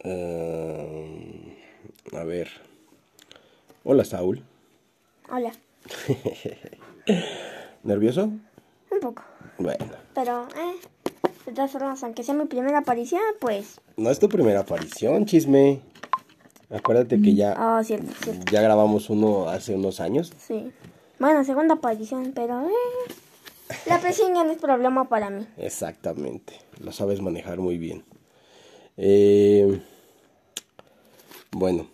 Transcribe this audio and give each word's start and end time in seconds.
Eh, 0.00 1.56
a 2.12 2.24
ver. 2.24 2.48
Hola, 3.84 4.04
Saúl. 4.04 4.42
Hola. 5.30 5.52
¿Nervioso? 7.82 8.24
Un 8.24 9.00
poco. 9.00 9.22
Bueno. 9.58 9.86
Pero, 10.14 10.46
eh. 10.56 10.74
De 11.46 11.52
todas 11.52 11.70
formas, 11.70 12.02
aunque 12.04 12.22
sea 12.22 12.34
mi 12.34 12.44
primera 12.46 12.78
aparición, 12.78 13.22
pues. 13.40 13.80
No 13.96 14.10
es 14.10 14.18
tu 14.18 14.28
primera 14.28 14.60
aparición, 14.60 15.24
chisme. 15.24 15.80
Acuérdate 16.70 17.20
que 17.22 17.34
ya, 17.34 17.54
Ah, 17.56 17.82
cierto, 17.82 18.12
cierto. 18.22 18.52
ya 18.52 18.60
grabamos 18.60 19.08
uno 19.08 19.48
hace 19.48 19.74
unos 19.74 20.00
años. 20.00 20.32
Sí. 20.38 20.70
Bueno, 21.18 21.42
segunda 21.44 21.74
aparición, 21.74 22.32
pero, 22.34 22.68
eh. 22.68 23.12
La 23.86 23.98
presión 23.98 24.34
ya 24.34 24.44
no 24.44 24.52
es 24.52 24.58
problema 24.58 25.08
para 25.08 25.30
mí. 25.30 25.46
Exactamente. 25.56 26.54
Lo 26.80 26.92
sabes 26.92 27.22
manejar 27.22 27.58
muy 27.58 27.78
bien. 27.78 28.04
Eh, 29.00 29.80
bueno, 31.52 31.86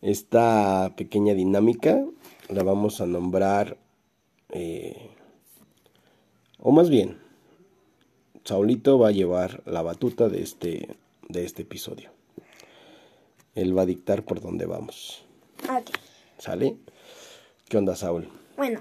esta 0.00 0.94
pequeña 0.96 1.34
dinámica 1.34 2.04
la 2.48 2.62
vamos 2.62 3.00
a 3.00 3.06
nombrar, 3.06 3.76
eh, 4.50 5.10
o 6.60 6.70
más 6.70 6.88
bien, 6.88 7.18
Saulito 8.44 8.96
va 8.96 9.08
a 9.08 9.12
llevar 9.12 9.64
la 9.66 9.82
batuta 9.82 10.28
de 10.28 10.42
este, 10.42 10.96
de 11.28 11.44
este 11.44 11.62
episodio. 11.62 12.10
Él 13.56 13.76
va 13.76 13.82
a 13.82 13.86
dictar 13.86 14.24
por 14.24 14.40
dónde 14.40 14.66
vamos. 14.66 15.26
Ok. 15.64 15.90
¿Sale? 16.38 16.76
¿Qué 17.68 17.76
onda, 17.76 17.96
Saúl? 17.96 18.28
Bueno, 18.56 18.80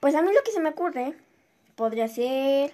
pues 0.00 0.14
a 0.14 0.22
mí 0.22 0.30
lo 0.32 0.42
que 0.42 0.52
se 0.52 0.60
me 0.60 0.70
ocurre 0.70 1.16
podría 1.74 2.08
ser, 2.08 2.72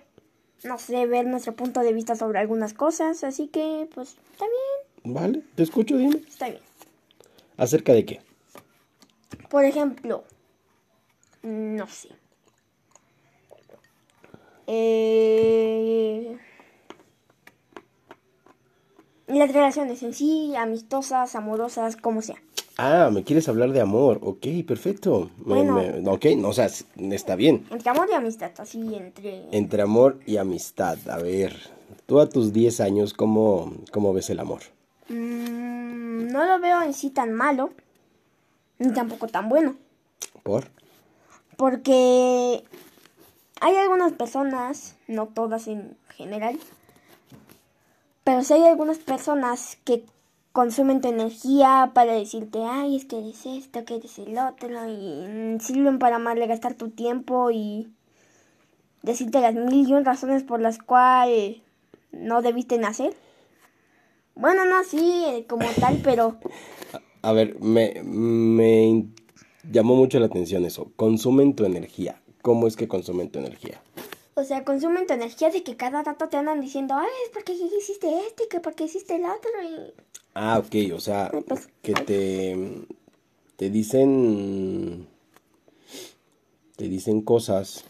no 0.64 0.78
sé, 0.78 1.06
ver 1.06 1.26
nuestro 1.26 1.54
punto 1.54 1.80
de 1.80 1.92
vista 1.92 2.16
sobre 2.16 2.38
algunas 2.38 2.74
cosas. 2.74 3.24
Así 3.24 3.48
que, 3.48 3.88
pues, 3.94 4.16
está 4.32 4.44
bien, 4.44 5.14
¿Vale? 5.14 5.42
Te 5.54 5.62
escucho, 5.62 5.96
dime. 5.96 6.16
está 6.28 6.48
bien. 6.48 6.62
¿Acerca 7.56 7.92
de 7.92 8.04
qué? 8.04 8.20
Por 9.48 9.64
ejemplo, 9.64 10.24
no 11.42 11.86
sé. 11.88 12.08
Eh, 14.66 16.38
las 19.26 19.52
relaciones 19.52 20.02
en 20.02 20.14
sí, 20.14 20.54
amistosas, 20.56 21.34
amorosas, 21.34 21.96
como 21.96 22.22
sea. 22.22 22.40
Ah, 22.84 23.10
me 23.12 23.22
quieres 23.22 23.48
hablar 23.48 23.70
de 23.70 23.80
amor. 23.80 24.18
Ok, 24.24 24.44
perfecto. 24.66 25.30
Me- 25.38 25.62
Bueno. 25.62 25.74
me- 25.74 26.10
ok, 26.10 26.24
no, 26.36 26.48
o 26.48 26.52
sea, 26.52 26.64
s- 26.66 26.84
está 27.12 27.36
bien. 27.36 27.64
Entre 27.70 27.88
amor 27.90 28.08
y 28.10 28.14
amistad, 28.14 28.50
así 28.58 28.96
entre... 28.96 29.44
Entre 29.56 29.82
amor 29.82 30.18
y 30.26 30.36
amistad. 30.38 30.98
A 31.08 31.18
ver, 31.18 31.54
tú 32.06 32.18
a 32.18 32.28
tus 32.28 32.52
10 32.52 32.80
años, 32.80 33.14
¿cómo, 33.14 33.72
cómo 33.92 34.12
ves 34.12 34.30
el 34.30 34.40
amor? 34.40 34.62
Mm, 35.08 36.26
no 36.32 36.44
lo 36.44 36.58
veo 36.58 36.82
en 36.82 36.92
sí 36.92 37.10
tan 37.10 37.32
malo, 37.32 37.70
ni 38.80 38.92
tampoco 38.92 39.28
tan 39.28 39.48
bueno. 39.48 39.76
¿Por? 40.42 40.64
Porque 41.56 42.64
hay 43.60 43.76
algunas 43.76 44.12
personas, 44.12 44.96
no 45.06 45.26
todas 45.28 45.68
en 45.68 45.96
general, 46.16 46.58
pero 48.24 48.42
sí 48.42 48.54
hay 48.54 48.64
algunas 48.64 48.98
personas 48.98 49.78
que 49.84 50.04
consumen 50.52 51.00
tu 51.00 51.08
energía 51.08 51.92
para 51.94 52.12
decirte, 52.12 52.60
ay, 52.64 52.96
es 52.96 53.04
que 53.04 53.18
eres 53.18 53.46
esto, 53.46 53.84
que 53.84 53.96
eres 53.96 54.18
el 54.18 54.38
otro, 54.38 54.68
y 54.88 55.26
mm, 55.28 55.60
sirven 55.60 55.98
para 55.98 56.18
malgastar 56.18 56.74
tu 56.74 56.90
tiempo 56.90 57.50
y 57.50 57.88
decirte 59.02 59.40
las 59.40 59.54
mil 59.54 59.88
y 59.88 59.92
un 59.92 60.04
razones 60.04 60.42
por 60.42 60.60
las 60.60 60.78
cuales 60.78 61.58
no 62.12 62.42
debiste 62.42 62.78
nacer. 62.78 63.14
Bueno, 64.34 64.64
no 64.64 64.78
así 64.78 65.24
eh, 65.26 65.46
como 65.46 65.66
tal, 65.80 66.00
pero 66.02 66.38
A 67.22 67.32
ver, 67.32 67.58
me, 67.60 68.02
me 68.02 69.06
llamó 69.70 69.94
mucho 69.94 70.18
la 70.18 70.26
atención 70.26 70.64
eso. 70.64 70.92
Consumen 70.96 71.54
tu 71.54 71.64
energía. 71.64 72.20
¿Cómo 72.42 72.66
es 72.66 72.76
que 72.76 72.88
consumen 72.88 73.30
tu 73.30 73.38
energía? 73.38 73.80
O 74.34 74.44
sea, 74.44 74.64
consumen 74.64 75.06
tu 75.06 75.12
energía 75.12 75.50
de 75.50 75.62
que 75.62 75.76
cada 75.76 76.02
rato 76.02 76.28
te 76.28 76.36
andan 76.36 76.60
diciendo, 76.60 76.94
ay, 76.96 77.08
es 77.24 77.30
porque 77.30 77.52
hiciste 77.52 78.08
este, 78.26 78.48
que 78.48 78.60
porque 78.60 78.84
hiciste 78.84 79.16
el 79.16 79.24
otro. 79.24 79.50
Y... 79.62 79.92
Ah, 80.34 80.58
ok, 80.58 80.92
o 80.94 81.00
sea, 81.00 81.30
pues, 81.46 81.68
que 81.82 81.92
te, 81.92 82.56
te 83.56 83.70
dicen, 83.70 85.06
te 86.76 86.88
dicen 86.88 87.20
cosas 87.22 87.84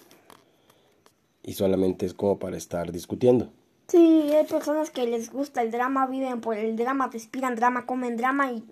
y 1.42 1.52
solamente 1.54 2.06
es 2.06 2.14
como 2.14 2.38
para 2.38 2.56
estar 2.56 2.90
discutiendo. 2.92 3.50
Sí, 3.88 4.30
hay 4.32 4.46
personas 4.46 4.90
que 4.90 5.06
les 5.06 5.30
gusta 5.30 5.62
el 5.62 5.70
drama, 5.70 6.06
viven 6.06 6.40
por 6.40 6.56
el 6.56 6.76
drama, 6.76 7.08
respiran 7.12 7.54
drama, 7.56 7.86
comen 7.86 8.16
drama 8.16 8.52
y 8.52 8.64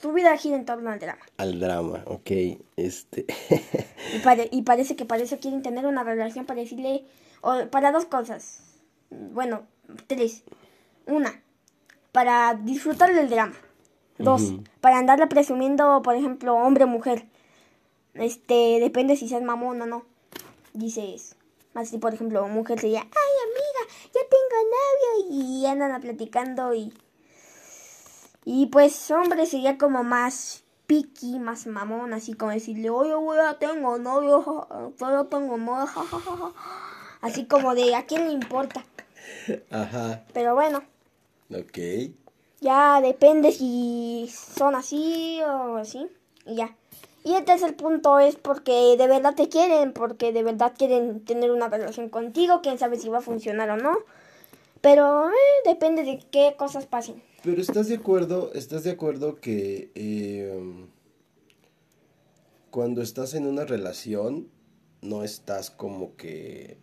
su 0.00 0.12
vida 0.12 0.36
gira 0.36 0.56
en 0.56 0.64
torno 0.64 0.90
al 0.90 0.98
drama. 1.00 1.22
Al 1.36 1.60
drama, 1.60 2.04
ok, 2.06 2.30
este, 2.76 3.26
Y, 4.14 4.18
pare- 4.22 4.48
y 4.50 4.62
parece 4.62 4.96
que 4.96 5.04
para 5.04 5.22
eso 5.22 5.38
quieren 5.40 5.62
tener 5.62 5.86
una 5.86 6.04
relación 6.04 6.46
para 6.46 6.60
decirle, 6.60 7.04
o 7.42 7.66
para 7.70 7.92
dos 7.92 8.04
cosas. 8.06 8.60
Bueno, 9.10 9.62
tres. 10.06 10.42
Una, 11.06 11.42
para 12.14 12.54
disfrutar 12.54 13.12
del 13.12 13.28
drama. 13.28 13.56
Dos, 14.18 14.52
para 14.80 14.98
andarle 14.98 15.26
presumiendo, 15.26 16.00
por 16.02 16.14
ejemplo, 16.14 16.54
hombre-mujer. 16.54 17.26
Este, 18.14 18.78
depende 18.78 19.16
si 19.16 19.28
seas 19.28 19.42
mamón 19.42 19.82
o 19.82 19.86
no. 19.86 20.04
Dices, 20.74 21.34
así 21.74 21.98
por 21.98 22.14
ejemplo, 22.14 22.46
mujer 22.46 22.78
sería, 22.78 23.00
ay 23.00 23.34
amiga, 23.48 23.94
ya 24.14 24.20
tengo 24.30 25.26
novio 25.26 25.42
y 25.42 25.66
andan 25.66 26.00
platicando 26.00 26.72
y... 26.72 26.94
Y 28.44 28.66
pues 28.66 29.10
hombre 29.10 29.44
sería 29.46 29.76
como 29.76 30.04
más 30.04 30.62
piqui, 30.86 31.40
más 31.40 31.66
mamón, 31.66 32.12
así 32.12 32.34
como 32.34 32.52
decirle, 32.52 32.90
oye, 32.90 33.14
güey, 33.14 33.40
ya 33.40 33.58
tengo 33.58 33.98
novio, 33.98 34.68
todavía 34.96 35.28
tengo 35.28 35.56
ja". 35.86 36.04
Así 37.22 37.46
como 37.46 37.74
de, 37.74 37.96
¿a 37.96 38.06
quién 38.06 38.26
le 38.26 38.32
importa? 38.32 38.84
ajá, 39.72 40.22
Pero 40.32 40.54
bueno, 40.54 40.84
ok, 41.58 41.78
ya 42.64 43.02
depende 43.02 43.52
si 43.52 44.30
son 44.30 44.74
así 44.74 45.38
o 45.42 45.76
así, 45.76 46.06
y 46.46 46.54
ya. 46.54 46.74
Y 47.22 47.34
el 47.34 47.44
tercer 47.44 47.76
punto 47.76 48.18
es 48.18 48.36
porque 48.36 48.96
de 48.96 49.06
verdad 49.06 49.34
te 49.34 49.50
quieren, 49.50 49.92
porque 49.92 50.32
de 50.32 50.42
verdad 50.42 50.72
quieren 50.76 51.24
tener 51.24 51.50
una 51.50 51.68
relación 51.68 52.08
contigo, 52.08 52.60
quién 52.62 52.78
sabe 52.78 52.98
si 52.98 53.10
va 53.10 53.18
a 53.18 53.20
funcionar 53.20 53.68
o 53.68 53.76
no. 53.76 53.98
Pero 54.80 55.28
eh, 55.28 55.32
depende 55.66 56.04
de 56.04 56.18
qué 56.30 56.54
cosas 56.58 56.86
pasen. 56.86 57.22
Pero 57.42 57.60
estás 57.60 57.88
de 57.88 57.96
acuerdo, 57.96 58.50
estás 58.54 58.84
de 58.84 58.92
acuerdo 58.92 59.36
que 59.36 59.90
eh, 59.94 60.86
cuando 62.70 63.02
estás 63.02 63.34
en 63.34 63.46
una 63.46 63.66
relación 63.66 64.48
no 65.02 65.22
estás 65.22 65.70
como 65.70 66.16
que 66.16 66.78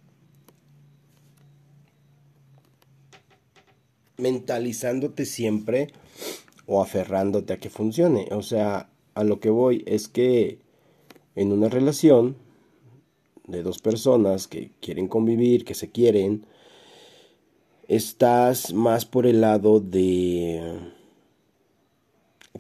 mentalizándote 4.22 5.26
siempre 5.26 5.92
o 6.66 6.82
aferrándote 6.82 7.54
a 7.54 7.58
que 7.58 7.70
funcione. 7.70 8.28
O 8.32 8.42
sea, 8.42 8.90
a 9.16 9.24
lo 9.24 9.40
que 9.40 9.50
voy 9.50 9.84
es 9.86 10.08
que 10.08 10.60
en 11.36 11.52
una 11.52 11.70
relación 11.70 12.38
de 13.48 13.64
dos 13.64 13.80
personas 13.80 14.48
que 14.48 14.72
quieren 14.80 15.08
convivir, 15.08 15.66
que 15.66 15.74
se 15.74 15.92
quieren, 15.92 16.46
estás 17.88 18.74
más 18.74 19.06
por 19.06 19.26
el 19.26 19.42
lado 19.42 19.80
de 19.80 20.80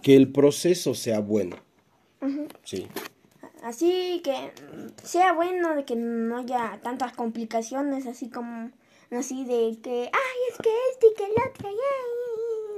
que 0.01 0.15
el 0.15 0.31
proceso 0.31 0.93
sea 0.93 1.19
bueno. 1.19 1.57
Sí. 2.63 2.87
Así 3.63 4.21
que 4.23 4.51
sea 5.03 5.33
bueno, 5.33 5.75
de 5.75 5.85
que 5.85 5.95
no 5.95 6.37
haya 6.37 6.79
tantas 6.81 7.13
complicaciones, 7.13 8.07
así 8.07 8.29
como, 8.29 8.71
así 9.11 9.43
de 9.45 9.77
que, 9.81 10.09
ay, 10.13 10.37
es 10.51 10.57
que 10.57 10.69
este 10.91 11.07
y 11.07 11.13
que 11.15 11.23
el 11.25 11.31
otro, 11.31 11.69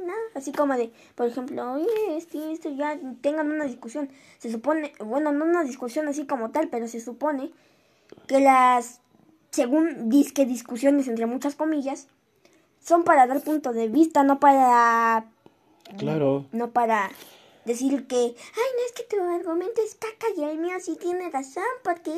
¿no? 0.05 0.13
Así 0.35 0.51
como 0.51 0.75
de, 0.75 0.91
por 1.15 1.27
ejemplo, 1.27 1.73
oye, 1.73 2.17
este, 2.17 2.51
esto, 2.51 2.69
ya 2.69 2.99
tengan 3.21 3.51
una 3.51 3.65
discusión. 3.65 4.09
Se 4.39 4.51
supone, 4.51 4.93
bueno, 4.99 5.31
no 5.31 5.45
una 5.45 5.63
discusión 5.63 6.07
así 6.07 6.25
como 6.25 6.51
tal, 6.51 6.69
pero 6.69 6.87
se 6.87 6.99
supone 6.99 7.51
que 8.27 8.39
las, 8.39 9.01
según 9.51 10.09
disque 10.09 10.45
discusiones 10.45 11.07
entre 11.07 11.25
muchas 11.25 11.55
comillas, 11.55 12.07
son 12.79 13.03
para 13.03 13.27
dar 13.27 13.41
punto 13.41 13.71
de 13.71 13.87
vista, 13.87 14.23
no 14.23 14.39
para 14.39 15.25
Claro. 15.97 16.45
no 16.51 16.71
para 16.71 17.11
decir 17.65 18.07
que, 18.07 18.15
ay, 18.15 18.25
no 18.25 18.85
es 18.85 18.91
que 18.95 19.03
tu 19.03 19.21
argumento 19.23 19.81
es 19.85 19.95
caca 19.95 20.27
y 20.35 20.43
el 20.43 20.57
mío 20.57 20.73
sí 20.81 20.97
tiene 20.99 21.29
razón, 21.29 21.63
porque... 21.83 22.13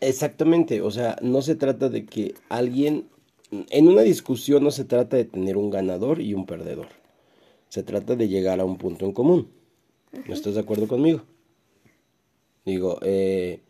Exactamente, 0.00 0.80
o 0.82 0.90
sea, 0.90 1.16
no 1.22 1.42
se 1.42 1.56
trata 1.56 1.88
de 1.88 2.06
que 2.06 2.34
alguien 2.48 3.08
en 3.50 3.88
una 3.88 4.02
discusión 4.02 4.64
no 4.64 4.70
se 4.70 4.84
trata 4.84 5.16
de 5.16 5.24
tener 5.24 5.56
un 5.56 5.70
ganador 5.70 6.20
y 6.20 6.34
un 6.34 6.46
perdedor. 6.46 6.88
Se 7.68 7.82
trata 7.82 8.16
de 8.16 8.28
llegar 8.28 8.60
a 8.60 8.64
un 8.64 8.78
punto 8.78 9.04
en 9.04 9.12
común. 9.12 9.48
¿No 10.26 10.34
estás 10.34 10.54
de 10.54 10.60
acuerdo 10.60 10.86
conmigo? 10.86 11.22
Digo, 12.64 12.98
eh, 13.02 13.60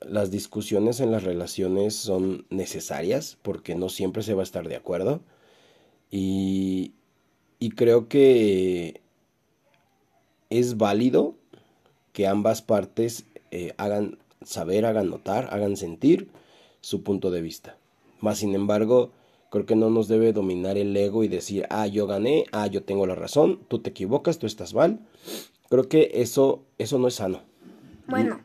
las 0.00 0.30
discusiones 0.30 1.00
en 1.00 1.10
las 1.10 1.24
relaciones 1.24 1.94
son 1.94 2.46
necesarias 2.50 3.38
porque 3.42 3.74
no 3.74 3.88
siempre 3.88 4.22
se 4.22 4.34
va 4.34 4.42
a 4.42 4.44
estar 4.44 4.68
de 4.68 4.76
acuerdo. 4.76 5.20
Y 6.10 6.92
y 7.62 7.70
creo 7.70 8.08
que 8.08 9.02
es 10.50 10.78
válido 10.78 11.36
que 12.12 12.26
ambas 12.26 12.60
partes 12.60 13.24
eh, 13.52 13.72
hagan 13.76 14.18
saber, 14.44 14.84
hagan 14.84 15.08
notar, 15.08 15.46
hagan 15.52 15.76
sentir 15.76 16.28
su 16.80 17.04
punto 17.04 17.30
de 17.30 17.40
vista. 17.40 17.78
Más 18.22 18.38
sin 18.38 18.54
embargo, 18.54 19.10
creo 19.50 19.66
que 19.66 19.76
no 19.76 19.90
nos 19.90 20.06
debe 20.06 20.32
dominar 20.32 20.78
el 20.78 20.96
ego 20.96 21.24
y 21.24 21.28
decir, 21.28 21.66
ah, 21.70 21.88
yo 21.88 22.06
gané, 22.06 22.46
ah, 22.52 22.68
yo 22.68 22.84
tengo 22.84 23.04
la 23.06 23.16
razón, 23.16 23.58
tú 23.66 23.80
te 23.80 23.90
equivocas, 23.90 24.38
tú 24.38 24.46
estás 24.46 24.72
mal. 24.74 25.00
Creo 25.68 25.88
que 25.88 26.10
eso, 26.14 26.62
eso 26.78 26.98
no 27.00 27.08
es 27.08 27.16
sano. 27.16 27.42
Bueno, 28.06 28.40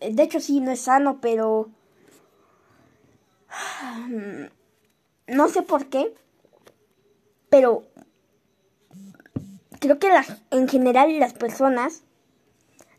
de 0.00 0.22
hecho 0.22 0.40
sí, 0.40 0.60
no 0.60 0.72
es 0.72 0.80
sano, 0.80 1.20
pero... 1.20 1.68
No 5.26 5.48
sé 5.48 5.60
por 5.62 5.86
qué, 5.86 6.14
pero 7.50 7.84
creo 9.78 9.98
que 9.98 10.08
en 10.50 10.68
general 10.68 11.18
las 11.18 11.34
personas, 11.34 12.02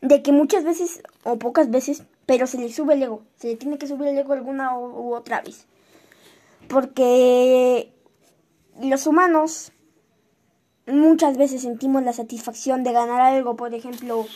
de 0.00 0.22
que 0.22 0.30
muchas 0.30 0.62
veces 0.62 1.02
o 1.24 1.38
pocas 1.38 1.70
veces, 1.70 2.04
pero 2.24 2.46
se 2.46 2.58
le 2.58 2.72
sube 2.72 2.94
el 2.94 3.02
ego, 3.02 3.22
se 3.36 3.48
le 3.48 3.56
tiene 3.56 3.78
que 3.78 3.88
subir 3.88 4.08
el 4.08 4.18
ego 4.18 4.32
alguna 4.32 4.78
u 4.78 5.14
otra 5.14 5.40
vez. 5.40 5.66
Porque 6.68 7.92
los 8.80 9.06
humanos 9.06 9.72
muchas 10.86 11.36
veces 11.36 11.62
sentimos 11.62 12.02
la 12.02 12.12
satisfacción 12.12 12.82
de 12.84 12.92
ganar 12.92 13.20
algo, 13.20 13.56
por 13.56 13.74
ejemplo, 13.74 14.26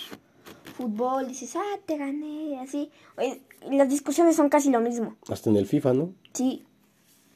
fútbol, 0.77 1.29
dices, 1.29 1.57
ah, 1.57 1.79
te 1.87 1.97
gané, 1.97 2.61
así. 2.61 2.91
Las 3.71 3.89
discusiones 3.89 4.37
son 4.37 4.49
casi 4.49 4.71
lo 4.71 4.81
mismo. 4.81 5.17
Hasta 5.29 5.51
en 5.51 5.57
el 5.57 5.67
FIFA, 5.67 5.95
¿no? 5.95 6.13
Sí. 6.33 6.65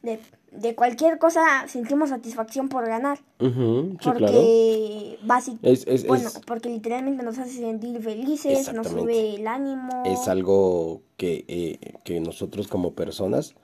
De, 0.02 0.18
de 0.52 0.74
cualquier 0.74 1.18
cosa 1.18 1.66
sentimos 1.68 2.10
satisfacción 2.10 2.68
por 2.68 2.86
ganar. 2.86 3.18
porque 3.38 5.18
básicamente, 5.22 6.06
bueno, 6.06 6.30
porque 6.46 6.68
literalmente 6.68 7.22
nos 7.22 7.38
hace 7.38 7.58
sentir 7.58 8.00
felices, 8.02 8.72
nos 8.72 8.88
sube 8.88 9.36
el 9.36 9.46
ánimo. 9.46 10.02
Es 10.06 10.28
algo 10.28 11.02
que, 11.16 11.44
eh, 11.48 11.78
que 12.04 12.20
nosotros 12.20 12.68
como 12.68 12.94
personas, 12.94 13.54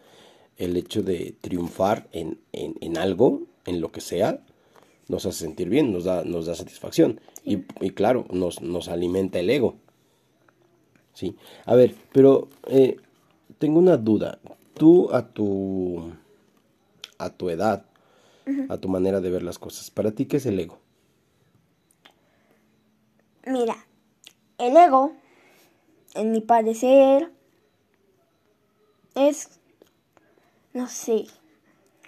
el 0.57 0.77
hecho 0.77 1.03
de 1.03 1.37
triunfar 1.41 2.09
en, 2.13 2.41
en, 2.53 2.75
en, 2.81 2.99
algo, 2.99 3.43
en 3.67 3.81
lo 3.81 3.93
que 3.93 4.01
sea, 4.01 4.41
nos 5.09 5.27
hace 5.27 5.41
sentir 5.41 5.69
bien, 5.69 5.93
nos 5.93 6.05
da, 6.05 6.25
nos 6.25 6.47
da 6.47 6.55
satisfacción. 6.55 7.21
Y, 7.45 7.65
y, 7.81 7.91
claro, 7.91 8.27
nos, 8.31 8.63
nos 8.63 8.89
alimenta 8.89 9.39
el 9.39 9.51
ego. 9.51 9.77
Sí. 11.13 11.37
A 11.65 11.75
ver, 11.75 11.95
pero 12.13 12.49
eh, 12.67 12.97
tengo 13.59 13.79
una 13.79 13.97
duda. 13.97 14.39
Tú 14.75 15.11
a 15.13 15.29
tu 15.29 16.13
a 17.19 17.31
tu 17.31 17.51
edad, 17.51 17.87
a 18.69 18.79
tu 18.79 18.89
manera 18.89 19.21
de 19.21 19.31
ver 19.31 19.43
las 19.43 19.59
cosas. 19.59 19.91
¿Para 19.91 20.13
ti 20.13 20.27
qué 20.27 20.37
es 20.37 20.47
el 20.47 20.61
ego? 20.61 20.79
Mira, 23.47 23.77
el 24.59 24.77
ego, 24.77 25.13
en 26.15 26.33
mi 26.33 26.41
parecer, 26.41 27.31
es, 29.15 29.61
no 30.77 30.89
sé, 30.89 31.25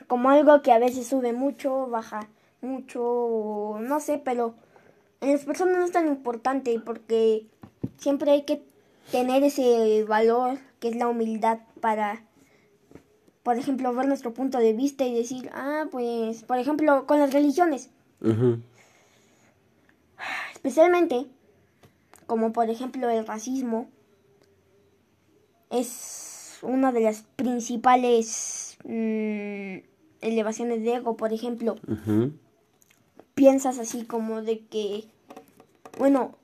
como 0.07 0.29
algo 0.29 0.61
que 0.61 0.73
a 0.73 0.79
veces 0.79 1.07
sube 1.07 1.33
mucho, 1.33 1.87
baja 1.89 2.29
mucho, 2.61 3.79
no 3.81 3.99
sé, 3.99 4.21
pero 4.23 4.55
en 5.21 5.33
las 5.33 5.45
personas 5.45 5.79
no 5.79 5.85
es 5.85 5.93
tan 5.93 6.07
importante 6.07 6.79
porque 6.79 7.47
siempre 7.97 8.31
hay 8.31 8.43
que 8.43 8.63
tener 9.11 9.43
ese 9.43 10.05
valor 10.05 10.59
que 10.81 10.89
es 10.89 10.97
la 10.97 11.09
humildad 11.09 11.61
para 11.81 12.23
por 13.43 13.57
ejemplo, 13.57 13.95
ver 13.95 14.07
nuestro 14.07 14.35
punto 14.35 14.59
de 14.59 14.75
vista 14.75 15.07
y 15.07 15.15
decir, 15.15 15.49
ah, 15.55 15.87
pues, 15.91 16.43
por 16.43 16.59
ejemplo, 16.59 17.07
con 17.07 17.19
las 17.19 17.33
religiones. 17.33 17.89
Especialmente, 20.53 21.25
como 22.27 22.53
por 22.53 22.69
ejemplo 22.69 23.09
el 23.09 23.27
racismo, 23.27 23.89
es 25.71 26.28
una 26.63 26.93
de 26.93 27.01
las 27.01 27.25
principales 27.37 28.79
mm, 28.85 29.79
elevaciones 30.21 30.83
de 30.83 30.95
ego, 30.95 31.17
por 31.17 31.33
ejemplo. 31.33 31.77
Piensas 33.35 33.79
así 33.79 34.05
como 34.05 34.43
de 34.43 34.61
que, 34.67 35.05
bueno, 35.99 36.35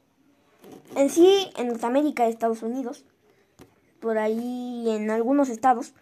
en 0.96 1.10
sí, 1.10 1.50
en 1.56 1.68
Norteamérica, 1.68 2.26
Estados 2.26 2.62
Unidos, 2.62 3.04
por 4.00 4.18
ahí 4.18 4.84
en 4.88 5.10
algunos 5.10 5.48
estados, 5.48 5.94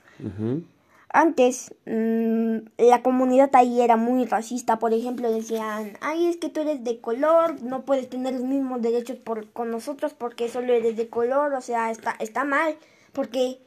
antes 1.09 1.75
mm, 1.87 2.57
la 2.79 3.03
comunidad 3.03 3.51
ahí 3.55 3.81
era 3.81 3.97
muy 3.97 4.25
racista, 4.25 4.79
por 4.79 4.93
ejemplo 4.95 5.31
decían, 5.31 5.93
ay 6.01 6.27
es 6.27 6.37
que 6.37 6.49
tú 6.49 6.61
eres 6.61 6.85
de 6.85 7.01
color, 7.01 7.63
no 7.63 7.83
puedes 7.85 8.09
tener 8.09 8.33
los 8.35 8.43
mismos 8.43 8.83
derechos 8.83 9.19
por, 9.19 9.51
con 9.51 9.71
nosotros 9.71 10.15
porque 10.15 10.49
solo 10.49 10.73
eres 10.73 10.97
de 10.97 11.09
color, 11.09 11.53
o 11.55 11.61
sea, 11.61 11.91
está, 11.91 12.17
está 12.19 12.45
mal, 12.45 12.77
porque 13.13 13.59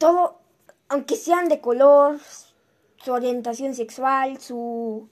todo, 0.00 0.40
aunque 0.88 1.16
sean 1.16 1.48
de 1.48 1.60
color, 1.60 2.18
su 3.04 3.12
orientación 3.12 3.74
sexual, 3.74 4.40
su... 4.40 5.08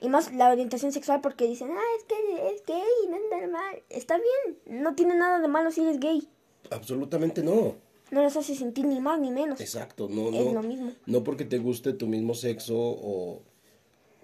Y 0.00 0.08
más 0.08 0.32
la 0.32 0.50
orientación 0.50 0.92
sexual 0.92 1.20
porque 1.20 1.46
dicen, 1.46 1.70
ah, 1.72 1.96
es 1.98 2.04
que 2.04 2.14
es 2.54 2.64
gay, 2.64 3.10
no 3.10 3.16
es 3.16 3.22
normal. 3.42 3.82
Está 3.88 4.16
bien, 4.16 4.82
no 4.82 4.94
tiene 4.94 5.14
nada 5.16 5.38
de 5.38 5.48
malo 5.48 5.70
si 5.70 5.82
eres 5.82 6.00
gay. 6.00 6.28
Absolutamente 6.70 7.42
no 7.42 7.76
no 8.12 8.22
los 8.22 8.36
hace 8.36 8.54
sentir 8.54 8.84
ni 8.84 9.00
más 9.00 9.18
ni 9.18 9.30
menos. 9.30 9.60
Exacto, 9.60 10.06
no, 10.08 10.28
es 10.28 10.52
lo 10.52 10.62
mismo. 10.62 10.92
No 11.06 11.24
porque 11.24 11.46
te 11.46 11.58
guste 11.58 11.94
tu 11.94 12.06
mismo 12.06 12.34
sexo 12.34 12.76
o, 12.76 13.42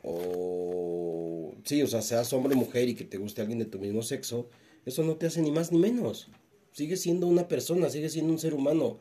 o 0.03 1.55
sí, 1.65 1.83
o 1.83 1.87
sea, 1.87 2.03
seas 2.03 2.31
hombre 2.35 2.55
o 2.55 2.59
mujer 2.59 2.89
y 2.91 2.95
que 2.95 3.05
te 3.05 3.17
guste 3.17 3.41
alguien 3.41 3.59
de 3.59 3.65
tu 3.65 3.79
mismo 3.79 4.03
sexo, 4.03 4.47
eso 4.85 5.03
no 5.05 5.17
te 5.17 5.27
hace 5.27 5.41
ni 5.41 5.51
más 5.51 5.73
ni 5.73 5.79
menos. 5.79 6.29
Sigues 6.73 7.01
siendo 7.01 7.27
una 7.27 7.49
persona, 7.49 7.89
sigues 7.89 8.13
siendo 8.13 8.31
un 8.31 8.39
ser 8.39 8.53
humano 8.53 8.99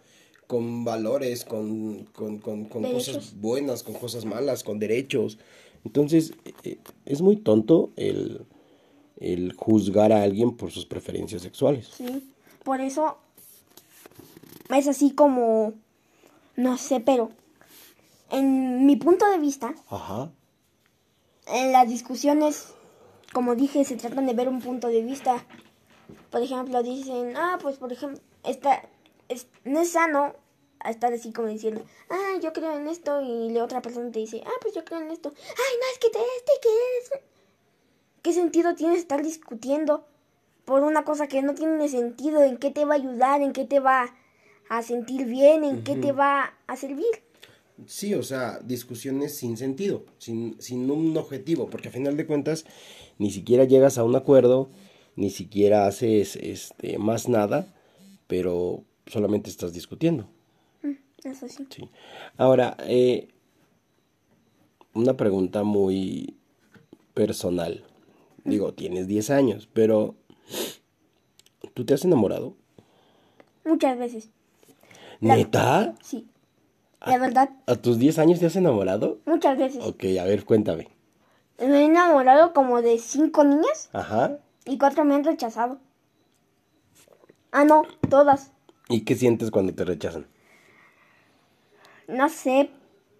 con 0.48 0.86
valores, 0.86 1.44
con, 1.44 2.06
con, 2.06 2.40
con, 2.40 2.66
con 2.66 2.84
cosas 2.84 3.40
buenas, 3.40 3.84
con 3.84 3.96
cosas 3.96 4.26
malas, 4.26 4.64
con 4.64 4.80
derechos. 4.80 5.38
Entonces, 5.84 6.34
eh, 6.64 6.80
es 7.06 7.22
muy 7.22 7.38
tonto 7.38 7.92
el, 7.98 8.46
el 9.20 9.54
juzgar 9.54 10.12
a 10.12 10.24
alguien 10.24 10.56
por 10.56 10.72
sus 10.72 10.86
preferencias 10.86 11.42
sexuales. 11.42 11.90
Sí, 11.96 12.32
por 12.64 12.82
eso 12.82 13.18
es 14.76 14.88
así 14.88 15.12
como, 15.12 15.74
no 16.56 16.78
sé, 16.78 17.00
pero 17.00 17.30
en 18.32 18.86
mi 18.86 18.96
punto 18.96 19.30
de 19.30 19.40
vista, 19.40 19.74
en 21.48 21.72
las 21.72 21.88
discusiones, 21.88 22.74
como 23.34 23.56
dije, 23.56 23.84
se 23.86 23.96
tratan 23.96 24.26
de 24.26 24.34
ver 24.34 24.50
un 24.50 24.62
punto 24.62 24.88
de 24.88 25.02
vista. 25.02 25.46
Por 26.30 26.42
ejemplo, 26.42 26.84
dicen, 26.84 27.36
ah, 27.36 27.58
pues 27.62 27.78
por 27.78 27.92
ejemplo, 27.92 28.20
esta, 28.44 28.88
es, 29.30 29.48
no 29.64 29.82
es 29.82 29.92
sano 29.92 30.36
estar 30.90 31.14
así 31.14 31.32
como 31.32 31.48
diciendo, 31.48 31.84
ah, 32.10 32.40
yo 32.42 32.54
creo 32.54 32.78
en 32.78 32.88
esto, 32.88 33.22
y 33.22 33.50
la 33.52 33.64
otra 33.64 33.82
persona 33.82 34.12
te 34.12 34.20
dice, 34.20 34.42
ah, 34.46 34.58
pues 34.62 34.74
yo 34.74 34.84
creo 34.84 35.02
en 35.02 35.12
esto, 35.12 35.34
ay, 35.36 35.76
no, 35.80 35.86
es 35.94 36.00
que 36.00 36.10
te 36.10 36.20
este, 36.20 36.52
que 36.62 36.70
es. 36.70 37.22
¿Qué 38.22 38.34
sentido 38.34 38.76
tiene 38.76 38.96
estar 38.96 39.24
discutiendo 39.24 40.06
por 40.66 40.84
una 40.84 41.06
cosa 41.06 41.28
que 41.28 41.42
no 41.42 41.54
tiene 41.54 41.88
sentido? 41.88 42.44
¿En 42.44 42.58
qué 42.58 42.72
te 42.72 42.84
va 42.84 42.96
a 42.96 42.98
ayudar? 42.98 43.42
¿En 43.42 43.54
qué 43.54 43.64
te 43.64 43.80
va 43.80 44.14
a 44.70 44.82
sentir 44.82 45.26
bien, 45.26 45.64
en 45.64 45.84
qué 45.84 45.96
te 45.96 46.12
va 46.12 46.54
a 46.68 46.76
servir. 46.76 47.06
Sí, 47.86 48.14
o 48.16 48.24
sea, 48.24 48.60
discusiones 48.60 49.36
sin 49.36 49.56
sentido, 49.56 50.06
sin, 50.18 50.60
sin 50.60 50.90
un 50.90 51.16
objetivo, 51.16 51.70
porque 51.70 51.90
a 51.90 51.92
final 51.92 52.18
de 52.18 52.26
cuentas 52.26 52.66
ni 53.20 53.32
siquiera 53.32 53.66
llegas 53.66 53.98
a 53.98 54.04
un 54.04 54.16
acuerdo, 54.16 54.70
ni 55.16 55.30
siquiera 55.30 55.86
haces 55.86 56.36
este, 56.38 56.98
más 56.98 57.30
nada, 57.30 57.74
pero 58.26 58.84
solamente 59.06 59.50
estás 59.50 59.74
discutiendo. 59.74 60.28
Mm, 61.30 61.66
sí. 61.70 61.90
Ahora, 62.38 62.78
eh, 62.82 63.30
una 64.94 65.16
pregunta 65.16 65.64
muy 65.64 66.36
personal. 67.14 67.84
Digo, 68.44 68.74
tienes 68.74 69.08
10 69.08 69.30
años, 69.30 69.68
pero 69.74 70.16
¿tú 71.74 71.86
te 71.86 71.94
has 71.94 72.06
enamorado? 72.06 72.56
Muchas 73.66 73.98
veces. 73.98 74.30
¿Neta? 75.20 75.96
Sí. 76.02 76.28
La 77.06 77.18
verdad. 77.18 77.50
¿A 77.68 77.76
tus 77.76 78.00
10 78.00 78.20
años 78.20 78.40
te 78.40 78.46
has 78.46 78.56
enamorado? 78.56 79.20
Muchas 79.26 79.58
veces. 79.58 79.84
Ok, 79.84 80.04
a 80.20 80.24
ver, 80.24 80.46
cuéntame. 80.46 80.88
Me 81.60 81.82
he 81.82 81.86
enamorado 81.86 82.54
como 82.54 82.82
de 82.82 82.98
cinco 83.00 83.44
niñas. 83.44 83.90
Ajá. 83.94 84.40
Y 84.66 84.78
cuatro 84.78 85.06
me 85.06 85.16
han 85.16 85.24
rechazado. 85.24 85.80
Ah, 87.52 87.66
no, 87.66 87.84
todas. 88.10 88.52
¿Y 88.90 89.02
qué 89.02 89.16
sientes 89.16 89.52
cuando 89.52 89.74
te 89.74 89.84
rechazan? 89.86 90.28
No 92.08 92.30
sé. 92.30 92.70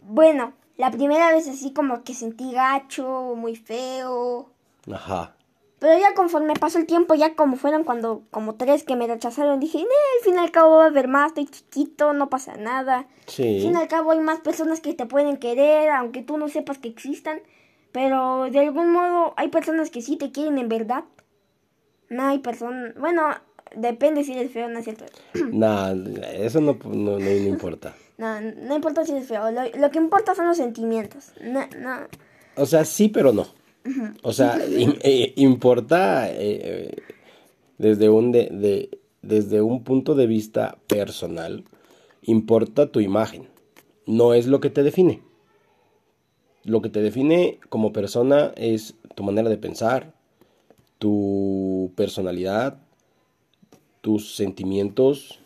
Bueno, 0.02 0.54
la 0.78 0.92
primera 0.92 1.32
vez 1.32 1.48
así 1.48 1.74
como 1.74 2.04
que 2.04 2.14
sentí 2.14 2.52
gacho, 2.52 3.34
muy 3.36 3.56
feo. 3.56 4.50
Ajá. 4.92 5.36
Pero 5.80 6.00
ya 6.00 6.16
conforme 6.16 6.56
pasó 6.56 6.80
el 6.80 6.88
tiempo, 6.88 7.14
ya 7.14 7.36
como 7.36 7.56
fueron 7.56 7.84
cuando, 7.84 8.24
como 8.32 8.56
tres 8.56 8.84
que 8.84 8.96
me 8.96 9.06
rechazaron, 9.06 9.60
dije, 9.60 9.78
al 9.78 10.24
fin 10.24 10.36
y 10.36 10.38
al 10.40 10.52
cabo 10.52 10.78
va 10.78 10.86
a 10.86 10.88
haber 10.88 11.08
más, 11.08 11.28
estoy 11.28 11.46
chiquito, 11.46 12.14
no 12.14 12.30
pasa 12.30 12.58
nada. 12.58 13.06
Sí. 13.28 13.58
Al 13.58 13.62
fin 13.62 13.74
y 13.74 13.78
al 13.78 13.88
cabo 13.88 14.12
hay 14.12 14.20
más 14.20 14.40
personas 14.40 14.82
que 14.82 14.96
te 14.96 15.06
pueden 15.06 15.38
querer, 15.38 15.92
aunque 15.92 16.24
tú 16.24 16.38
no 16.38 16.48
sepas 16.48 16.80
que 16.80 16.88
existan. 16.88 17.42
Pero 17.92 18.50
de 18.50 18.60
algún 18.60 18.92
modo 18.92 19.34
hay 19.38 19.50
personas 19.50 19.92
que 19.92 20.02
sí 20.02 20.18
te 20.18 20.32
quieren 20.32 20.58
en 20.58 20.68
verdad. 20.68 21.04
No 22.10 22.26
hay 22.26 22.40
personas... 22.40 22.96
Bueno, 22.96 23.24
depende 23.76 24.24
si 24.24 24.34
eres 24.34 24.52
feo 24.52 24.66
o 24.66 24.70
no 24.70 24.80
es 24.80 24.86
cierto. 24.86 25.06
Nah, 25.52 25.94
eso 26.34 26.62
no, 26.62 26.78
no, 26.86 27.20
no 27.20 27.32
importa. 27.32 27.96
No, 28.18 28.42
no 28.42 28.76
importa 28.76 29.06
si 29.06 29.12
eres 29.12 29.28
feo. 29.28 29.52
Lo, 29.52 29.62
lo 29.80 29.92
que 29.92 30.00
importa 30.00 30.34
son 30.34 30.48
los 30.48 30.58
sentimientos. 30.58 31.34
No, 31.40 31.68
no. 31.80 31.98
O 32.56 32.66
sea, 32.66 32.84
sí, 32.84 33.10
pero 33.10 33.32
no. 33.32 33.46
O 34.24 34.34
sea, 34.34 34.58
eh, 34.68 35.34
importa 35.36 36.28
eh, 36.32 36.96
desde 37.78 38.10
un 38.10 38.32
de, 38.32 38.50
de- 38.52 38.90
desde 39.22 39.62
un 39.62 39.84
punto 39.84 40.16
de 40.16 40.26
vista 40.26 40.80
personal, 40.88 41.64
importa 42.24 42.88
tu 42.92 43.00
imagen. 43.02 43.48
No 44.08 44.34
es 44.34 44.48
lo 44.48 44.60
que 44.62 44.72
te 44.72 44.82
define. 44.82 45.22
Lo 46.64 46.82
que 46.82 46.90
te 46.90 47.02
define 47.02 47.60
como 47.70 47.94
persona 47.94 48.52
es 48.56 48.96
tu 49.14 49.24
manera 49.24 49.48
de 49.48 49.58
pensar, 49.58 50.14
tu 50.98 51.92
personalidad, 51.96 52.80
tus 54.02 54.36
sentimientos. 54.36 55.40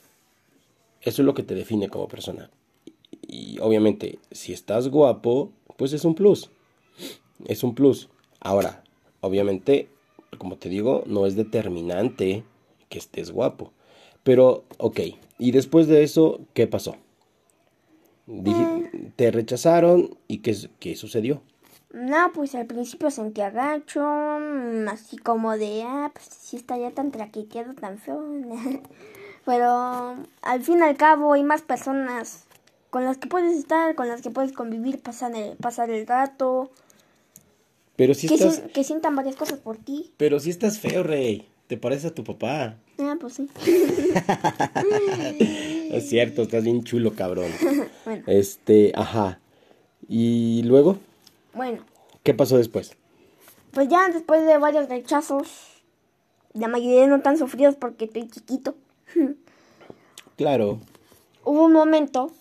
Eso 1.01 1.21
es 1.21 1.25
lo 1.25 1.33
que 1.33 1.43
te 1.43 1.55
define 1.55 1.89
como 1.89 2.07
persona. 2.07 2.49
Y 3.27 3.59
obviamente, 3.59 4.19
si 4.31 4.53
estás 4.53 4.87
guapo, 4.89 5.51
pues 5.77 5.93
es 5.93 6.05
un 6.05 6.15
plus. 6.15 6.49
Es 7.45 7.63
un 7.63 7.73
plus. 7.75 8.09
Ahora, 8.39 8.83
obviamente, 9.21 9.89
como 10.37 10.57
te 10.57 10.69
digo, 10.69 11.03
no 11.07 11.25
es 11.25 11.35
determinante 11.35 12.43
que 12.89 12.99
estés 12.99 13.31
guapo. 13.31 13.71
Pero, 14.23 14.63
ok. 14.77 14.99
Y 15.39 15.51
después 15.51 15.87
de 15.87 16.03
eso, 16.03 16.41
¿qué 16.53 16.67
pasó? 16.67 16.95
Dije- 18.27 19.11
te 19.15 19.31
rechazaron 19.31 20.17
y 20.27 20.39
¿qué, 20.39 20.55
qué 20.79 20.95
sucedió? 20.95 21.41
No, 21.93 22.31
pues 22.33 22.55
al 22.55 22.67
principio 22.67 23.11
sentí 23.11 23.41
agacho, 23.41 23.99
mm, 24.01 24.87
así 24.87 25.17
como 25.17 25.57
de, 25.57 25.83
ah, 25.85 26.09
pues 26.13 26.25
si 26.25 26.55
está 26.55 26.77
ya 26.77 26.91
tan 26.91 27.11
traqueteado, 27.11 27.73
tan 27.73 27.97
feo. 27.97 28.23
Pero 29.45 30.15
al 30.41 30.61
fin 30.63 30.79
y 30.79 30.83
al 30.83 30.95
cabo 30.95 31.33
hay 31.33 31.43
más 31.43 31.63
personas 31.63 32.45
con 32.91 33.03
las 33.03 33.17
que 33.17 33.27
puedes 33.27 33.57
estar, 33.57 33.95
con 33.95 34.07
las 34.07 34.21
que 34.21 34.29
puedes 34.29 34.53
convivir, 34.53 35.01
pasar 35.01 35.35
el, 35.35 35.57
pasar 35.57 35.89
el 35.89 36.05
rato, 36.05 36.69
Pero 37.95 38.13
si 38.13 38.27
que, 38.27 38.35
estás, 38.35 38.61
que 38.73 38.83
sientan 38.83 39.15
varias 39.15 39.35
cosas 39.35 39.59
por 39.59 39.77
ti. 39.77 40.11
pero 40.17 40.39
si 40.39 40.49
estás 40.49 40.79
feo, 40.79 41.03
rey. 41.03 41.47
Te 41.67 41.77
pareces 41.77 42.11
a 42.11 42.13
tu 42.13 42.23
papá. 42.25 42.75
Ah, 42.99 43.15
pues 43.19 43.33
sí. 43.35 43.49
Es 45.91 46.07
cierto, 46.09 46.43
estás 46.43 46.63
bien 46.63 46.83
chulo, 46.83 47.13
cabrón. 47.15 47.51
bueno, 48.05 48.23
Este, 48.27 48.91
ajá. 48.95 49.39
Y 50.07 50.63
luego, 50.63 50.97
bueno, 51.53 51.83
¿qué 52.23 52.33
pasó 52.33 52.57
después? 52.57 52.95
pues 53.71 53.87
ya 53.87 54.09
después 54.09 54.45
de 54.45 54.57
varios 54.57 54.89
rechazos, 54.89 55.47
la 56.53 56.67
mayoría 56.67 57.07
no 57.07 57.21
tan 57.21 57.37
sufridos 57.37 57.75
porque 57.75 58.05
estoy 58.05 58.27
chiquito. 58.29 58.75
Claro. 60.37 60.79
hubo 61.43 61.65
un 61.65 61.73
momento 61.73 62.31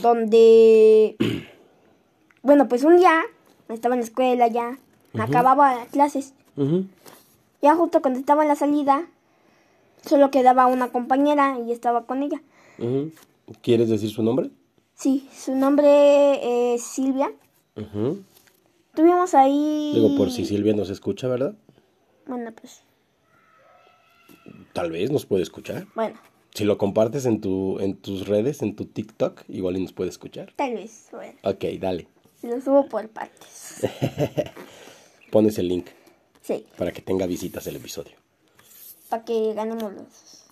donde, 0.00 1.16
bueno, 2.42 2.68
pues 2.68 2.84
un 2.84 2.98
día 2.98 3.22
estaba 3.68 3.96
en 3.96 4.00
la 4.00 4.06
escuela 4.06 4.46
ya, 4.46 4.78
acababa 5.18 5.74
las 5.74 5.88
clases, 5.88 6.34
ya 7.60 7.74
justo 7.74 8.00
cuando 8.00 8.20
estaba 8.20 8.42
en 8.42 8.48
la 8.48 8.54
salida, 8.54 9.08
solo 10.04 10.30
quedaba 10.30 10.66
una 10.66 10.88
compañera 10.88 11.58
y 11.58 11.72
estaba 11.72 12.04
con 12.06 12.22
ella. 12.22 12.40
¿Quieres 13.60 13.88
decir 13.88 14.10
su 14.10 14.22
nombre? 14.22 14.50
Sí, 14.94 15.28
su 15.36 15.56
nombre 15.56 16.74
es 16.74 16.82
Silvia. 16.84 17.32
Tuvimos 18.94 19.34
ahí... 19.34 19.92
Digo, 19.94 20.16
por 20.16 20.30
si 20.30 20.44
Silvia 20.46 20.74
nos 20.74 20.88
escucha, 20.90 21.28
¿verdad? 21.28 21.54
Bueno, 22.26 22.50
pues, 22.58 22.82
Tal 24.72 24.90
vez 24.90 25.10
nos 25.10 25.26
puede 25.26 25.42
escuchar. 25.42 25.86
bueno, 25.94 26.18
Si 26.54 26.64
lo 26.64 26.78
compartes 26.78 27.26
en, 27.26 27.40
tu, 27.40 27.78
en 27.80 27.96
tus 27.96 28.26
redes, 28.26 28.62
en 28.62 28.74
tu 28.76 28.86
TikTok, 28.86 29.42
igual 29.48 29.76
y 29.76 29.82
nos 29.82 29.92
puede 29.92 30.10
escuchar. 30.10 30.52
tal 30.56 30.74
vez, 30.74 31.08
bueno, 31.12 31.38
Ok, 31.44 31.64
dale. 31.78 32.08
lo 32.42 32.60
subo 32.60 32.88
por 32.88 33.08
partes. 33.08 33.82
Pones 35.30 35.58
el 35.58 35.68
link 35.68 35.86
Sí, 36.42 36.64
para 36.78 36.92
que 36.92 37.02
tenga 37.02 37.26
visitas 37.26 37.66
el 37.66 37.76
episodio. 37.76 38.12
para 39.08 39.24
que 39.24 39.52
ganemos 39.54 39.92
los... 39.92 40.46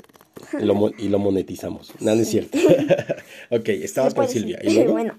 Lo 0.62 0.90
y 0.99 1.09
lo 1.09 1.19
monetizamos. 1.19 1.93
No, 2.00 2.14
no 2.14 2.21
es 2.21 2.28
cierto. 2.28 2.59
ok, 3.50 3.69
estabas 3.69 4.12
con 4.14 4.28
Silvia. 4.28 4.59
¿Y 4.62 4.75
luego? 4.75 4.93
bueno, 4.93 5.14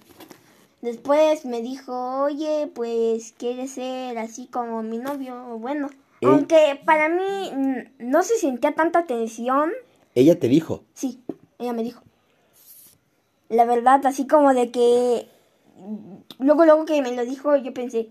después 0.85 1.43
me 1.45 1.61
dijo, 1.61 2.23
oye, 2.23 2.71
pues 2.73 3.33
quieres 3.37 3.71
ser 3.71 4.17
así 4.17 4.47
como 4.47 4.81
mi 4.83 4.97
novio. 4.97 5.57
Bueno, 5.57 5.89
¿Eh? 6.21 6.27
aunque 6.27 6.79
para 6.85 7.09
mí 7.09 7.51
no 7.99 8.23
se 8.23 8.37
sentía 8.37 8.73
tanta 8.73 9.05
tensión. 9.05 9.71
Ella 10.13 10.39
te 10.39 10.47
dijo. 10.47 10.83
Sí, 10.93 11.19
ella 11.59 11.73
me 11.73 11.83
dijo. 11.83 12.01
La 13.49 13.65
verdad, 13.65 14.05
así 14.05 14.25
como 14.25 14.53
de 14.53 14.71
que... 14.71 15.27
Luego, 16.39 16.65
luego 16.65 16.85
que 16.85 17.01
me 17.01 17.11
lo 17.11 17.25
dijo, 17.25 17.55
yo 17.57 17.73
pensé, 17.73 18.09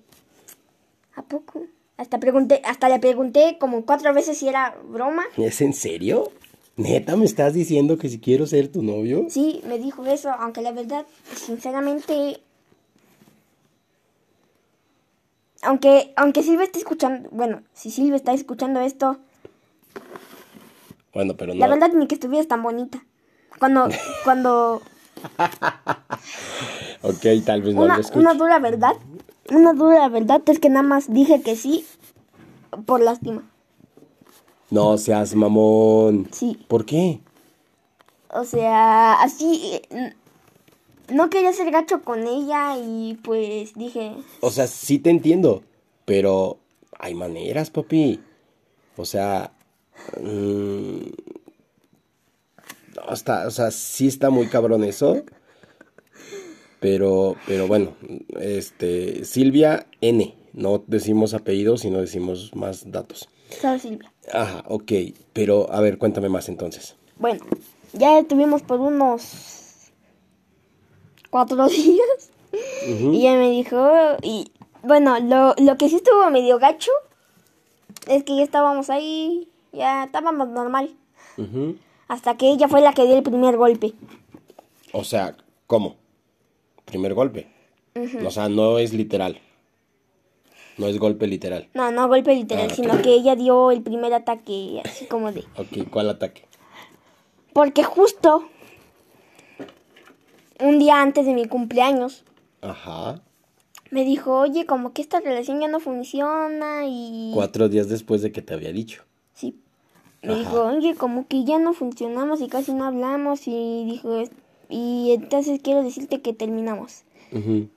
¿a 1.14 1.22
poco? 1.22 1.62
Hasta 1.96 2.18
pregunté, 2.18 2.60
hasta 2.64 2.88
le 2.88 2.98
pregunté 2.98 3.56
como 3.58 3.86
cuatro 3.86 4.12
veces 4.12 4.36
si 4.38 4.48
era 4.48 4.76
broma. 4.84 5.24
¿Es 5.36 5.60
en 5.60 5.72
serio? 5.72 6.30
¿Neta 6.76 7.16
me 7.16 7.24
estás 7.24 7.54
diciendo 7.54 7.98
que 7.98 8.08
si 8.08 8.18
quiero 8.18 8.46
ser 8.46 8.68
tu 8.68 8.82
novio? 8.82 9.26
Sí, 9.28 9.62
me 9.66 9.78
dijo 9.78 10.04
eso, 10.06 10.30
aunque 10.30 10.60
la 10.60 10.72
verdad, 10.72 11.06
sinceramente, 11.36 12.40
aunque 15.64 16.12
aunque 16.16 16.42
Silvia 16.42 16.64
está 16.64 16.78
escuchando, 16.78 17.28
bueno, 17.32 17.62
si 17.72 17.90
Silvia 17.90 18.16
está 18.16 18.32
escuchando 18.32 18.80
esto, 18.80 19.18
Bueno, 21.12 21.34
pero 21.36 21.54
no. 21.54 21.60
la 21.60 21.68
verdad 21.68 21.90
ni 21.92 22.06
que 22.06 22.14
estuvieras 22.14 22.48
tan 22.48 22.62
bonita. 22.62 23.04
Cuando 23.58 23.88
cuando 24.24 24.82
Ok, 27.02 27.24
tal 27.44 27.62
vez 27.62 27.74
no 27.74 27.82
una, 27.82 27.94
lo 27.96 28.00
escuche. 28.00 28.18
una 28.20 28.34
dura 28.34 28.58
verdad, 28.58 28.94
una 29.50 29.72
dura 29.72 30.08
verdad 30.08 30.42
es 30.46 30.58
que 30.58 30.68
nada 30.70 30.82
más 30.82 31.12
dije 31.12 31.42
que 31.42 31.56
sí 31.56 31.84
por 32.86 33.00
lástima. 33.00 33.42
No 34.70 34.98
seas 34.98 35.34
mamón. 35.34 36.28
Sí, 36.32 36.58
¿Por 36.68 36.84
qué? 36.84 37.20
o 38.30 38.44
sea, 38.44 39.12
así 39.22 39.80
no 41.08 41.30
quería 41.30 41.52
ser 41.52 41.70
gacho 41.70 42.02
con 42.02 42.26
ella 42.26 42.76
y 42.76 43.18
pues 43.22 43.74
dije, 43.74 44.12
O 44.40 44.50
sea, 44.50 44.66
sí 44.66 44.98
te 44.98 45.10
entiendo, 45.10 45.62
pero 46.04 46.58
hay 46.98 47.14
maneras, 47.14 47.70
papi. 47.70 48.20
O 48.96 49.04
sea, 49.04 49.52
mm, 50.20 50.98
no, 52.96 53.12
está, 53.12 53.46
o 53.46 53.50
sea, 53.50 53.70
sí 53.70 54.06
está 54.06 54.30
muy 54.30 54.46
cabrón 54.46 54.84
eso. 54.84 55.22
Pero, 56.80 57.36
pero 57.46 57.66
bueno, 57.66 57.94
este, 58.40 59.24
Silvia 59.24 59.86
N. 60.02 60.34
No 60.52 60.84
decimos 60.86 61.32
apellidos, 61.34 61.80
sino 61.80 61.98
decimos 62.00 62.54
más 62.54 62.90
datos. 62.92 63.28
solo 63.60 63.78
Silvia. 63.78 64.12
Ajá, 64.32 64.62
ok. 64.68 64.92
Pero, 65.32 65.72
a 65.72 65.80
ver, 65.80 65.98
cuéntame 65.98 66.28
más 66.28 66.48
entonces. 66.48 66.94
Bueno, 67.18 67.42
ya 67.94 68.18
estuvimos 68.18 68.62
por 68.62 68.80
unos 68.80 69.63
cuatro 71.34 71.66
días. 71.68 72.30
Y 72.86 73.18
ella 73.26 73.34
me 73.34 73.50
dijo, 73.50 73.90
y 74.22 74.52
bueno, 74.84 75.18
lo, 75.18 75.56
lo 75.58 75.76
que 75.76 75.88
sí 75.88 75.96
estuvo 75.96 76.30
medio 76.30 76.60
gacho 76.60 76.92
es 78.06 78.22
que 78.22 78.36
ya 78.36 78.44
estábamos 78.44 78.88
ahí, 78.88 79.48
ya 79.72 80.04
estábamos 80.04 80.46
normal. 80.46 80.94
Hasta 82.06 82.36
que 82.36 82.50
ella 82.50 82.68
fue 82.68 82.82
la 82.82 82.92
que 82.92 83.04
dio 83.04 83.16
el 83.16 83.24
primer 83.24 83.56
golpe. 83.56 83.94
O 84.92 85.02
sea, 85.02 85.36
¿cómo? 85.66 85.96
Primer 86.84 87.14
golpe. 87.14 87.48
O 88.24 88.30
sea, 88.30 88.48
no 88.48 88.78
es 88.78 88.92
literal. 88.92 89.40
No 90.78 90.86
es 90.86 91.00
golpe 91.00 91.26
literal. 91.26 91.68
No, 91.74 91.90
no 91.90 92.06
golpe 92.06 92.32
literal, 92.32 92.68
Ah, 92.70 92.74
sino 92.74 93.02
que 93.02 93.12
ella 93.12 93.34
dio 93.34 93.72
el 93.72 93.82
primer 93.82 94.14
ataque 94.14 94.80
así 94.84 95.06
como 95.06 95.32
de... 95.32 95.40
Ok, 95.56 95.88
¿cuál 95.90 96.10
ataque? 96.10 96.46
Porque 97.52 97.82
justo 97.82 98.48
un 100.60 100.78
día 100.78 101.00
antes 101.02 101.26
de 101.26 101.34
mi 101.34 101.46
cumpleaños 101.46 102.24
Ajá. 102.62 103.22
me 103.90 104.04
dijo, 104.04 104.38
oye, 104.38 104.66
como 104.66 104.92
que 104.92 105.02
esta 105.02 105.20
relación 105.20 105.60
ya 105.60 105.68
no 105.68 105.80
funciona 105.80 106.82
y... 106.86 107.30
Cuatro 107.34 107.68
días 107.68 107.88
después 107.88 108.22
de 108.22 108.32
que 108.32 108.42
te 108.42 108.54
había 108.54 108.72
dicho. 108.72 109.02
Sí. 109.34 109.56
Me 110.22 110.32
Ajá. 110.32 110.38
dijo, 110.40 110.62
oye, 110.64 110.94
como 110.94 111.26
que 111.26 111.44
ya 111.44 111.58
no 111.58 111.74
funcionamos 111.74 112.40
y 112.40 112.48
casi 112.48 112.72
no 112.72 112.84
hablamos 112.84 113.46
y 113.46 113.84
dijo, 113.84 114.18
"Es- 114.20 114.30
y 114.70 115.12
entonces 115.12 115.60
quiero 115.62 115.82
decirte 115.82 116.22
que 116.22 116.32
terminamos. 116.32 117.02
Ujú. 117.32 117.68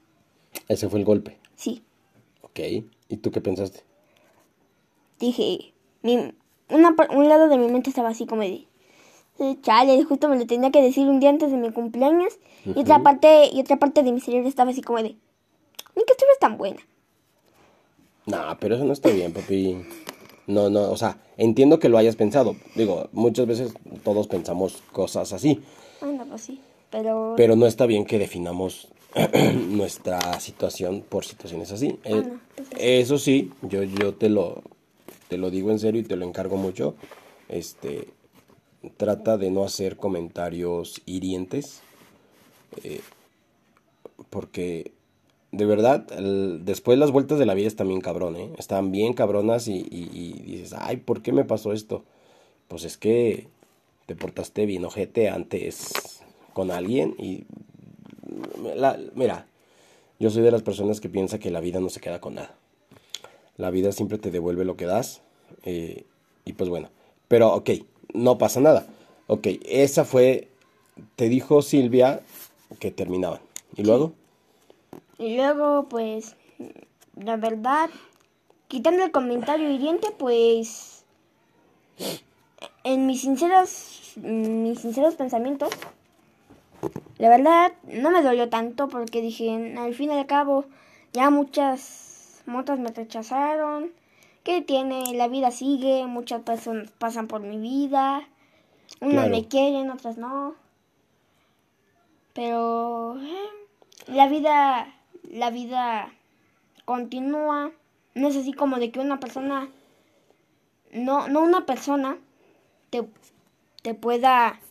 Ese 0.69 0.87
fue 0.89 0.99
el 0.99 1.05
golpe. 1.05 1.37
Sí. 1.55 1.83
Ok. 2.41 2.59
¿Y 3.09 3.17
tú 3.17 3.31
qué 3.31 3.41
pensaste? 3.41 3.81
Dije, 5.19 5.73
mi, 6.03 6.31
una, 6.69 6.95
un 7.13 7.27
lado 7.29 7.49
de 7.49 7.57
mi 7.57 7.67
mente 7.69 7.89
estaba 7.89 8.09
así 8.09 8.25
como 8.25 8.41
de, 8.43 8.47
"Eh, 8.47 8.67
chale, 9.61 10.03
justo 10.03 10.29
me 10.29 10.37
lo 10.37 10.45
tenía 10.45 10.71
que 10.71 10.81
decir 10.81 11.07
un 11.07 11.19
día 11.19 11.29
antes 11.29 11.51
de 11.51 11.57
mi 11.57 11.71
cumpleaños. 11.71 12.37
Y 12.65 12.79
otra 12.79 13.01
parte, 13.01 13.49
y 13.53 13.61
otra 13.61 13.77
parte 13.77 14.03
de 14.03 14.11
mi 14.11 14.19
cerebro 14.19 14.47
estaba 14.47 14.71
así 14.71 14.81
como 14.81 15.01
de, 15.01 15.15
ni 15.95 16.03
que 16.03 16.11
estuvieras 16.11 16.39
tan 16.39 16.57
buena. 16.57 16.79
No, 18.25 18.57
pero 18.59 18.75
eso 18.75 18.83
no 18.83 18.93
está 18.93 19.09
bien, 19.09 19.31
papi. 19.31 19.77
No, 20.47 20.69
no, 20.69 20.91
o 20.91 20.97
sea, 20.97 21.17
entiendo 21.37 21.79
que 21.79 21.89
lo 21.89 21.97
hayas 21.97 22.15
pensado. 22.15 22.55
Digo, 22.75 23.09
muchas 23.13 23.47
veces 23.47 23.73
todos 24.03 24.27
pensamos 24.27 24.83
cosas 24.91 25.33
así. 25.33 25.61
Bueno, 26.01 26.25
pues 26.27 26.41
sí, 26.41 26.59
pero... 26.89 27.33
Pero 27.37 27.55
no 27.55 27.65
está 27.65 27.85
bien 27.85 28.05
que 28.05 28.19
definamos 28.19 28.89
nuestra 29.69 30.39
situación 30.39 31.03
por 31.07 31.25
situaciones 31.25 31.71
así. 31.71 31.99
Eh, 32.03 32.15
no, 32.15 32.39
pues 32.55 32.69
eso 32.77 33.17
sí, 33.17 33.51
yo, 33.61 33.83
yo 33.83 34.13
te 34.13 34.29
lo, 34.29 34.61
te 35.29 35.37
lo 35.37 35.49
digo 35.49 35.71
en 35.71 35.79
serio 35.79 36.01
y 36.01 36.05
te 36.05 36.15
lo 36.15 36.25
encargo 36.25 36.57
mucho. 36.57 36.95
Este, 37.49 38.09
trata 38.95 39.37
de 39.37 39.51
no 39.51 39.63
hacer 39.63 39.97
comentarios 39.97 41.01
hirientes. 41.05 41.81
eh, 42.83 43.01
porque 44.29 44.91
de 45.51 45.65
verdad, 45.65 46.05
después 46.61 46.99
las 46.99 47.11
vueltas 47.11 47.39
de 47.39 47.45
la 47.45 47.53
vida 47.53 47.67
están 47.67 47.87
bien 47.87 48.01
cabrón, 48.01 48.35
¿eh? 48.35 48.51
Están 48.57 48.91
bien 48.91 49.13
cabronas 49.13 49.67
y, 49.67 49.77
y- 49.89 50.09
y 50.13 50.33
dices, 50.57 50.73
ay, 50.77 50.97
¿por 50.97 51.21
qué 51.21 51.31
me 51.31 51.45
pasó 51.45 51.71
esto? 51.71 52.03
Pues 52.67 52.83
es 52.83 52.97
que 52.97 53.47
te 54.05 54.15
portaste 54.15 54.65
bien 54.65 54.83
ojete 54.85 55.29
antes 55.29 56.21
con 56.53 56.71
alguien 56.71 57.15
y... 57.17 57.45
la- 58.75 58.99
mira, 59.15 59.47
yo 60.19 60.29
soy 60.29 60.43
de 60.43 60.51
las 60.51 60.63
personas 60.63 60.99
que 60.99 61.09
piensa 61.09 61.39
que 61.39 61.49
la 61.51 61.61
vida 61.61 61.79
no 61.79 61.89
se 61.89 62.01
queda 62.01 62.19
con 62.19 62.35
nada. 62.35 62.53
La 63.55 63.71
vida 63.71 63.91
siempre 63.91 64.17
te 64.17 64.31
devuelve 64.31 64.65
lo 64.65 64.75
que 64.75 64.85
das. 64.85 65.21
eh, 65.63 66.03
y 66.45 66.53
pues 66.53 66.69
bueno, 66.69 66.89
pero 67.27 67.53
ok, 67.53 67.69
no 68.13 68.37
pasa 68.37 68.59
nada. 68.59 68.87
Ok, 69.27 69.47
esa 69.65 70.05
fue, 70.05 70.47
te 71.15 71.29
dijo 71.29 71.61
Silvia 71.61 72.21
que 72.79 72.91
terminaban. 72.91 73.39
¿Y 73.75 73.83
luego? 73.83 74.13
Y 75.17 75.35
luego, 75.35 75.87
pues, 75.89 76.35
la 77.15 77.37
verdad, 77.37 77.89
quitando 78.67 79.03
el 79.03 79.11
comentario 79.11 79.69
hiriente, 79.69 80.07
pues, 80.17 81.03
en 82.83 83.05
mis 83.05 83.21
sinceros, 83.21 84.13
mis 84.15 84.79
sinceros 84.79 85.15
pensamientos, 85.15 85.69
la 87.17 87.29
verdad, 87.29 87.73
no 87.83 88.11
me 88.11 88.21
dolió 88.21 88.49
tanto 88.49 88.87
porque 88.87 89.21
dije, 89.21 89.75
al 89.77 89.95
fin 89.95 90.11
y 90.11 90.13
al 90.17 90.27
cabo, 90.27 90.65
ya 91.13 91.29
muchas, 91.29 92.43
muchas 92.45 92.79
me 92.79 92.91
rechazaron. 92.91 93.91
¿Qué 94.47 94.61
tiene? 94.61 95.13
La 95.13 95.27
vida 95.27 95.51
sigue, 95.51 96.05
muchas 96.07 96.41
personas 96.43 96.89
pasan 96.91 97.27
por 97.27 97.41
mi 97.41 97.57
vida. 97.57 98.21
Unas 99.01 99.25
Claro. 99.25 99.29
me 99.29 99.45
quieren, 99.49 99.91
otras 99.91 100.17
no. 100.17 100.55
Pero 102.31 103.19
eh, 103.19 103.49
la 104.07 104.29
vida, 104.29 104.87
la 105.29 105.49
vida 105.49 106.13
continúa. 106.85 107.71
No 108.15 108.29
es 108.29 108.37
así 108.37 108.53
como 108.53 108.77
de 108.79 108.89
que 108.89 109.01
una 109.01 109.19
persona, 109.19 109.67
no, 110.93 111.27
no 111.27 111.41
una 111.41 111.65
persona 111.65 112.17
te, 112.89 113.05
te 113.81 113.95
pueda, 113.95 114.61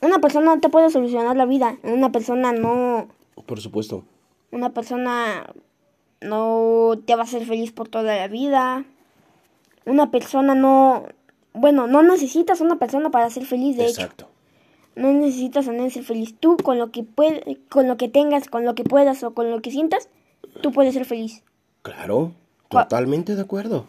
una 0.00 0.20
persona 0.20 0.54
no 0.54 0.60
te 0.62 0.70
puede 0.70 0.88
solucionar 0.88 1.36
la 1.36 1.44
vida. 1.44 1.76
Una 1.82 2.10
persona 2.10 2.52
no, 2.52 3.08
Por 3.44 3.60
supuesto. 3.60 4.04
una 4.52 4.70
persona 4.70 5.52
no 6.22 6.92
te 7.04 7.14
va 7.14 7.22
a 7.22 7.24
hacer 7.24 7.44
feliz 7.46 7.72
por 7.72 7.88
toda 7.88 8.16
la 8.16 8.28
vida. 8.28 8.84
Una 9.84 10.10
persona 10.10 10.54
no, 10.54 11.04
bueno, 11.52 11.86
no 11.86 12.02
necesitas 12.02 12.60
una 12.60 12.76
persona 12.78 13.10
para 13.10 13.28
ser 13.30 13.44
feliz, 13.44 13.76
de 13.76 13.84
hecho. 13.86 14.00
Exacto. 14.02 14.28
No 14.94 15.12
necesitas 15.12 15.68
a 15.68 15.72
nadie 15.72 15.90
ser 15.90 16.04
feliz. 16.04 16.34
Tú 16.38 16.56
con 16.58 16.78
lo 16.78 16.90
que 16.90 17.02
puedes, 17.02 17.58
con 17.70 17.88
lo 17.88 17.96
que 17.96 18.08
tengas, 18.08 18.48
con 18.48 18.64
lo 18.64 18.74
que 18.74 18.84
puedas 18.84 19.22
o 19.24 19.32
con 19.32 19.50
lo 19.50 19.60
que 19.62 19.70
sientas, 19.70 20.08
tú 20.62 20.70
puedes 20.72 20.94
ser 20.94 21.04
feliz. 21.06 21.42
Claro, 21.82 22.32
totalmente 22.68 23.34
de 23.34 23.42
acuerdo. 23.42 23.86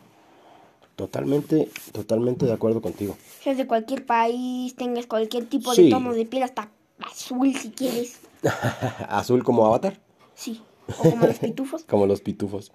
Totalmente, 0.96 1.70
totalmente 1.92 2.46
de 2.46 2.54
acuerdo 2.54 2.82
contigo. 2.82 3.18
Seas 3.42 3.58
de 3.58 3.66
cualquier 3.68 4.06
país, 4.06 4.76
tengas 4.76 5.08
cualquier 5.08 5.46
tipo 5.48 5.74
Sí. 5.74 5.86
de 5.86 5.90
tono 5.90 6.14
de 6.14 6.26
piel, 6.26 6.44
hasta 6.44 6.70
azul 7.00 7.54
si 7.56 7.72
quieres. 7.72 8.20
Azul 9.10 9.44
como 9.44 9.66
avatar, 9.66 10.00
Sí. 10.36 10.62
Como 10.98 11.26
los 11.26 11.40
pitufos. 11.40 11.84
como 11.90 12.06
los 12.06 12.22
pitufos. 12.22 12.72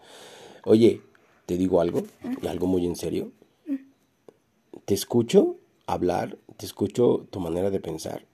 Oye, 0.64 1.02
te 1.46 1.56
digo 1.56 1.80
algo, 1.80 2.02
y 2.42 2.46
algo 2.46 2.66
muy 2.66 2.86
en 2.86 2.96
serio. 2.96 3.32
Te 4.84 4.94
escucho 4.94 5.56
hablar, 5.86 6.38
te 6.56 6.66
escucho 6.66 7.26
tu 7.30 7.40
manera 7.40 7.70
de 7.70 7.80
pensar 7.80 8.26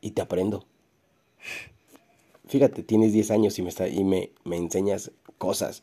y 0.00 0.12
te 0.12 0.22
aprendo. 0.22 0.64
Fíjate, 2.46 2.82
tienes 2.82 3.12
10 3.12 3.30
años 3.30 3.58
y 3.58 3.62
me, 3.62 3.68
está, 3.68 3.88
y 3.88 4.04
me, 4.04 4.30
me 4.44 4.56
enseñas 4.56 5.10
cosas. 5.38 5.82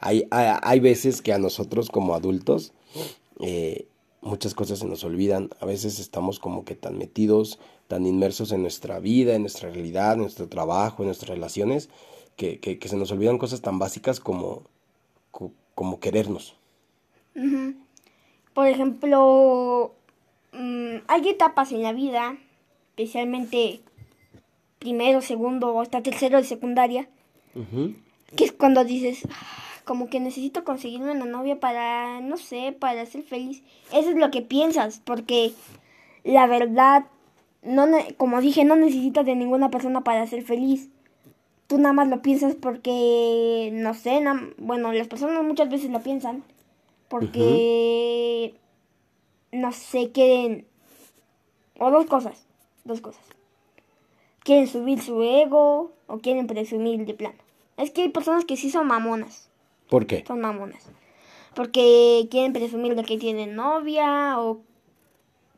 Hay, 0.00 0.26
hay, 0.30 0.56
hay 0.62 0.80
veces 0.80 1.22
que 1.22 1.32
a 1.32 1.38
nosotros 1.38 1.90
como 1.90 2.14
adultos 2.14 2.72
eh, 3.40 3.88
muchas 4.20 4.54
cosas 4.54 4.78
se 4.78 4.86
nos 4.86 5.04
olvidan. 5.04 5.50
A 5.60 5.66
veces 5.66 5.98
estamos 5.98 6.38
como 6.38 6.64
que 6.64 6.74
tan 6.74 6.98
metidos, 6.98 7.58
tan 7.88 8.06
inmersos 8.06 8.52
en 8.52 8.62
nuestra 8.62 8.98
vida, 8.98 9.34
en 9.34 9.42
nuestra 9.42 9.70
realidad, 9.70 10.14
en 10.14 10.20
nuestro 10.20 10.48
trabajo, 10.48 11.02
en 11.02 11.08
nuestras 11.08 11.30
relaciones, 11.30 11.90
que, 12.36 12.58
que, 12.60 12.78
que 12.78 12.88
se 12.88 12.96
nos 12.96 13.10
olvidan 13.12 13.38
cosas 13.38 13.60
tan 13.60 13.78
básicas 13.78 14.20
como, 14.20 14.62
co- 15.30 15.52
como 15.74 16.00
querernos. 16.00 16.56
Por 18.54 18.68
ejemplo, 18.68 19.92
mm, 20.52 20.96
hay 21.08 21.28
etapas 21.28 21.72
en 21.72 21.82
la 21.82 21.92
vida, 21.92 22.36
especialmente 22.90 23.80
primero, 24.78 25.20
segundo 25.22 25.74
o 25.74 25.80
hasta 25.80 26.02
tercero 26.02 26.38
de 26.38 26.44
secundaria, 26.44 27.08
que 28.36 28.44
es 28.44 28.52
cuando 28.52 28.84
dices, 28.84 29.26
"Ah, 29.30 29.82
como 29.84 30.08
que 30.08 30.20
necesito 30.20 30.64
conseguirme 30.64 31.12
una 31.12 31.24
novia 31.24 31.58
para, 31.60 32.20
no 32.20 32.36
sé, 32.36 32.74
para 32.78 33.04
ser 33.06 33.22
feliz. 33.22 33.62
Eso 33.92 34.10
es 34.10 34.16
lo 34.16 34.30
que 34.30 34.42
piensas, 34.42 35.00
porque 35.04 35.52
la 36.24 36.46
verdad, 36.46 37.06
no 37.62 37.86
como 38.16 38.40
dije, 38.40 38.64
no 38.64 38.76
necesitas 38.76 39.24
de 39.26 39.36
ninguna 39.36 39.70
persona 39.70 40.02
para 40.02 40.26
ser 40.26 40.42
feliz. 40.42 40.88
Tú 41.66 41.78
nada 41.78 41.92
más 41.94 42.08
lo 42.08 42.20
piensas 42.22 42.54
porque, 42.54 43.70
no 43.72 43.94
sé, 43.94 44.20
na- 44.20 44.50
bueno, 44.58 44.92
las 44.92 45.08
personas 45.08 45.42
muchas 45.44 45.70
veces 45.70 45.90
lo 45.90 46.00
piensan 46.00 46.44
porque, 47.08 48.54
no 49.52 49.72
sé, 49.72 50.10
quieren, 50.12 50.66
o 51.78 51.90
dos 51.90 52.06
cosas, 52.06 52.46
dos 52.84 53.00
cosas. 53.00 53.24
Quieren 54.42 54.68
subir 54.68 55.00
su 55.00 55.22
ego 55.22 55.92
o 56.06 56.18
quieren 56.18 56.46
presumir 56.46 57.04
de 57.06 57.14
plano. 57.14 57.38
Es 57.78 57.90
que 57.90 58.02
hay 58.02 58.08
personas 58.10 58.44
que 58.44 58.56
sí 58.56 58.70
son 58.70 58.86
mamonas, 58.86 59.48
¿Por 59.88 60.06
qué? 60.06 60.22
son 60.26 60.40
mamonas. 60.40 60.86
Porque 61.54 62.26
quieren 62.30 62.52
presumir 62.52 62.94
de 62.94 63.04
que 63.04 63.16
tienen 63.16 63.54
novia 63.56 64.38
o... 64.40 64.60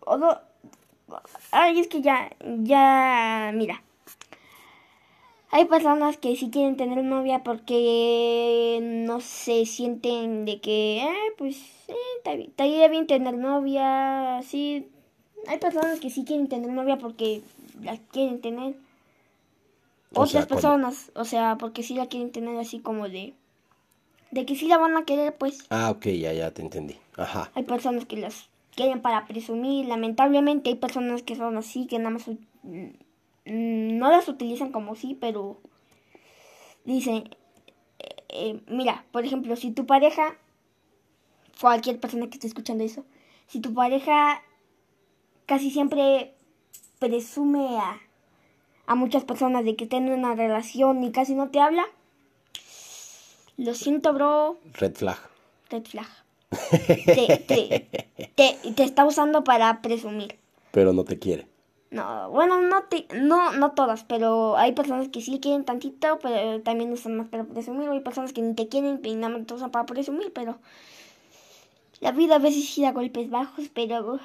o 0.05 0.19
do- 0.19 0.41
Ay, 1.53 1.81
es 1.81 1.89
que 1.89 2.01
ya, 2.03 2.31
ya, 2.63 3.51
mira. 3.55 3.83
Hay 5.51 5.67
personas 5.67 6.17
que 6.17 6.35
sí 6.37 6.51
quieren 6.51 6.77
tener 6.77 7.03
novia 7.05 7.43
porque 7.45 8.81
no 8.83 9.21
se 9.21 9.65
sienten 9.65 10.45
de 10.45 10.61
que, 10.61 11.05
eh, 11.05 11.33
pues, 11.39 11.57
eh, 11.89 12.41
estaría 12.41 12.89
bien 12.89 13.07
tener 13.07 13.37
novia, 13.37 14.41
sí. 14.43 14.89
Hay 15.47 15.59
personas 15.59 16.01
que 16.01 16.11
sí 16.11 16.25
quieren 16.25 16.49
tener 16.49 16.71
novia 16.71 16.99
porque 16.99 17.43
la 17.81 17.97
quieren 17.97 18.41
tener. 18.41 18.75
O 20.15 20.23
Otras 20.23 20.31
sea, 20.31 20.47
personas, 20.47 21.13
o 21.15 21.25
sea, 21.25 21.57
porque 21.59 21.83
sí 21.83 21.95
la 21.95 22.07
quieren 22.07 22.33
tener 22.33 22.57
así 22.59 22.81
como 22.81 23.09
de... 23.09 23.35
De 24.33 24.45
que 24.45 24.57
sí 24.57 24.67
la 24.67 24.79
van 24.79 24.97
a 24.97 25.05
querer, 25.05 25.37
pues. 25.37 25.65
Ah, 25.71 25.91
ok, 25.91 26.07
ya, 26.07 26.33
ya 26.33 26.51
te 26.51 26.61
entendí. 26.61 26.97
Ajá. 27.17 27.53
Hay 27.55 27.63
personas 27.63 28.07
que 28.07 28.17
las 28.17 28.49
quieren 28.75 29.01
para 29.01 29.27
presumir. 29.27 29.87
Lamentablemente 29.87 30.71
hay 30.71 30.77
personas 30.77 31.23
que 31.23 31.37
son 31.37 31.57
así, 31.57 31.87
que 31.87 31.99
nada 31.99 32.11
más 32.11 32.29
no 33.47 34.11
las 34.11 34.29
utilizan 34.29 34.73
como 34.73 34.95
sí, 34.97 35.17
pero 35.21 35.61
dicen, 36.85 37.31
eh, 37.99 38.17
eh, 38.29 38.61
mira, 38.69 39.05
por 39.13 39.25
ejemplo, 39.25 39.57
si 39.57 39.71
tu 39.71 39.87
pareja, 39.87 40.37
cualquier 41.61 41.99
persona 42.01 42.27
que 42.29 42.35
esté 42.35 42.47
escuchando 42.47 42.85
eso, 42.85 43.05
si 43.47 43.61
tu 43.61 43.73
pareja 43.73 44.43
casi 45.47 45.71
siempre 45.71 46.35
presume 46.99 47.79
a, 47.79 48.01
a 48.87 48.95
muchas 48.95 49.25
personas 49.25 49.65
de 49.65 49.77
que 49.77 49.87
tiene 49.87 50.13
una 50.13 50.35
relación 50.35 51.03
y 51.05 51.13
casi 51.13 51.35
no 51.35 51.51
te 51.51 51.61
habla, 51.61 51.85
lo 53.57 53.75
siento, 53.75 54.13
bro, 54.13 54.59
Red 54.75 54.97
flag. 54.97 55.19
red 55.71 55.85
flag. 55.85 56.07
Te, 56.71 57.45
te, 57.47 57.89
te, 58.35 58.73
te 58.73 58.83
está 58.85 59.05
usando 59.05 59.45
para 59.45 59.83
presumir. 59.83 60.39
Pero 60.73 60.93
no 60.93 61.05
te 61.05 61.19
quiere. 61.19 61.47
No, 61.91 62.31
bueno, 62.31 62.61
no, 62.61 62.83
te, 62.85 63.07
no, 63.15 63.53
no 63.53 63.73
todas, 63.73 64.03
pero 64.05 64.57
hay 64.57 64.73
personas 64.73 65.09
que 65.09 65.21
sí 65.21 65.39
quieren 65.41 65.65
tantito, 65.65 66.19
pero 66.21 66.61
también 66.63 66.93
usan 66.93 67.17
más 67.17 67.29
para 67.29 67.45
presumir. 67.45 67.89
Hay 67.89 68.01
personas 68.01 68.33
que 68.33 68.43
ni 68.43 68.55
te 68.55 68.69
quieren 68.69 69.01
y 69.05 69.15
nada 69.15 69.37
más 69.39 69.47
te 69.47 69.55
usan 69.55 69.71
para 69.71 69.87
presumir, 69.87 70.33
pero 70.33 70.59
la 72.01 72.11
vida 72.13 72.37
a 72.37 72.39
veces 72.41 72.69
sí 72.69 72.83
da 72.83 72.93
golpes 72.93 73.31
bajos, 73.31 73.67
pero 73.73 74.19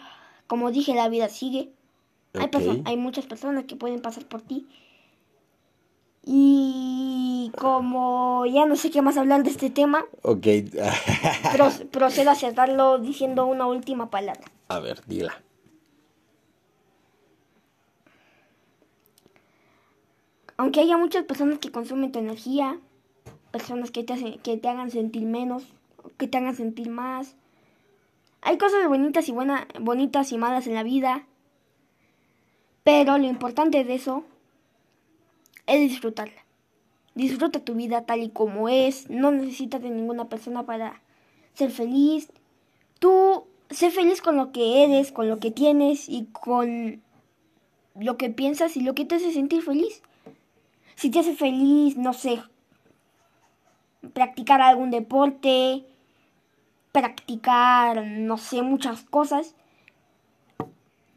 como 0.48 0.72
dije, 0.72 0.96
la 0.96 1.08
vida 1.08 1.30
sigue. 1.30 1.70
Hay, 2.34 2.48
perso- 2.48 2.82
hay 2.86 2.98
muchas 2.98 3.26
personas 3.26 3.66
que 3.66 3.76
pueden 3.76 4.02
pasar 4.02 4.26
por 4.26 4.42
ti. 4.42 4.68
Y 6.24 7.52
como 7.58 8.46
ya 8.46 8.66
no 8.66 8.76
sé 8.76 8.92
qué 8.92 9.02
más 9.02 9.18
hablar 9.18 9.44
de 9.44 9.50
este 9.50 9.70
tema, 9.70 10.06
Ok. 10.24 10.46
pro- 11.52 11.72
procedo 11.92 12.32
a 12.32 12.36
cerrarlo 12.36 13.00
diciendo 13.00 13.46
una 13.46 13.66
última 13.68 14.10
palabra. 14.10 14.44
A 14.68 14.80
ver, 14.80 15.02
dila. 15.08 15.42
Aunque 20.62 20.82
haya 20.82 20.96
muchas 20.96 21.26
personas 21.26 21.58
que 21.58 21.72
consumen 21.72 22.12
tu 22.12 22.20
energía, 22.20 22.80
personas 23.50 23.90
que 23.90 24.04
te, 24.04 24.14
hacen, 24.14 24.38
que 24.42 24.58
te 24.58 24.70
hagan 24.70 24.92
sentir 24.92 25.24
menos, 25.24 25.64
que 26.20 26.28
te 26.28 26.38
hagan 26.38 26.56
sentir 26.56 26.88
más. 26.88 27.36
Hay 28.42 28.60
cosas 28.60 28.88
bonitas 28.88 29.28
y 29.28 29.32
buena, 29.32 29.68
bonitas 29.80 30.32
y 30.32 30.38
malas 30.38 30.68
en 30.68 30.76
la 30.76 30.84
vida. 30.84 31.26
Pero 32.84 33.18
lo 33.18 33.26
importante 33.26 33.84
de 33.84 33.96
eso 33.96 34.24
es 35.66 35.82
disfrutarla. 35.82 36.46
Disfruta 37.16 37.66
tu 37.66 37.74
vida 37.74 38.06
tal 38.06 38.22
y 38.22 38.30
como 38.30 38.70
es. 38.70 39.10
No 39.10 39.32
necesitas 39.32 39.82
de 39.82 39.90
ninguna 39.90 40.30
persona 40.30 40.64
para 40.64 41.02
ser 41.56 41.72
feliz. 41.72 42.32
Tú 43.00 43.46
sé 43.72 43.90
feliz 43.90 44.22
con 44.22 44.38
lo 44.38 44.52
que 44.52 44.84
eres, 44.84 45.12
con 45.12 45.28
lo 45.28 45.40
que 45.40 45.50
tienes 45.50 46.08
y 46.08 46.28
con 46.32 47.02
lo 47.96 48.18
que 48.18 48.30
piensas 48.30 48.78
y 48.78 48.82
lo 48.82 48.94
que 48.94 49.06
te 49.06 49.16
hace 49.16 49.34
sentir 49.34 49.64
feliz. 49.64 50.04
Si 51.02 51.10
te 51.10 51.18
hace 51.18 51.34
feliz, 51.34 51.98
no 51.98 52.14
sé, 52.14 52.44
practicar 54.14 54.62
algún 54.62 54.92
deporte, 54.92 55.84
practicar, 56.92 58.06
no 58.06 58.38
sé, 58.38 58.62
muchas 58.62 59.02
cosas. 59.02 59.56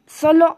Solo 0.07 0.57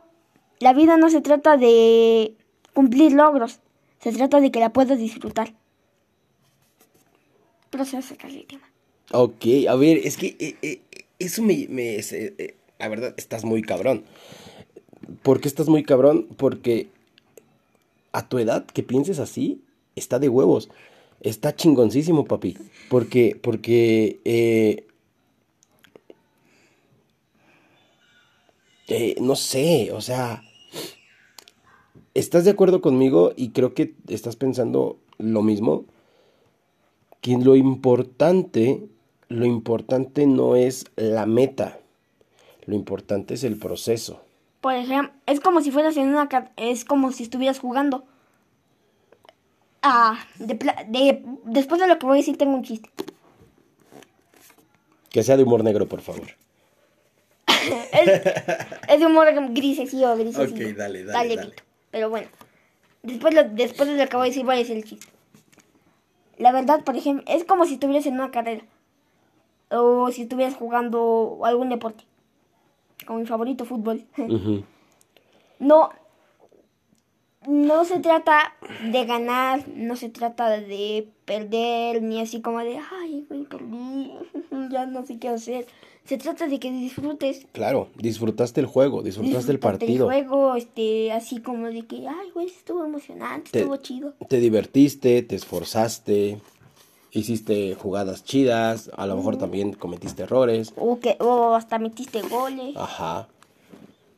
la 0.59 0.71
vida 0.71 0.95
no 0.95 1.09
se 1.09 1.19
trata 1.19 1.57
de 1.57 2.37
cumplir 2.73 3.11
logros, 3.11 3.59
se 3.99 4.13
trata 4.13 4.39
de 4.39 4.49
que 4.49 4.61
la 4.61 4.71
puedas 4.71 4.97
disfrutar. 4.97 5.53
Pero 7.69 7.83
se 7.83 7.99
casi 8.15 8.37
el 8.37 8.45
tema. 8.45 8.71
Ok, 9.11 9.45
a 9.67 9.75
ver, 9.75 9.97
es 10.05 10.15
que 10.15 10.37
eh, 10.39 10.55
eh, 10.61 10.81
eso 11.19 11.43
me... 11.43 11.67
eh, 11.69 12.55
la 12.79 12.87
verdad, 12.87 13.13
estás 13.17 13.43
muy 13.43 13.61
cabrón. 13.61 14.05
¿Por 15.21 15.41
qué 15.41 15.49
estás 15.49 15.67
muy 15.67 15.83
cabrón? 15.83 16.29
Porque 16.37 16.87
a 18.17 18.27
tu 18.27 18.39
edad 18.39 18.65
que 18.65 18.82
pienses 18.82 19.19
así, 19.19 19.62
está 19.95 20.17
de 20.17 20.27
huevos. 20.27 20.69
Está 21.21 21.56
chingoncísimo, 21.56 22.25
papi. 22.25 22.58
Porque, 22.89 23.39
porque, 23.39 24.19
eh, 24.25 24.88
eh, 28.88 29.15
no 29.21 29.36
sé, 29.36 29.91
o 29.91 30.01
sea, 30.01 30.41
¿estás 32.15 32.43
de 32.43 32.51
acuerdo 32.51 32.82
conmigo? 32.82 33.34
Y 33.36 33.49
creo 33.49 33.75
que 33.75 33.93
estás 34.08 34.36
pensando 34.36 34.97
lo 35.19 35.43
mismo. 35.43 35.86
Que 37.21 37.38
lo 37.38 37.56
importante, 37.56 38.82
lo 39.27 39.45
importante 39.45 40.25
no 40.25 40.56
es 40.56 40.86
la 40.95 41.27
meta. 41.27 41.80
Lo 42.65 42.73
importante 42.73 43.36
es 43.36 43.43
el 43.43 43.58
proceso. 43.58 44.21
Por 44.67 44.75
ejemplo, 44.75 45.13
es 45.27 45.39
como 45.39 45.62
si 45.62 45.71
fueras 45.71 45.95
en 45.95 46.10
una... 46.10 46.27
Es 46.58 46.84
como 46.84 47.13
si 47.13 47.23
estuvieras 47.23 47.58
jugando. 47.58 48.03
Ah, 49.82 50.19
de, 50.39 50.56
de- 50.89 51.23
después 51.45 51.80
de 51.80 51.88
lo 51.88 51.97
que 51.97 52.06
voy 52.06 52.17
a 52.17 52.19
decir 52.19 52.38
tengo 52.38 52.53
un 52.53 52.63
chiste. 52.63 52.89
Que 55.10 55.23
sea 55.23 55.38
de 55.38 55.43
humor 55.43 55.63
negro, 55.63 55.88
por 55.88 56.01
favor. 56.01 56.27
Es, 57.93 58.21
es 58.89 58.99
de 58.99 59.06
humor 59.06 59.27
grisecillo, 59.53 60.17
grisecillo. 60.17 60.67
Ok, 60.69 60.75
dale, 60.75 61.06
dale, 61.06 61.36
dale. 61.38 61.56
Pero 61.91 62.10
bueno, 62.10 62.27
después, 63.03 63.34
lo- 63.34 63.47
después 63.47 63.88
de 63.88 63.95
lo 63.95 64.10
que 64.10 64.17
voy 64.17 64.27
a 64.27 64.32
decir, 64.32 64.43
voy 64.43 64.56
a 64.56 64.58
decir 64.58 64.75
el 64.75 64.84
chiste. 64.84 65.08
La 66.38 66.51
verdad, 66.51 66.84
por 66.84 66.97
ejemplo, 66.97 67.23
es 67.25 67.45
como 67.45 67.65
si 67.65 67.75
estuvieras 67.75 68.06
en 68.06 68.15
una 68.15 68.32
carrera. 68.32 68.65
O 69.71 70.12
si 70.12 70.23
estuvieras 70.23 70.56
jugando 70.56 71.39
algún 71.45 71.69
deporte. 71.69 72.03
Como 73.05 73.19
mi 73.19 73.25
favorito, 73.25 73.65
fútbol. 73.65 74.05
No, 75.60 75.89
no 77.47 77.83
se 77.86 77.99
trata 77.99 78.53
de 78.91 79.05
ganar, 79.05 79.67
no 79.69 79.95
se 79.95 80.10
trata 80.10 80.49
de 80.60 81.10
perder, 81.25 82.03
ni 82.03 82.21
así 82.21 82.41
como 82.41 82.60
de, 82.60 82.77
ay, 82.91 83.25
güey, 83.27 83.43
perdí, 83.45 84.12
ya 84.71 84.86
no 84.86 85.03
sé 85.05 85.17
qué 85.17 85.29
hacer. 85.29 85.65
Se 86.05 86.17
trata 86.17 86.47
de 86.47 86.60
que 86.60 86.71
disfrutes 86.71 87.47
Claro, 87.53 87.89
disfrutaste 87.97 88.62
el 88.62 88.67
juego, 88.67 89.01
disfrutaste 89.01 89.51
el 89.51 89.60
partido. 89.60 90.05
juego, 90.05 90.55
este, 90.55 91.12
así 91.12 91.39
como 91.41 91.67
de 91.67 91.86
que, 91.86 92.07
ay, 92.07 92.29
güey, 92.33 92.47
estuvo 92.47 92.86
emocionante, 92.86 93.49
Te- 93.51 93.60
estuvo 93.60 93.75
chido. 93.77 94.13
Te 94.29 94.38
divertiste, 94.39 95.21
te 95.23 95.36
esforzaste, 95.36 96.39
hiciste 97.19 97.75
jugadas 97.75 98.23
chidas, 98.23 98.89
a 98.95 99.06
lo 99.08 99.15
mejor 99.17 99.38
también 99.38 99.73
cometiste 99.73 100.23
errores. 100.23 100.73
O 100.77 100.99
que, 100.99 101.17
o 101.19 101.56
hasta 101.56 101.80
metiste 101.80 102.21
goles. 102.21 102.75
Ajá. 102.75 103.27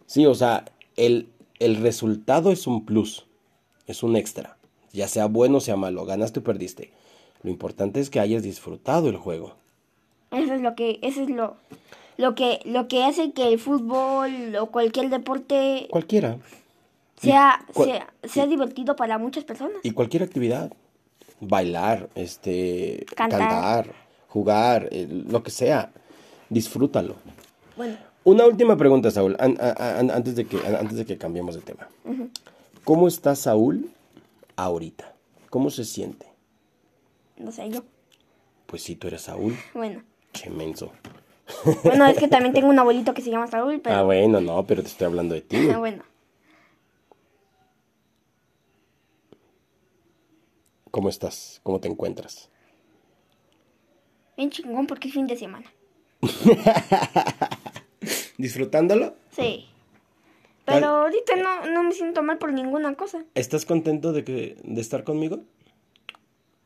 Sí, 0.05 0.25
o 0.25 0.33
sea, 0.35 0.65
el, 0.95 1.27
el 1.59 1.75
resultado 1.77 2.51
es 2.51 2.67
un 2.67 2.85
plus, 2.85 3.25
es 3.87 4.03
un 4.03 4.15
extra. 4.15 4.57
Ya 4.91 5.07
sea 5.07 5.27
bueno 5.27 5.57
o 5.57 5.61
sea 5.61 5.75
malo, 5.75 6.05
ganaste 6.05 6.39
o 6.39 6.43
perdiste. 6.43 6.91
Lo 7.43 7.49
importante 7.51 7.99
es 7.99 8.09
que 8.09 8.19
hayas 8.19 8.43
disfrutado 8.43 9.07
el 9.09 9.17
juego. 9.17 9.53
Eso 10.31 10.53
es 10.53 10.61
lo 10.61 10.75
que, 10.75 10.99
eso 11.01 11.21
es 11.21 11.29
lo, 11.29 11.55
lo 12.17 12.35
que, 12.35 12.59
lo 12.65 12.87
que 12.87 13.03
hace 13.03 13.31
que 13.31 13.47
el 13.47 13.59
fútbol 13.59 14.55
o 14.59 14.65
cualquier 14.67 15.09
deporte 15.09 15.87
Cualquiera. 15.89 16.37
sea, 17.21 17.65
cual- 17.73 17.87
sea, 17.89 18.13
sea 18.23 18.47
divertido 18.47 18.95
para 18.95 19.17
muchas 19.17 19.43
personas. 19.43 19.77
Y 19.83 19.91
cualquier 19.91 20.23
actividad. 20.23 20.73
Bailar, 21.41 22.09
este, 22.15 23.05
Cantar. 23.15 23.39
cantar, 23.39 23.93
jugar, 24.27 24.89
eh, 24.91 25.07
lo 25.09 25.41
que 25.43 25.51
sea. 25.51 25.91
Disfrútalo. 26.49 27.15
Bueno, 27.77 27.97
Una 28.25 28.45
última 28.45 28.75
pregunta, 28.75 29.09
Saúl, 29.11 29.35
an- 29.39 29.57
a- 29.61 29.97
an- 29.99 30.11
antes, 30.11 30.35
de 30.35 30.45
que, 30.45 30.57
an- 30.57 30.75
antes 30.75 30.97
de 30.97 31.05
que 31.05 31.17
cambiemos 31.17 31.55
de 31.55 31.61
tema. 31.61 31.87
¿Cómo 32.83 33.07
está 33.07 33.35
Saúl 33.35 33.89
ahorita? 34.57 35.13
¿Cómo 35.49 35.69
se 35.69 35.85
siente? 35.85 36.27
no 37.37 37.51
sé 37.53 37.69
yo. 37.69 37.83
Pues 38.65 38.83
sí, 38.83 38.95
tú 38.97 39.07
eres 39.07 39.21
Saúl. 39.21 39.55
Bueno, 39.73 40.03
Che 40.33 40.49
menso. 40.49 40.91
bueno, 41.85 42.05
es 42.05 42.17
que 42.17 42.27
también 42.27 42.53
tengo 42.53 42.67
un 42.67 42.77
abuelito 42.77 43.13
que 43.13 43.21
se 43.21 43.31
llama 43.31 43.47
Saúl, 43.47 43.79
pero 43.81 43.95
Ah, 43.95 44.01
bueno, 44.03 44.41
no, 44.41 44.65
pero 44.65 44.81
te 44.83 44.89
estoy 44.89 45.07
hablando 45.07 45.33
de 45.35 45.41
ti. 45.41 45.69
Ah, 45.73 45.77
bueno. 45.77 46.03
¿Cómo 50.91 51.09
estás? 51.09 51.59
¿Cómo 51.63 51.79
te 51.79 51.87
encuentras? 51.87 52.49
Bien 54.37 54.49
chingón 54.49 54.87
porque 54.87 55.09
es 55.09 55.13
fin 55.13 55.27
de 55.27 55.37
semana. 55.37 55.71
¿Disfrutándolo? 58.37 59.15
Sí. 59.31 59.67
Pero 60.65 60.87
ahorita 60.87 61.35
no, 61.35 61.65
no 61.65 61.83
me 61.83 61.91
siento 61.91 62.23
mal 62.23 62.37
por 62.37 62.53
ninguna 62.53 62.93
cosa. 62.95 63.25
¿Estás 63.35 63.65
contento 63.65 64.13
de, 64.13 64.23
que, 64.23 64.57
de 64.63 64.81
estar 64.81 65.03
conmigo? 65.03 65.41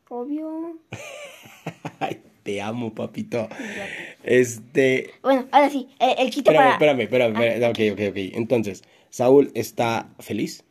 Obvio. 0.08 0.78
Ay, 1.98 2.22
te 2.42 2.60
amo, 2.60 2.94
papito. 2.94 3.48
Este... 4.22 5.14
Bueno, 5.22 5.46
ahora 5.50 5.70
sí, 5.70 5.88
eh, 5.98 6.14
el 6.18 6.30
chiste 6.30 6.50
Espérame, 6.50 6.78
para... 6.78 6.82
espérame, 6.92 7.00
espérame. 7.02 7.42
espérame. 7.42 7.70
Ok, 7.70 7.78
ok, 7.92 8.00
ok. 8.10 8.16
Entonces, 8.36 8.84
Saúl 9.10 9.50
está 9.54 10.08
feliz. 10.20 10.64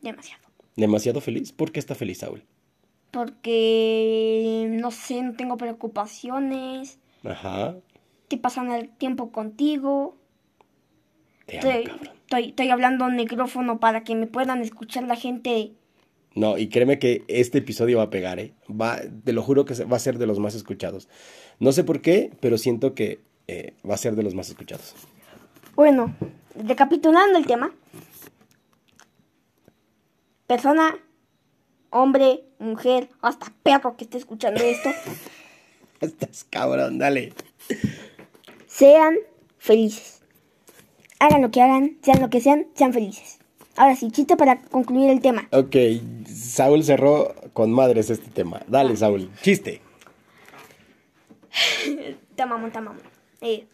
Demasiado. 0.00 0.42
Demasiado 0.76 1.20
feliz. 1.20 1.52
¿Por 1.52 1.72
qué 1.72 1.80
está 1.80 1.94
feliz, 1.94 2.18
Saúl? 2.18 2.44
Porque, 3.10 4.66
no 4.70 4.90
sé, 4.90 5.22
no 5.22 5.34
tengo 5.34 5.56
preocupaciones. 5.56 6.98
Ajá. 7.24 7.76
Estoy 8.22 8.38
pasando 8.38 8.74
el 8.74 8.88
tiempo 8.90 9.32
contigo. 9.32 10.16
Te 11.46 11.58
amo, 11.58 11.68
Estoy, 11.68 11.84
cabrón. 11.84 12.08
estoy, 12.22 12.44
estoy 12.50 12.70
hablando 12.70 13.04
al 13.04 13.14
micrófono 13.16 13.80
para 13.80 14.04
que 14.04 14.14
me 14.14 14.26
puedan 14.26 14.60
escuchar 14.62 15.04
la 15.04 15.16
gente. 15.16 15.72
No, 16.36 16.56
y 16.56 16.68
créeme 16.68 17.00
que 17.00 17.24
este 17.26 17.58
episodio 17.58 17.98
va 17.98 18.04
a 18.04 18.10
pegar, 18.10 18.38
¿eh? 18.38 18.54
Va, 18.70 19.00
te 19.24 19.32
lo 19.32 19.42
juro 19.42 19.64
que 19.64 19.74
va 19.84 19.96
a 19.96 20.00
ser 20.00 20.16
de 20.18 20.28
los 20.28 20.38
más 20.38 20.54
escuchados. 20.54 21.08
No 21.58 21.72
sé 21.72 21.82
por 21.82 22.00
qué, 22.02 22.30
pero 22.40 22.56
siento 22.56 22.94
que 22.94 23.20
eh, 23.48 23.74
va 23.88 23.94
a 23.94 23.98
ser 23.98 24.14
de 24.14 24.22
los 24.22 24.34
más 24.36 24.48
escuchados. 24.48 24.94
Bueno, 25.74 26.14
recapitulando 26.54 27.36
el 27.36 27.46
tema. 27.46 27.72
Persona, 30.46 30.96
hombre, 31.90 32.44
mujer, 32.58 33.08
hasta 33.20 33.52
perro 33.62 33.96
que 33.96 34.04
esté 34.04 34.18
escuchando 34.18 34.62
esto, 34.62 34.90
Estás 36.00 36.46
cabrón, 36.48 36.98
dale. 36.98 37.34
sean 38.66 39.16
felices. 39.58 40.22
Hagan 41.18 41.42
lo 41.42 41.50
que 41.50 41.60
hagan, 41.60 41.98
sean 42.02 42.22
lo 42.22 42.30
que 42.30 42.40
sean, 42.40 42.66
sean 42.74 42.94
felices. 42.94 43.38
Ahora 43.76 43.94
sí, 43.94 44.10
chiste 44.10 44.36
para 44.36 44.62
concluir 44.62 45.10
el 45.10 45.20
tema. 45.20 45.46
Ok, 45.52 45.76
Saúl 46.26 46.82
cerró 46.84 47.34
con 47.52 47.70
madres 47.70 48.08
este 48.08 48.30
tema. 48.30 48.62
Dale, 48.66 48.96
Saúl, 48.96 49.30
chiste. 49.42 49.82
Te 52.36 52.46
mamón, 52.46 52.72
te 52.72 52.80
mamón. 52.80 53.02
Eh, 53.42 53.66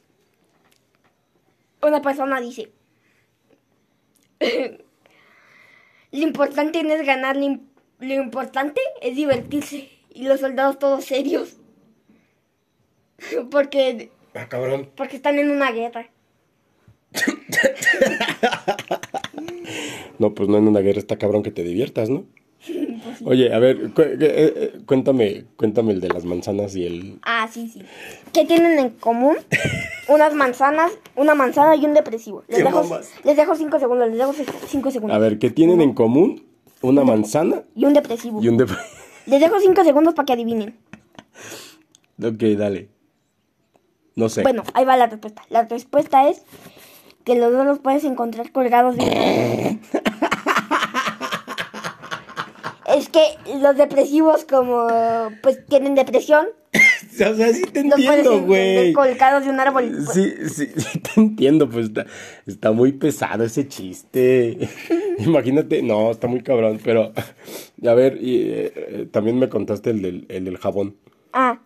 una 1.82 2.02
persona 2.02 2.40
dice: 2.40 2.72
Lo 4.40 6.18
importante 6.18 6.82
no 6.82 6.92
es 6.94 7.06
ganar, 7.06 7.36
lo, 7.36 7.60
lo 8.00 8.14
importante 8.14 8.80
es 9.02 9.16
divertirse 9.16 9.88
y 10.12 10.24
los 10.24 10.40
soldados 10.40 10.78
todos 10.78 11.04
serios. 11.04 11.56
Porque, 13.50 14.10
Ah, 14.34 14.46
cabrón. 14.48 14.90
porque 14.96 15.16
están 15.16 15.38
en 15.38 15.50
una 15.50 15.70
guerra. 15.72 16.10
No, 20.18 20.32
pues 20.34 20.48
no 20.48 20.56
en 20.56 20.66
una 20.68 20.80
guerra 20.80 20.98
está 20.98 21.18
cabrón 21.18 21.42
que 21.42 21.50
te 21.50 21.62
diviertas, 21.62 22.08
¿no? 22.08 22.24
Oye, 23.24 23.52
a 23.52 23.58
ver, 23.58 23.92
cu- 23.92 24.00
eh, 24.02 24.16
eh, 24.20 24.72
cuéntame, 24.86 25.44
cuéntame 25.56 25.92
el 25.92 26.00
de 26.00 26.08
las 26.08 26.24
manzanas 26.24 26.74
y 26.74 26.86
el... 26.86 27.18
Ah, 27.22 27.48
sí, 27.52 27.68
sí. 27.68 27.82
¿Qué 28.32 28.44
tienen 28.46 28.78
en 28.78 28.90
común? 28.90 29.36
Unas 30.08 30.32
manzanas, 30.34 30.90
una 31.16 31.34
manzana 31.34 31.76
y 31.76 31.84
un 31.84 31.92
depresivo. 31.94 32.44
Les 32.48 32.64
dejo, 32.64 32.82
les 33.24 33.36
dejo 33.36 33.54
cinco 33.56 33.78
segundos, 33.78 34.08
les 34.08 34.18
dejo 34.18 34.32
cinco 34.66 34.90
segundos. 34.90 35.14
A 35.14 35.18
ver, 35.20 35.38
¿qué 35.38 35.50
tienen 35.50 35.80
en 35.82 35.92
común 35.92 36.44
una 36.82 37.04
manzana 37.04 37.62
Y 37.74 37.84
un 37.84 37.94
depresivo. 37.94 38.42
y 38.42 38.48
un 38.48 38.56
de... 38.56 38.66
Les 39.26 39.40
dejo 39.40 39.58
cinco 39.60 39.82
segundos 39.84 40.14
para 40.14 40.26
que 40.26 40.32
adivinen. 40.34 40.76
ok, 42.22 42.42
dale. 42.56 42.88
No 44.14 44.28
sé. 44.28 44.42
Bueno, 44.42 44.62
ahí 44.74 44.84
va 44.84 44.96
la 44.96 45.06
respuesta. 45.06 45.42
La 45.50 45.64
respuesta 45.64 46.28
es 46.28 46.42
que 47.24 47.34
los 47.34 47.52
dos 47.52 47.66
los 47.66 47.78
puedes 47.80 48.04
encontrar 48.04 48.52
colgados 48.52 48.96
de... 48.96 49.04
es 52.96 53.08
que 53.08 53.20
los 53.60 53.76
depresivos 53.76 54.44
como 54.44 54.86
pues 55.42 55.66
tienen 55.66 55.96
depresión, 55.96 56.46
o 57.20 57.34
sea, 57.34 57.52
sí 57.52 57.62
te 57.72 57.80
entiendo, 57.80 58.42
güey. 58.42 58.92
colgados 58.92 59.44
de 59.44 59.50
un 59.50 59.60
árbol. 59.60 59.90
Pues, 59.90 60.08
Sí, 60.12 60.32
sí, 60.48 60.70
sí, 60.76 60.98
te 61.00 61.20
entiendo, 61.20 61.68
pues 61.68 61.86
está, 61.86 62.06
está 62.46 62.72
muy 62.72 62.92
pesado 62.92 63.44
ese 63.44 63.66
chiste. 63.68 64.68
Imagínate, 65.18 65.82
no, 65.82 66.10
está 66.10 66.26
muy 66.28 66.42
cabrón, 66.42 66.78
pero 66.84 67.12
a 67.86 67.94
ver, 67.94 68.18
y, 68.22 68.36
eh, 68.50 68.72
eh, 68.76 69.08
también 69.10 69.38
me 69.38 69.48
contaste 69.48 69.90
el 69.90 70.02
del, 70.02 70.26
el 70.28 70.44
del 70.44 70.58
jabón. 70.58 70.96
Ah. 71.32 71.58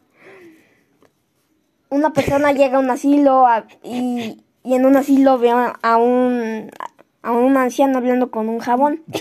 Una 1.88 2.12
persona 2.12 2.52
llega 2.52 2.76
a 2.76 2.80
un 2.80 2.90
asilo 2.90 3.46
a- 3.46 3.66
y, 3.82 4.42
y 4.62 4.74
en 4.74 4.86
un 4.86 4.96
asilo 4.96 5.38
ve 5.38 5.50
a, 5.50 5.96
un 5.96 6.70
a 7.22 7.32
un 7.32 7.56
anciano 7.56 7.98
hablando 7.98 8.30
con 8.30 8.48
un 8.48 8.58
jabón. 8.58 9.02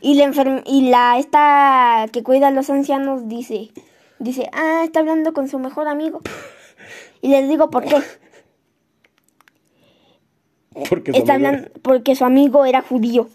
Y 0.00 0.16
la 0.16 0.24
enferm 0.24 0.60
y 0.66 0.90
la 0.90 1.18
esta 1.18 2.06
que 2.12 2.22
cuida 2.22 2.48
a 2.48 2.50
los 2.50 2.68
ancianos 2.68 3.26
dice 3.28 3.70
dice, 4.18 4.48
"Ah, 4.52 4.82
está 4.84 5.00
hablando 5.00 5.32
con 5.32 5.48
su 5.48 5.58
mejor 5.58 5.88
amigo." 5.88 6.20
Y 7.22 7.28
les 7.30 7.48
digo 7.48 7.70
por 7.70 7.84
qué. 7.84 7.96
Porque 10.88 11.12
su 11.12 11.18
Está 11.18 11.34
amigo- 11.34 11.48
hablando 11.48 11.70
porque 11.82 12.14
su 12.16 12.24
amigo 12.24 12.64
era 12.64 12.82
judío. 12.82 13.28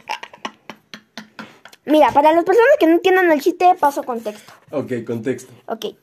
Mira, 1.85 2.11
para 2.11 2.33
las 2.33 2.43
personas 2.43 2.69
que 2.79 2.85
no 2.85 2.93
entiendan 2.93 3.31
el 3.31 3.41
chiste, 3.41 3.73
paso 3.79 4.03
contexto. 4.03 4.53
Ok, 4.71 4.91
contexto. 5.07 5.51
Ok. 5.67 5.95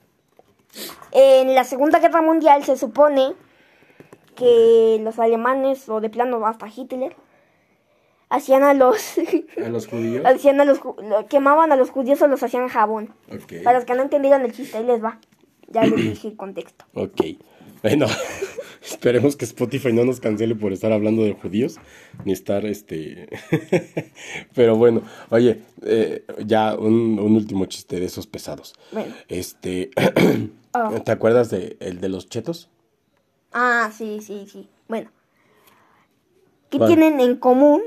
En 1.12 1.54
la 1.54 1.64
Segunda 1.64 2.00
Guerra 2.00 2.22
Mundial 2.22 2.64
se 2.64 2.76
supone 2.76 3.34
que 4.34 4.98
los 5.02 5.18
alemanes, 5.18 5.88
o 5.88 6.00
de 6.00 6.10
plano 6.10 6.44
hasta 6.46 6.66
Hitler, 6.74 7.14
hacían 8.28 8.62
a 8.62 8.74
los... 8.74 8.96
¿A 9.64 9.68
los 9.68 9.86
judíos? 9.86 10.24
hacían 10.24 10.60
a 10.60 10.64
los 10.64 10.80
quemaban 11.28 11.72
a 11.72 11.76
los 11.76 11.90
judíos 11.90 12.20
o 12.22 12.26
los 12.26 12.42
hacían 12.42 12.68
jabón. 12.68 13.14
Para 13.64 13.78
los 13.78 13.86
que 13.86 13.94
no 13.94 14.02
entendieron 14.02 14.42
el 14.42 14.52
chiste, 14.52 14.78
ahí 14.78 14.84
les 14.84 15.02
va. 15.02 15.20
Ya 15.68 15.82
les 15.82 15.96
dije 15.96 16.28
el 16.28 16.36
contexto. 16.36 16.84
Ok. 16.94 17.22
Bueno, 17.82 18.06
esperemos 18.82 19.36
que 19.36 19.44
Spotify 19.44 19.92
no 19.92 20.04
nos 20.04 20.18
cancele 20.20 20.54
por 20.54 20.72
estar 20.72 20.92
hablando 20.92 21.22
de 21.22 21.34
judíos, 21.34 21.76
ni 22.24 22.32
estar, 22.32 22.64
este... 22.64 23.28
Pero 24.54 24.76
bueno, 24.76 25.02
oye, 25.30 25.62
eh, 25.82 26.24
ya 26.44 26.74
un, 26.74 27.18
un 27.18 27.36
último 27.36 27.66
chiste 27.66 28.00
de 28.00 28.06
esos 28.06 28.26
pesados. 28.26 28.74
Bueno. 28.92 29.14
Este... 29.28 29.90
Ah. 30.78 30.90
¿Te 31.02 31.10
acuerdas 31.10 31.48
de 31.48 31.78
el 31.80 32.02
de 32.02 32.10
los 32.10 32.28
chetos? 32.28 32.68
Ah, 33.50 33.90
sí, 33.96 34.20
sí, 34.20 34.46
sí. 34.46 34.68
Bueno. 34.88 35.10
¿Qué 36.68 36.78
tienen 36.80 37.18
en 37.20 37.36
común 37.36 37.80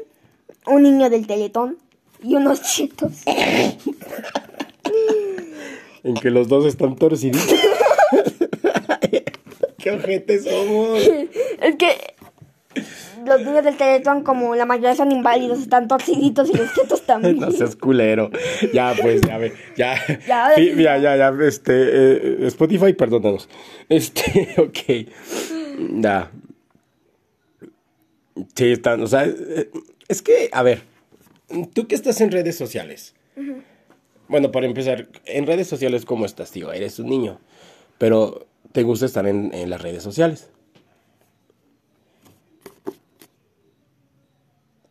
un 0.69 0.83
niño 0.83 1.09
del 1.09 1.27
teletón 1.27 1.77
y 2.23 2.35
unos 2.35 2.61
chetos? 2.61 3.11
En 6.03 6.13
que 6.15 6.29
los 6.29 6.47
dos 6.47 6.65
están 6.65 6.95
torciditos. 6.95 7.43
¡Qué 9.77 9.91
ojetes 9.91 10.45
somos! 10.45 10.99
Es 11.61 11.75
que 11.77 12.15
los 13.25 13.41
niños 13.41 13.63
del 13.63 13.77
Teletón, 13.77 14.23
como 14.23 14.55
la 14.55 14.65
mayoría 14.65 14.95
son 14.95 15.11
inválidos, 15.11 15.59
están 15.59 15.87
torciditos 15.87 16.49
y 16.49 16.57
los 16.57 16.73
chetos 16.73 17.01
también. 17.03 17.39
No 17.39 17.51
seas 17.51 17.75
culero. 17.75 18.29
Ya, 18.73 18.93
pues, 18.99 19.21
ya, 19.21 19.37
ve, 19.37 19.53
ya. 19.75 19.95
Ya, 20.27 20.51
sí, 20.55 20.73
ya, 20.75 20.97
ya, 20.97 21.15
ya, 21.15 21.33
este, 21.45 21.73
eh, 21.73 22.47
Spotify, 22.47 22.93
perdónanos. 22.93 23.49
Este, 23.87 24.55
ok. 24.57 25.09
Ya. 26.01 26.31
Sí, 28.55 28.71
están, 28.71 29.01
o 29.03 29.07
sea, 29.07 29.25
eh, 29.25 29.69
es 30.09 30.21
que, 30.21 30.49
a 30.51 30.61
ver, 30.63 30.83
tú 31.73 31.87
que 31.87 31.95
estás 31.95 32.19
en 32.19 32.31
redes 32.31 32.57
sociales. 32.57 33.15
Bueno, 34.27 34.51
para 34.51 34.65
empezar, 34.65 35.07
en 35.25 35.47
redes 35.47 35.67
sociales, 35.67 36.03
¿cómo 36.05 36.25
estás, 36.25 36.51
tío? 36.51 36.71
Eres 36.73 36.99
un 36.99 37.07
niño, 37.09 37.39
pero 37.97 38.45
te 38.73 38.83
gusta 38.83 39.05
estar 39.05 39.25
en, 39.25 39.53
en 39.53 39.69
las 39.69 39.81
redes 39.81 40.03
sociales. 40.03 40.49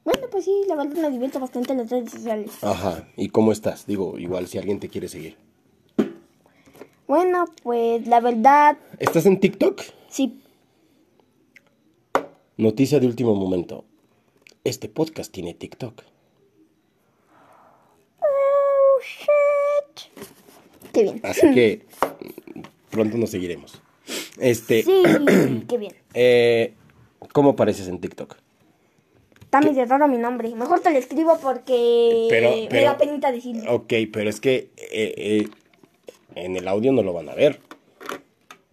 Bueno, 0.04 0.26
pues 0.31 0.44
sí, 0.44 0.62
la 0.66 0.74
verdad 0.74 0.96
me 0.96 1.11
divierto 1.11 1.38
bastante 1.38 1.72
en 1.72 1.78
las 1.78 1.90
redes 1.90 2.11
sociales. 2.11 2.52
Ajá, 2.62 3.09
¿y 3.16 3.28
cómo 3.28 3.52
estás? 3.52 3.87
Digo, 3.87 4.18
igual 4.18 4.46
si 4.46 4.59
alguien 4.59 4.81
te 4.81 4.88
quiere 4.88 5.09
seguir. 5.09 5.37
Bueno, 7.07 7.44
pues 7.62 8.07
la 8.07 8.20
verdad, 8.20 8.76
¿Estás 8.98 9.26
en 9.26 9.40
TikTok? 9.40 9.83
sí. 10.09 10.40
Noticia 12.57 12.98
de 12.98 13.07
último 13.07 13.37
momento. 13.37 13.85
Este 14.64 14.88
podcast 14.88 15.33
tiene 15.33 15.55
TikTok. 15.55 16.03
Oh, 18.21 19.01
shit. 19.01 20.12
Qué 20.92 21.03
bien. 21.05 21.21
Así 21.23 21.53
que 21.55 21.87
pronto 22.90 23.16
nos 23.16 23.31
seguiremos. 23.31 23.81
Este, 24.38 24.83
Sí, 24.83 25.03
qué 25.68 25.79
bien. 25.79 25.94
eh, 26.14 26.75
¿cómo 27.33 27.51
apareces 27.51 27.88
en 27.88 28.01
TikTok? 28.01 28.37
Está 29.40 29.61
medio 29.61 29.85
raro 29.87 30.09
mi 30.09 30.18
nombre. 30.18 30.55
Mejor 30.55 30.81
te 30.81 30.90
lo 30.92 30.99
escribo 30.99 31.38
porque 31.40 32.27
Pero- 32.29 32.51
me 32.71 32.83
da 32.83 32.99
penita 32.99 33.33
decirlo. 33.33 33.73
Ok, 33.75 33.92
pero 34.12 34.29
es 34.29 34.40
que 34.40 34.71
eh, 34.77 35.14
eh, 35.16 35.49
en 36.35 36.57
el 36.57 36.68
audio 36.68 36.92
no 36.92 37.03
lo 37.03 37.12
van 37.14 37.29
a 37.31 37.35
ver. 37.35 37.61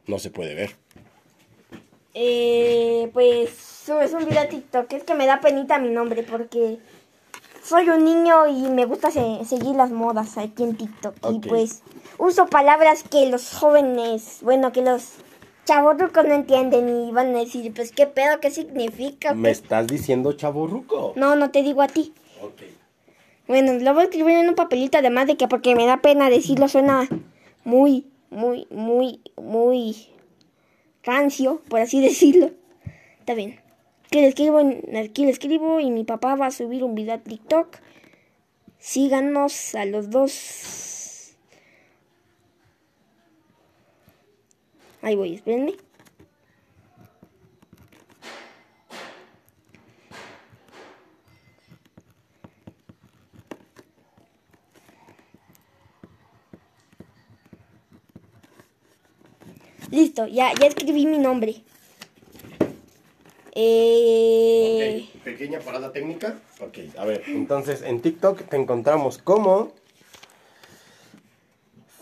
No 0.07 0.19
se 0.19 0.29
puede 0.29 0.53
ver. 0.53 0.71
Eh, 2.13 3.09
pues 3.13 3.74
subes 3.85 4.13
un 4.13 4.25
video 4.25 4.41
a 4.41 4.47
TikTok. 4.47 4.91
Es 4.93 5.03
que 5.03 5.13
me 5.15 5.25
da 5.25 5.39
penita 5.41 5.77
mi 5.79 5.89
nombre 5.89 6.23
porque 6.23 6.79
soy 7.63 7.89
un 7.89 8.03
niño 8.05 8.47
y 8.47 8.69
me 8.69 8.85
gusta 8.85 9.11
se- 9.11 9.43
seguir 9.45 9.75
las 9.75 9.91
modas 9.91 10.37
aquí 10.37 10.63
en 10.63 10.75
TikTok. 10.75 11.15
Ok. 11.21 11.33
Y 11.45 11.47
pues 11.47 11.83
uso 12.17 12.47
palabras 12.47 13.03
que 13.03 13.27
los 13.29 13.53
jóvenes, 13.53 14.39
bueno, 14.41 14.71
que 14.71 14.81
los 14.81 15.13
chavorrucos 15.65 16.25
no 16.25 16.33
entienden 16.35 16.89
y 17.07 17.11
van 17.11 17.35
a 17.35 17.39
decir, 17.39 17.73
pues 17.73 17.91
qué 17.91 18.05
pedo, 18.07 18.39
qué 18.39 18.51
significa. 18.51 19.33
¿Me 19.33 19.49
¿Qué? 19.49 19.51
estás 19.51 19.87
diciendo 19.87 20.33
chaborruco? 20.33 21.13
No, 21.15 21.35
no 21.35 21.51
te 21.51 21.61
digo 21.63 21.81
a 21.81 21.87
ti. 21.87 22.13
Ok. 22.41 22.61
Bueno, 23.47 23.73
lo 23.73 23.93
voy 23.93 24.01
a 24.01 24.05
escribir 24.05 24.35
en 24.37 24.49
un 24.49 24.55
papelito 24.55 24.97
además 24.97 25.27
de 25.27 25.37
que 25.37 25.47
porque 25.47 25.75
me 25.75 25.85
da 25.85 25.97
pena 25.97 26.29
decirlo 26.31 26.67
suena 26.67 27.07
muy, 27.63 28.07
muy, 28.31 28.67
muy, 28.71 29.21
muy 29.37 30.07
rancio, 31.03 31.61
por 31.69 31.79
así 31.81 32.01
decirlo. 32.01 32.49
Está 33.19 33.33
bien. 33.35 33.59
Aquí 34.15 34.21
le 34.21 34.27
escribo, 34.29 34.59
aquí 34.97 35.25
le 35.25 35.31
escribo 35.31 35.81
y 35.81 35.91
mi 35.91 36.05
papá 36.05 36.35
va 36.35 36.45
a 36.45 36.51
subir 36.51 36.85
un 36.85 36.95
video 36.95 37.15
a 37.15 37.17
TikTok. 37.17 37.79
Síganos 38.79 39.75
a 39.75 39.83
los 39.83 40.09
dos. 40.09 41.35
Ahí 45.01 45.17
voy, 45.17 45.33
espérenme. 45.33 45.73
Listo, 59.91 60.25
ya, 60.27 60.53
ya 60.53 60.67
escribí 60.67 61.05
mi 61.05 61.17
nombre. 61.17 61.65
Eh, 63.57 65.07
Ok, 65.15 65.23
pequeña 65.23 65.59
parada 65.59 65.91
técnica. 65.93 66.35
Ok, 66.61 66.77
a 66.97 67.05
ver, 67.05 67.23
entonces 67.27 67.81
en 67.81 68.01
TikTok 68.01 68.43
te 68.49 68.57
encontramos 68.57 69.17
como 69.17 69.71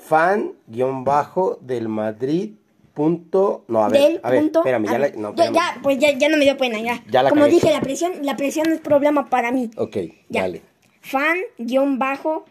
fan-del 0.08 1.88
Madrid. 1.90 2.52
Punto, 2.94 3.66
no, 3.70 3.84
a 3.84 3.90
ver, 3.90 4.02
del 4.02 4.20
a 4.24 4.30
ver, 4.30 4.40
punto. 4.42 4.60
espérame, 4.60 4.88
a 4.88 4.92
ya, 4.92 5.00
la, 5.00 5.10
no, 5.10 5.34
ya, 5.36 5.46
espérame. 5.46 5.54
ya, 5.56 5.80
pues 5.82 5.98
ya, 5.98 6.12
ya 6.16 6.30
no 6.30 6.38
me 6.38 6.44
dio 6.44 6.56
pena, 6.58 6.80
ya. 6.80 7.04
Ya 7.10 7.24
la 7.24 7.30
Como 7.32 7.42
cagué. 7.42 7.54
dije, 7.56 7.72
la 7.72 7.82
presión, 7.82 8.14
la 8.22 8.38
presión 8.38 8.68
no 8.70 8.76
es 8.76 8.82
problema 8.82 9.30
para 9.32 9.52
mí. 9.52 9.72
Ok, 9.78 9.98
Ya. 10.30 10.42
dale. 10.42 10.62
Fan, 11.02 11.38
guion 11.58 11.98
bajo, 11.98 12.46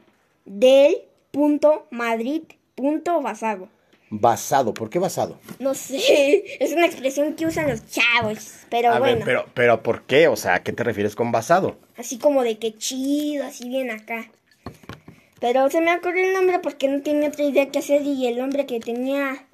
del 0.45 0.97
punto 1.31 1.87
Madrid 1.93 2.43
punto 2.75 3.23
basado. 3.23 3.69
Basado, 4.15 4.75
¿por 4.75 4.91
qué 4.91 4.99
basado? 4.99 5.39
No 5.59 5.73
sé, 5.73 6.45
es 6.63 6.73
una 6.75 6.85
expresión 6.85 7.33
que 7.35 7.47
usan 7.47 7.67
los 7.71 7.81
chavos, 7.87 8.53
pero 8.69 8.91
A 8.91 8.99
bueno, 8.99 9.17
ver, 9.17 9.25
pero, 9.25 9.47
pero 9.55 9.83
¿por 9.83 10.03
qué? 10.03 10.29
O 10.29 10.37
sea, 10.37 10.57
¿a 10.57 10.63
qué 10.63 10.73
te 10.75 10.85
refieres 10.85 11.17
con 11.17 11.33
basado? 11.33 11.79
así 11.97 12.19
como 12.19 12.43
de 12.43 12.59
que 12.59 12.77
chido, 12.77 13.45
así 13.47 13.69
bien 13.71 13.91
acá. 13.91 14.31
Pero 15.41 15.71
se 15.71 15.81
me 15.81 15.97
ocurrió 15.97 16.27
el 16.27 16.35
nombre 16.35 16.59
porque 16.59 16.89
no 16.89 17.01
tenía 17.03 17.29
otra 17.29 17.45
idea 17.45 17.71
que 17.71 17.79
hacer 17.79 18.03
y 18.03 18.27
el 18.27 18.37
nombre 18.39 18.67
que 18.67 18.81
tenía 18.81 19.47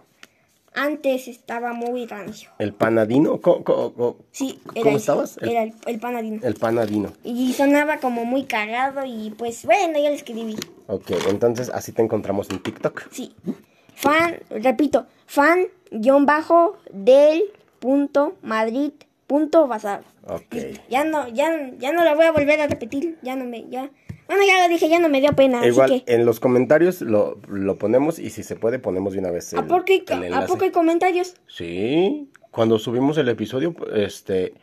antes 0.75 1.29
estaba 1.29 1.73
muy 1.73 2.07
rancio. 2.07 2.51
¿El 2.59 2.75
panadino? 2.75 3.41
¿Cómo, 3.41 3.63
cómo- 3.65 3.93
cómo? 3.95 4.17
Sí, 4.33 4.61
era 4.75 4.83
¿Cómo 4.85 4.97
estabas? 4.97 5.39
El- 5.41 5.49
Era 5.51 5.63
el, 5.63 5.75
el 5.87 5.99
panadino. 6.01 6.41
El 6.45 6.55
panadino. 6.55 7.13
Y 7.23 7.53
sonaba 7.53 7.99
como 7.99 8.25
muy 8.25 8.45
cagado 8.45 9.05
y 9.07 9.31
pues 9.39 9.65
bueno, 9.65 9.99
ya 10.01 10.09
lo 10.11 10.17
escribí. 10.17 10.57
Ok, 10.89 11.11
entonces 11.29 11.71
así 11.73 11.93
te 11.93 12.03
encontramos 12.03 12.51
en 12.51 12.61
TikTok. 12.61 13.05
Sí. 13.13 13.35
Fan, 13.99 14.39
repito, 14.51 15.07
fan 15.27 15.67
guion 15.91 16.25
bajo 16.25 16.79
del 16.93 17.43
punto 17.81 18.37
Madrid 18.43 18.93
punto 19.27 19.67
basado. 19.67 20.05
Ya 20.89 21.05
no, 21.05 21.29
ya, 21.29 21.73
ya 21.79 21.93
no 21.93 22.05
lo 22.05 22.15
voy 22.15 22.27
a 22.27 22.33
volver 22.33 22.61
a 22.61 22.67
repetir. 22.69 23.19
Ya 23.23 23.35
no 23.35 23.45
me, 23.45 23.69
ya. 23.69 23.91
Bueno, 24.29 24.43
ya 24.47 24.63
lo 24.63 24.69
dije, 24.69 24.89
ya 24.89 25.01
no 25.01 25.09
me 25.09 25.21
dio 25.21 25.33
pena. 25.35 25.67
Igual 25.67 25.91
así 25.91 26.01
que. 26.03 26.15
en 26.15 26.25
los 26.25 26.39
comentarios 26.39 27.01
lo, 27.01 27.41
lo 27.49 27.77
ponemos 27.77 28.21
y 28.21 28.31
si 28.31 28.45
se 28.45 28.55
puede 28.55 28.79
ponemos 28.79 29.15
de 29.15 29.19
una 29.19 29.31
vez 29.31 29.53
el, 29.53 29.59
¿A 29.59 29.67
poco, 29.67 29.85
hay, 29.89 30.05
el 30.09 30.35
¿A 30.35 30.47
poco 30.47 30.65
hay 30.65 30.71
comentarios? 30.71 31.35
Sí, 31.49 32.31
cuando 32.51 32.79
subimos 32.79 33.19
el 33.19 33.29
episodio, 33.29 33.75
este... 33.95 34.55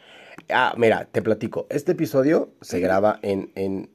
Ah, 0.49 0.73
mira, 0.77 1.07
te 1.11 1.21
platico. 1.21 1.67
Este 1.69 1.91
episodio 1.93 2.51
se 2.61 2.79
graba 2.79 3.19
en, 3.21 3.51
en, 3.55 3.89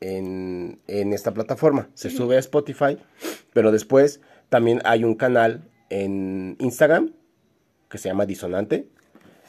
en, 0.00 0.80
en 0.88 1.12
esta 1.12 1.32
plataforma. 1.32 1.88
Se 1.94 2.10
sube 2.10 2.36
a 2.36 2.40
Spotify, 2.40 2.98
pero 3.52 3.72
después 3.72 4.20
también 4.50 4.82
hay 4.84 5.04
un 5.04 5.14
canal 5.14 5.62
en 5.88 6.56
Instagram 6.58 7.12
que 7.88 7.96
se 7.96 8.08
llama 8.08 8.26
Disonante. 8.26 8.86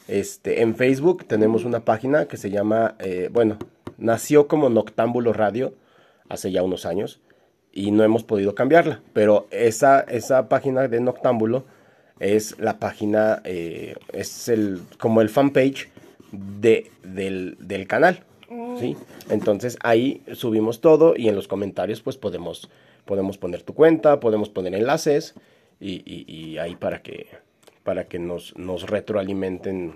Este, 0.07 0.61
en 0.61 0.75
Facebook 0.75 1.25
tenemos 1.25 1.65
una 1.65 1.83
página 1.85 2.25
que 2.25 2.37
se 2.37 2.49
llama, 2.49 2.95
eh, 2.99 3.29
bueno, 3.31 3.57
nació 3.97 4.47
como 4.47 4.69
Noctámbulo 4.69 5.33
Radio 5.33 5.73
hace 6.29 6.51
ya 6.51 6.63
unos 6.63 6.85
años 6.85 7.21
y 7.71 7.91
no 7.91 8.03
hemos 8.03 8.23
podido 8.23 8.55
cambiarla, 8.55 9.01
pero 9.13 9.47
esa, 9.51 10.01
esa 10.01 10.49
página 10.49 10.87
de 10.87 10.99
Noctámbulo 10.99 11.65
es 12.19 12.59
la 12.59 12.79
página, 12.79 13.41
eh, 13.45 13.95
es 14.13 14.49
el, 14.49 14.81
como 14.99 15.21
el 15.21 15.29
fanpage 15.29 15.89
de, 16.31 16.91
del, 17.03 17.57
del 17.59 17.87
canal, 17.87 18.23
¿sí? 18.79 18.97
Entonces 19.29 19.77
ahí 19.81 20.21
subimos 20.33 20.81
todo 20.81 21.13
y 21.15 21.29
en 21.29 21.35
los 21.35 21.47
comentarios 21.47 22.01
pues 22.01 22.17
podemos, 22.17 22.69
podemos 23.05 23.37
poner 23.37 23.63
tu 23.63 23.73
cuenta, 23.73 24.19
podemos 24.19 24.49
poner 24.49 24.73
enlaces 24.75 25.33
y, 25.79 26.01
y- 26.05 26.25
y 26.27 26.57
ahí 26.57 26.75
para 26.75 27.01
que, 27.01 27.27
para 27.83 28.07
que 28.07 28.19
nos, 28.19 28.55
nos 28.57 28.89
retroalimenten 28.89 29.95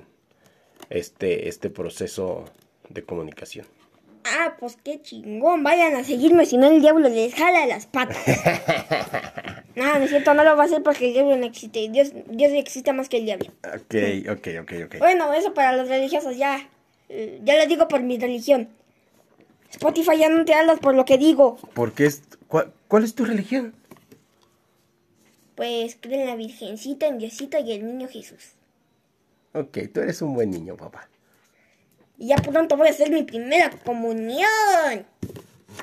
este, 0.89 1.47
este 1.49 1.69
proceso 1.69 2.45
de 2.89 3.03
comunicación. 3.03 3.65
Ah, 4.25 4.55
pues 4.59 4.77
qué 4.83 5.01
chingón. 5.01 5.63
Vayan 5.63 5.95
a 5.95 6.03
seguirme, 6.03 6.45
si 6.47 6.57
no 6.57 6.67
el 6.67 6.81
diablo 6.81 7.07
les 7.09 7.35
jala 7.35 7.67
las 7.67 7.85
patas. 7.85 8.17
no, 9.75 9.99
no 9.99 10.03
es 10.03 10.09
cierto, 10.09 10.33
no 10.33 10.43
lo 10.43 10.55
va 10.57 10.63
a 10.63 10.65
hacer 10.65 10.81
porque 10.81 11.07
el 11.07 11.13
diablo 11.13 11.37
no 11.37 11.45
existe. 11.45 11.87
Dios, 11.89 12.11
Dios 12.29 12.51
existe 12.53 12.91
más 12.91 13.07
que 13.07 13.17
el 13.17 13.25
diablo. 13.25 13.45
Ok, 13.63 13.95
ok, 14.31 14.47
ok, 14.61 14.71
ok. 14.85 14.95
Bueno, 14.97 15.31
eso 15.33 15.53
para 15.53 15.73
los 15.77 15.87
religiosos 15.89 16.37
ya. 16.37 16.67
eh, 17.09 17.39
ya 17.43 17.55
lo 17.57 17.67
digo 17.67 17.87
por 17.87 18.01
mi 18.01 18.17
religión. 18.17 18.69
Spotify 19.69 20.17
ya 20.17 20.29
no 20.29 20.43
te 20.45 20.53
hablas 20.53 20.79
por 20.79 20.95
lo 20.95 21.05
que 21.05 21.17
digo. 21.19 21.57
¿Por 21.73 21.91
qué 21.93 22.09
cuál, 22.55 22.73
cuál 22.87 23.03
es 23.03 23.13
tu 23.13 23.25
religión? 23.25 23.75
Pues 25.55 25.97
creo 25.99 26.21
en 26.21 26.27
la 26.27 26.37
Virgencita, 26.37 27.05
en 27.05 27.17
Diosito 27.17 27.57
y 27.59 27.73
el 27.73 27.85
niño 27.85 28.07
Jesús. 28.07 28.53
Ok, 29.53 29.77
tú 29.93 29.99
eres 29.99 30.21
un 30.21 30.33
buen 30.33 30.51
niño, 30.51 30.77
papá. 30.77 31.09
Y 32.17 32.27
ya 32.27 32.37
pronto 32.37 32.77
voy 32.77 32.87
a 32.87 32.91
hacer 32.91 33.11
mi 33.11 33.23
primera 33.23 33.69
comunión. 33.83 35.05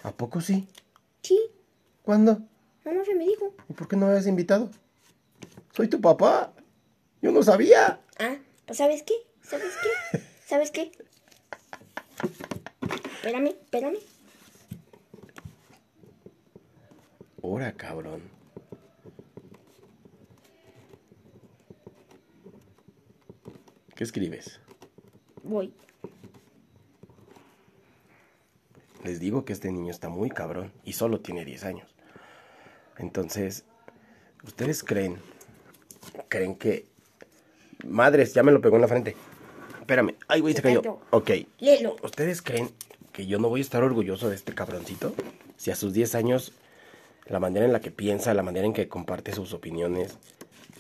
¿A 0.03 0.13
poco 0.13 0.41
sí? 0.41 0.67
Sí, 1.23 1.39
¿Cuándo? 2.03 2.41
mamá 2.87 3.05
se 3.05 3.15
me 3.17 3.25
dijo. 3.27 3.55
¿Y 3.69 3.75
por 3.75 3.87
qué 3.87 3.97
no 3.97 4.07
me 4.07 4.13
habías 4.13 4.27
invitado? 4.27 4.71
Soy 5.73 5.89
tu 5.89 6.01
papá. 6.01 6.55
Yo 7.21 7.33
no 7.33 7.43
sabía. 7.43 8.01
Ah, 8.19 8.37
pues 8.65 8.79
¿sabes 8.79 9.03
qué? 9.03 9.13
¿Sabes 9.43 9.73
qué? 9.83 10.23
¿Sabes 10.47 10.71
qué? 10.71 10.91
Espérame, 13.17 13.49
espérame. 13.49 13.99
Ahora, 17.43 17.73
cabrón. 17.73 18.23
¿Qué 23.97 24.05
escribes? 24.05 24.61
Voy. 25.43 25.73
Les 29.05 29.19
digo 29.19 29.45
que 29.45 29.53
este 29.53 29.73
niño 29.73 29.91
está 29.91 30.09
muy 30.09 30.31
cabrón 30.31 30.73
y 30.85 30.93
solo 30.93 31.21
tiene 31.21 31.45
10 31.45 31.65
años. 31.65 31.95
Entonces, 32.99 33.65
¿ustedes 34.45 34.85
creen? 34.85 35.19
¿Creen 36.29 36.55
que... 36.55 36.87
Madres, 37.85 38.33
ya 38.33 38.45
me 38.45 38.53
lo 38.53 38.61
pegó 38.61 38.77
en 38.77 38.83
la 38.83 38.89
frente. 38.89 39.17
Espérame. 39.81 40.15
Ay, 40.29 40.41
güey, 40.41 40.55
se 40.55 40.63
cayó. 40.63 41.01
Ok. 41.11 41.31
¿Ustedes 42.05 42.41
creen 42.41 42.71
que 43.13 43.27
yo 43.27 43.41
no 43.41 43.49
voy 43.49 43.61
a 43.61 43.63
estar 43.63 43.83
orgulloso 43.83 44.29
de 44.29 44.37
este 44.37 44.55
cabroncito? 44.55 45.13
Si 45.57 45.73
a 45.73 45.77
sus 45.77 45.93
10 45.93 46.15
años, 46.15 46.53
la 47.27 47.41
manera 47.41 47.65
en 47.67 47.73
la 47.73 47.81
que 47.81 47.91
piensa, 47.91 48.35
la 48.35 48.43
manera 48.43 48.67
en 48.67 48.73
que 48.73 48.89
comparte 48.89 49.33
sus 49.33 49.53
opiniones, 49.53 50.19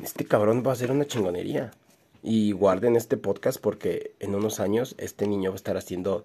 este 0.02 0.24
cabrón 0.24 0.62
va 0.66 0.72
a 0.72 0.76
ser 0.76 0.90
una 0.90 1.06
chingonería. 1.06 1.72
Y 2.24 2.52
guarden 2.52 2.94
este 2.94 3.16
podcast 3.16 3.60
porque 3.60 4.12
en 4.20 4.34
unos 4.34 4.60
años 4.60 4.94
este 4.98 5.26
niño 5.26 5.50
va 5.50 5.54
a 5.54 5.56
estar 5.56 5.76
haciendo, 5.76 6.24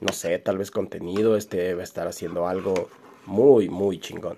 no 0.00 0.12
sé, 0.12 0.36
tal 0.40 0.58
vez 0.58 0.72
contenido, 0.72 1.36
este 1.36 1.74
va 1.74 1.82
a 1.82 1.84
estar 1.84 2.08
haciendo 2.08 2.48
algo 2.48 2.88
muy, 3.24 3.68
muy 3.68 4.00
chingón. 4.00 4.36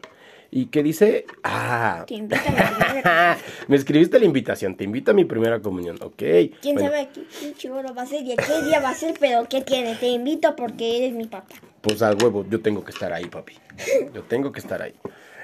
¿Y 0.50 0.66
qué 0.66 0.82
dice? 0.82 1.26
Ah, 1.44 2.04
Te 2.06 2.14
invito 2.14 2.42
a 2.44 2.50
mi 2.50 2.84
primera 2.84 3.38
me 3.68 3.76
escribiste 3.76 4.18
la 4.18 4.24
invitación, 4.24 4.76
te 4.76 4.84
invito 4.84 5.12
a 5.12 5.14
mi 5.14 5.24
primera 5.24 5.60
comunión, 5.60 5.96
ok. 6.02 6.16
¿Quién 6.16 6.74
Bueno, 6.74 6.90
sabe 6.90 7.08
qué, 7.14 7.54
qué 7.58 7.70
va 7.70 8.02
a 8.02 8.06
ser 8.06 8.24
y 8.24 8.32
a 8.32 8.36
qué 8.36 8.62
día 8.64 8.80
va 8.80 8.90
a 8.90 8.94
ser? 8.94 9.14
Pero 9.18 9.48
¿qué 9.48 9.62
tiene? 9.62 9.94
Te 9.94 10.08
invito 10.08 10.56
porque 10.56 10.98
eres 10.98 11.14
mi 11.14 11.26
papá. 11.26 11.54
Pues 11.80 12.02
al 12.02 12.22
huevo, 12.22 12.46
yo 12.48 12.60
tengo 12.60 12.84
que 12.84 12.90
estar 12.90 13.12
ahí, 13.12 13.26
papi. 13.26 13.54
Yo 14.14 14.22
tengo 14.24 14.52
que 14.52 14.60
estar 14.60 14.82
ahí. 14.82 14.94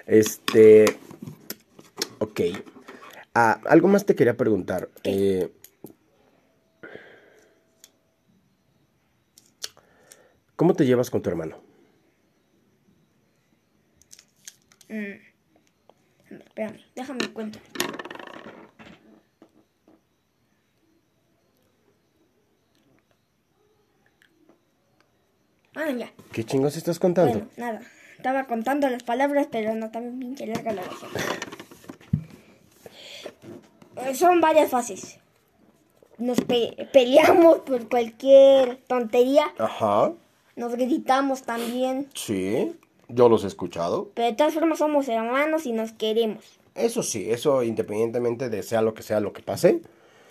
Este. 0.07 0.99
Ok. 2.19 2.41
Ah, 3.35 3.61
algo 3.67 3.89
más 3.89 4.05
te 4.05 4.15
quería 4.15 4.37
preguntar. 4.37 4.89
Eh, 5.05 5.51
¿Cómo 10.57 10.75
te 10.75 10.87
llevas 10.87 11.11
con 11.11 11.23
tu 11.23 11.29
hermano? 11.29 11.59
Ver, 14.89 15.21
Espérame, 16.31 16.81
déjame 16.95 17.33
cuento. 17.33 17.59
Bueno, 25.77 25.99
ya. 25.99 26.11
¿Qué 26.33 26.43
chingos 26.45 26.77
estás 26.77 26.99
contando? 26.99 27.33
Bueno, 27.35 27.49
nada. 27.57 27.81
Estaba 28.17 28.45
contando 28.47 28.89
las 28.89 29.03
palabras, 29.05 29.47
pero 29.53 29.75
no 29.75 29.91
tan 29.91 30.19
pinche 30.19 30.47
larga 30.47 30.73
la 30.73 30.83
oración. 30.83 31.11
Eh, 33.97 34.15
Son 34.15 34.41
varias 34.41 34.71
fases. 34.71 35.19
Nos 36.19 36.41
pe- 36.41 36.89
peleamos 36.93 37.59
por 37.61 37.89
cualquier 37.89 38.79
tontería. 38.87 39.53
Ajá. 39.59 40.13
Nos 40.57 40.73
gritamos 40.75 41.43
también. 41.43 42.09
Sí. 42.15 42.75
Yo 43.09 43.29
los 43.29 43.45
he 43.45 43.47
escuchado. 43.49 44.11
Pero 44.15 44.29
de 44.29 44.35
todas 44.35 44.55
formas 44.55 44.79
somos 44.79 45.09
hermanos 45.09 45.67
y 45.67 45.73
nos 45.73 45.93
queremos. 45.93 46.45
Eso 46.75 47.03
sí, 47.03 47.31
eso 47.31 47.63
independientemente 47.63 48.49
de 48.51 48.63
sea 48.63 48.83
lo 48.83 48.95
que 48.95 49.03
sea 49.03 49.21
lo 49.21 49.33
que 49.33 49.43
pase. 49.43 49.83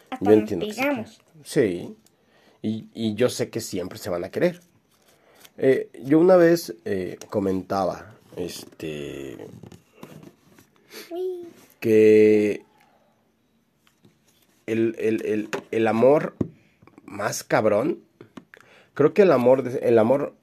Hasta 0.10 0.26
Yo 0.26 0.32
nos 0.32 0.52
entiendo 0.52 0.66
que 0.68 0.74
sí. 0.74 1.20
Sí. 1.44 1.96
Y, 2.62 2.88
y 2.96 3.14
yo 3.16 3.30
sé 3.30 3.50
que 3.52 3.62
siempre 3.62 4.00
se 4.00 4.10
van 4.10 4.24
a 4.24 4.30
querer. 4.32 4.60
Eh, 5.58 5.90
yo 6.04 6.20
una 6.20 6.36
vez 6.36 6.76
eh, 6.86 7.18
comentaba, 7.30 8.14
este, 8.36 9.38
que 11.80 12.64
el, 14.66 14.96
el- 15.00 15.26
el- 15.26 15.50
el 15.72 15.88
amor 15.88 16.36
más 17.06 17.44
cabrón, 17.44 18.00
creo 18.94 19.14
que 19.14 19.22
el 19.22 19.32
amor, 19.32 19.64
el 19.82 19.98
amor 20.00 20.34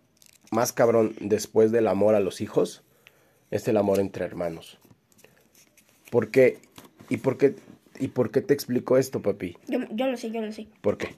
más 0.50 0.72
cabrón 0.72 1.14
después 1.20 1.72
del 1.72 1.88
amor 1.88 2.14
a 2.14 2.20
los 2.20 2.40
hijos 2.40 2.82
es 3.50 3.66
el 3.68 3.76
amor 3.76 4.00
entre 4.00 4.24
hermanos. 4.24 4.78
¿Por 6.10 6.30
qué? 6.30 6.58
¿Y 7.08 7.18
por 7.18 7.36
qué, 7.36 7.56
y 7.98 8.08
por 8.08 8.30
qué 8.30 8.40
te 8.40 8.54
explico 8.54 8.96
esto, 8.96 9.20
papi? 9.20 9.56
Yo, 9.66 9.80
yo 9.90 10.06
lo 10.06 10.16
sé, 10.16 10.30
yo 10.30 10.40
lo 10.40 10.52
sé. 10.52 10.68
¿Por 10.80 10.96
qué? 10.96 11.14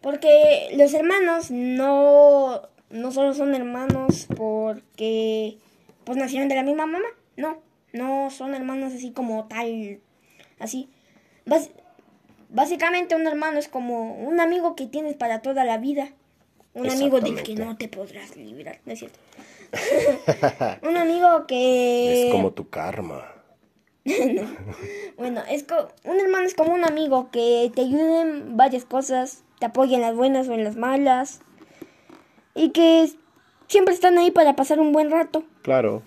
Porque 0.00 0.68
los 0.76 0.94
hermanos 0.94 1.50
no, 1.50 2.62
no 2.90 3.10
solo 3.12 3.34
son 3.34 3.54
hermanos 3.54 4.26
porque 4.36 5.58
pues 6.04 6.16
nacieron 6.18 6.48
de 6.48 6.54
la 6.54 6.62
misma 6.62 6.86
mamá. 6.86 7.04
No, 7.36 7.58
no 7.92 8.30
son 8.30 8.54
hermanos 8.54 8.92
así 8.94 9.10
como 9.12 9.46
tal, 9.46 10.00
así. 10.58 10.88
Básicamente 12.50 13.14
un 13.14 13.26
hermano 13.26 13.58
es 13.58 13.68
como 13.68 14.14
un 14.14 14.40
amigo 14.40 14.74
que 14.74 14.86
tienes 14.86 15.14
para 15.16 15.42
toda 15.42 15.64
la 15.64 15.78
vida. 15.78 16.08
Un 16.74 16.88
amigo 16.90 17.20
del 17.20 17.42
que 17.42 17.54
no 17.54 17.76
te 17.76 17.88
podrás 17.88 18.36
librar, 18.36 18.80
¿no 18.86 18.92
es 18.92 18.98
cierto? 19.00 19.18
un 20.88 20.96
amigo 20.96 21.46
que... 21.46 22.26
Es 22.26 22.32
como 22.32 22.52
tu 22.52 22.68
karma. 22.68 23.32
Bueno, 25.18 25.42
es 25.50 25.64
co- 25.64 25.88
un 26.04 26.20
hermano 26.20 26.46
es 26.46 26.54
como 26.54 26.72
un 26.72 26.84
amigo 26.84 27.30
que 27.32 27.70
te 27.74 27.80
ayuda 27.82 28.22
en 28.22 28.56
varias 28.56 28.84
cosas, 28.84 29.42
te 29.58 29.66
apoya 29.66 29.96
en 29.96 30.02
las 30.02 30.14
buenas 30.14 30.48
o 30.48 30.54
en 30.54 30.62
las 30.62 30.76
malas. 30.76 31.40
Y 32.58 32.70
que 32.70 33.10
siempre 33.68 33.94
están 33.94 34.18
ahí 34.18 34.30
para 34.30 34.56
pasar 34.56 34.80
un 34.80 34.92
buen 34.92 35.10
rato. 35.10 35.44
Claro. 35.62 36.02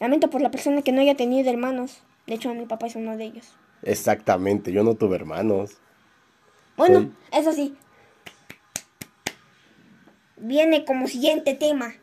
Lamento 0.00 0.30
por 0.30 0.40
la 0.40 0.50
persona 0.50 0.82
que 0.82 0.92
no 0.92 1.00
haya 1.00 1.14
tenido 1.16 1.48
hermanos. 1.50 2.02
De 2.26 2.34
hecho, 2.34 2.52
mi 2.54 2.66
papá 2.66 2.86
es 2.86 2.96
uno 2.96 3.16
de 3.16 3.24
ellos. 3.24 3.46
Exactamente. 3.82 4.72
Yo 4.72 4.82
no 4.82 4.94
tuve 4.94 5.16
hermanos. 5.16 5.78
Bueno, 6.76 7.00
Soy- 7.00 7.12
eso 7.32 7.52
sí. 7.52 7.76
Viene 10.36 10.84
como 10.84 11.06
siguiente 11.06 11.54
tema. 11.54 11.94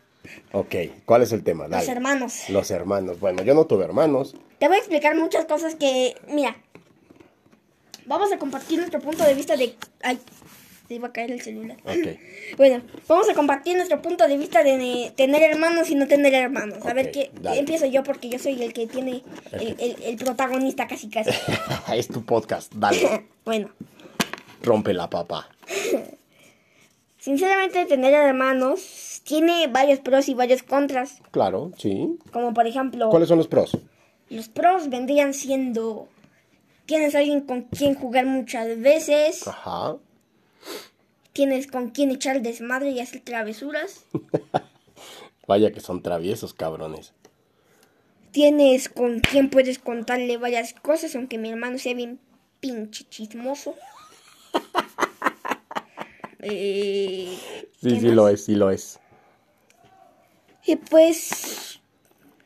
Ok. 0.51 0.75
¿Cuál 1.05 1.23
es 1.23 1.31
el 1.31 1.43
tema? 1.43 1.63
Los 1.63 1.71
Dale. 1.71 1.91
hermanos. 1.91 2.49
Los 2.49 2.69
hermanos. 2.71 3.19
Bueno, 3.19 3.43
yo 3.43 3.53
no 3.53 3.65
tuve 3.65 3.85
hermanos. 3.85 4.35
Te 4.59 4.67
voy 4.67 4.77
a 4.77 4.79
explicar 4.79 5.15
muchas 5.15 5.45
cosas 5.45 5.75
que, 5.75 6.15
mira, 6.29 6.55
vamos 8.05 8.31
a 8.31 8.37
compartir 8.37 8.77
nuestro 8.79 8.99
punto 8.99 9.23
de 9.23 9.33
vista 9.33 9.55
de... 9.57 9.75
Ay, 10.03 10.19
se 10.87 10.93
iba 10.95 11.07
a 11.09 11.11
caer 11.11 11.31
el 11.31 11.41
celular. 11.41 11.77
Ok. 11.85 12.17
Bueno, 12.57 12.81
vamos 13.07 13.29
a 13.29 13.33
compartir 13.35 13.75
nuestro 13.75 14.01
punto 14.01 14.27
de 14.27 14.37
vista 14.37 14.63
de 14.63 14.77
ne- 14.77 15.11
tener 15.15 15.43
hermanos 15.43 15.89
y 15.91 15.95
no 15.95 16.07
tener 16.07 16.33
hermanos. 16.33 16.83
A 16.85 16.93
ver 16.93 17.11
qué 17.11 17.29
dale. 17.41 17.59
empiezo 17.59 17.85
yo 17.85 18.03
porque 18.03 18.29
yo 18.29 18.39
soy 18.39 18.61
el 18.63 18.73
que 18.73 18.87
tiene 18.87 19.21
el, 19.51 19.75
el- 19.79 19.95
el 20.03 20.15
protagonista 20.17 20.87
casi 20.87 21.09
casi. 21.09 21.29
es 21.93 22.07
tu 22.07 22.23
podcast. 22.23 22.73
Dale. 22.73 23.25
bueno, 23.45 23.69
Rompe 24.63 24.93
la 24.93 25.09
papa. 25.09 25.47
sinceramente 27.19 27.85
tener 27.85 28.13
hermanos 28.13 29.21
tiene 29.23 29.67
varios 29.67 29.99
pros 29.99 30.29
y 30.29 30.33
varios 30.33 30.63
contras. 30.63 31.19
Claro, 31.31 31.71
sí. 31.77 32.17
Como 32.31 32.53
por 32.53 32.65
ejemplo, 32.65 33.09
¿Cuáles 33.09 33.27
son 33.29 33.37
los 33.37 33.47
pros? 33.47 33.77
los 34.29 34.47
pros 34.49 34.89
vendrían 34.89 35.33
siendo... 35.33 36.07
Tienes 36.85 37.13
alguien 37.15 37.41
con 37.41 37.63
quien 37.63 37.95
jugar 37.95 38.25
muchas 38.25 38.79
veces. 38.79 39.45
Ajá. 39.47 39.97
Tienes 41.37 41.67
con 41.67 41.91
quien 41.91 42.09
echar 42.09 42.41
desmadre 42.41 42.89
y 42.89 42.99
hacer 42.99 43.21
travesuras. 43.23 44.05
Vaya 45.47 45.71
que 45.71 45.81
son 45.81 46.01
traviesos, 46.01 46.55
cabrones. 46.55 47.13
Tienes 48.31 48.89
con 48.89 49.19
quien 49.19 49.51
puedes 49.51 49.77
contarle 49.77 50.37
varias 50.37 50.73
cosas, 50.73 51.15
aunque 51.15 51.37
mi 51.37 51.51
hermano 51.51 51.77
sea 51.77 51.93
bien 51.93 52.19
pinche 52.59 53.03
chismoso. 53.07 53.75
Eh, 56.39 57.35
Sí, 57.81 57.89
¿qué 57.89 57.99
sí 57.99 58.05
más? 58.07 58.15
lo 58.15 58.29
es, 58.29 58.45
sí 58.45 58.55
lo 58.55 58.69
es. 58.71 58.99
Y 60.65 60.75
pues. 60.75 61.79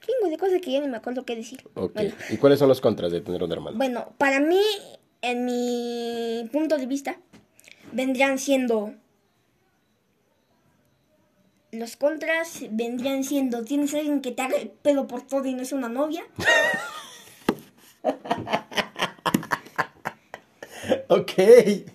Chingo 0.05 0.29
de 0.29 0.37
cosas 0.37 0.59
que 0.61 0.71
ya 0.71 0.79
ni 0.81 0.87
me 0.87 0.97
acuerdo 0.97 1.23
qué 1.25 1.35
decir. 1.35 1.61
Ok. 1.75 1.93
Bueno, 1.93 2.13
¿Y 2.29 2.37
cuáles 2.37 2.59
son 2.59 2.67
los 2.69 2.81
contras 2.81 3.11
de 3.11 3.21
tener 3.21 3.41
un 3.43 3.51
hermano? 3.51 3.77
bueno, 3.77 4.13
para 4.17 4.39
mí, 4.39 4.61
en 5.21 5.45
mi 5.45 6.49
punto 6.51 6.77
de 6.77 6.85
vista, 6.87 7.17
vendrían 7.91 8.39
siendo. 8.39 8.93
Los 11.71 11.95
contras 11.95 12.63
vendrían 12.69 13.23
siendo, 13.23 13.63
tienes 13.63 13.93
alguien 13.93 14.21
que 14.21 14.31
te 14.31 14.41
haga 14.41 14.57
el 14.57 14.69
pedo 14.69 15.07
por 15.07 15.21
todo 15.21 15.45
y 15.45 15.53
no 15.53 15.61
es 15.61 15.71
una 15.71 15.89
novia. 15.89 16.23
Ok. 21.07 21.31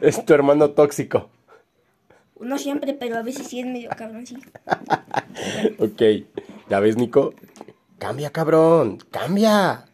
es 0.00 0.24
tu 0.24 0.34
hermano 0.34 0.70
tóxico. 0.70 1.30
No 2.40 2.58
siempre, 2.58 2.92
pero 2.92 3.16
a 3.16 3.22
veces 3.22 3.46
sí 3.46 3.60
es 3.60 3.66
medio 3.66 3.90
cabroncillo. 3.90 4.48
Ok. 5.78 6.02
¿Ya 6.68 6.80
ves, 6.80 6.96
Nico? 6.96 7.34
Cambia, 7.98 8.30
cabrón. 8.30 8.98
Cambia. 9.10 9.84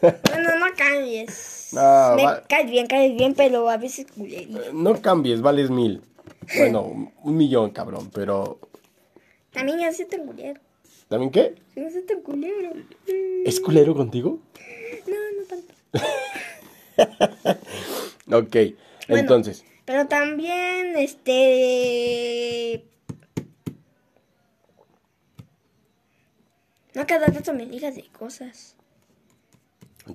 Bueno, 0.00 0.58
no 0.58 0.66
cambies. 0.76 1.61
No, 1.72 2.16
Me 2.16 2.24
va- 2.24 2.42
caes 2.48 2.70
bien, 2.70 2.86
caes 2.86 3.14
bien, 3.16 3.34
pero 3.34 3.68
a 3.68 3.76
veces 3.78 4.06
culería. 4.14 4.60
No 4.72 5.00
cambies, 5.00 5.40
vales 5.40 5.70
mil. 5.70 6.02
Bueno, 6.58 7.12
un 7.22 7.36
millón, 7.36 7.70
cabrón. 7.70 8.10
Pero. 8.12 8.58
También 9.52 9.78
ya 9.80 9.90
tan 10.06 10.26
culero. 10.26 10.60
¿También 11.08 11.30
qué? 11.30 11.54
Ya 11.76 11.90
se 11.90 12.02
tan 12.02 12.20
culero. 12.20 12.72
¿Es 13.44 13.60
culero 13.60 13.94
contigo? 13.94 14.38
No, 15.06 15.16
no 15.38 15.46
tanto. 15.48 15.74
Ok. 18.30 18.56
Bueno. 19.08 19.20
Entonces. 19.22 19.64
Pero 19.84 20.06
también, 20.06 20.96
este... 20.96 22.84
No 26.94 27.06
cada 27.06 27.26
rato 27.26 27.52
me 27.52 27.66
digas 27.66 27.96
de 27.96 28.04
cosas. 28.08 28.76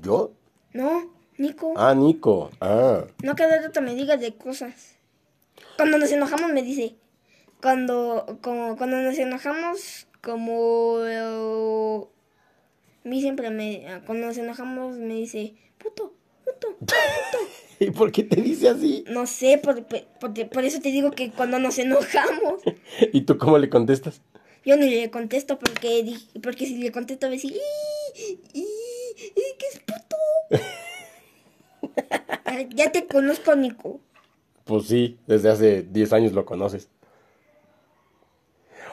¿Yo? 0.01 0.31
No, 0.73 1.11
Nico. 1.37 1.73
Ah, 1.77 1.93
Nico. 1.93 2.49
Ah. 2.61 3.05
No 3.23 3.35
cada 3.35 3.61
rato 3.61 3.81
me 3.81 3.93
digas 3.95 4.19
de 4.19 4.33
cosas. 4.35 4.95
Cuando 5.77 5.97
nos 5.97 6.11
enojamos 6.11 6.51
me 6.51 6.61
dice. 6.63 6.95
Cuando, 7.61 8.37
como, 8.41 8.77
cuando 8.77 8.97
nos 8.97 9.17
enojamos, 9.17 10.07
como... 10.23 10.99
a 13.05 13.07
mí 13.07 13.21
siempre 13.21 13.49
me... 13.49 13.85
Cuando 14.05 14.27
nos 14.27 14.37
enojamos 14.37 14.97
me 14.97 15.15
dice, 15.15 15.55
puto, 15.79 16.13
puto. 16.45 16.67
¿Y 17.79 17.91
por 17.91 18.11
qué 18.11 18.23
te 18.23 18.41
dice 18.41 18.69
así? 18.69 19.03
No 19.09 19.25
sé, 19.27 19.57
por, 19.59 19.83
por, 19.85 20.49
por- 20.49 20.65
eso 20.65 20.79
te 20.81 20.89
digo 20.89 21.11
que 21.11 21.31
cuando 21.31 21.59
nos 21.59 21.77
enojamos, 21.79 22.61
¿Y 23.13 23.21
tú 23.21 23.37
cómo 23.37 23.57
le 23.57 23.69
contestas? 23.69 24.21
yo 24.65 24.75
ni 24.75 24.89
le 24.89 25.09
contesto 25.09 25.57
porque, 25.59 26.13
porque 26.43 26.65
si 26.65 26.77
le 26.77 26.91
contesto 26.91 27.27
me 27.27 27.33
dice, 27.33 27.47
"Ih, 27.47 27.53
ih, 28.15 28.39
ih, 28.53 29.33
¿qué 29.57 29.65
es 29.71 29.79
puto? 29.79 30.17
Ya 32.75 32.91
te 32.91 33.07
conozco, 33.07 33.55
Nico. 33.55 33.99
Pues 34.63 34.87
sí, 34.87 35.17
desde 35.27 35.49
hace 35.49 35.83
10 35.83 36.13
años 36.13 36.33
lo 36.33 36.45
conoces. 36.45 36.89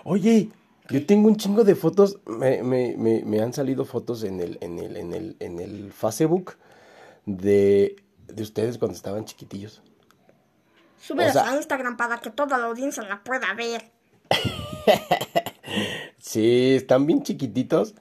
Oye, 0.04 0.50
yo 0.90 1.06
tengo 1.06 1.28
un 1.28 1.36
chingo 1.36 1.64
de 1.64 1.74
fotos. 1.74 2.18
Me, 2.26 2.62
me, 2.62 2.94
me, 2.96 3.22
me 3.24 3.40
han 3.40 3.52
salido 3.52 3.84
fotos 3.84 4.22
en 4.24 4.40
el, 4.40 4.58
en 4.60 4.78
el, 4.78 4.96
en 4.96 5.12
el, 5.14 5.36
en 5.40 5.58
el 5.60 5.92
Facebook 5.92 6.54
de, 7.26 7.96
de 8.28 8.42
ustedes 8.42 8.78
cuando 8.78 8.96
estaban 8.96 9.24
chiquitillos. 9.24 9.82
Súbelas 11.00 11.36
O 11.36 11.40
sea- 11.40 11.50
a 11.52 11.56
Instagram 11.56 11.96
para 11.96 12.18
que 12.18 12.30
toda 12.30 12.58
la 12.58 12.66
audiencia 12.66 13.02
la 13.02 13.22
pueda 13.24 13.52
ver. 13.54 13.90
Sí, 16.18 16.74
están 16.76 17.06
bien 17.06 17.22
chiquititos. 17.22 17.94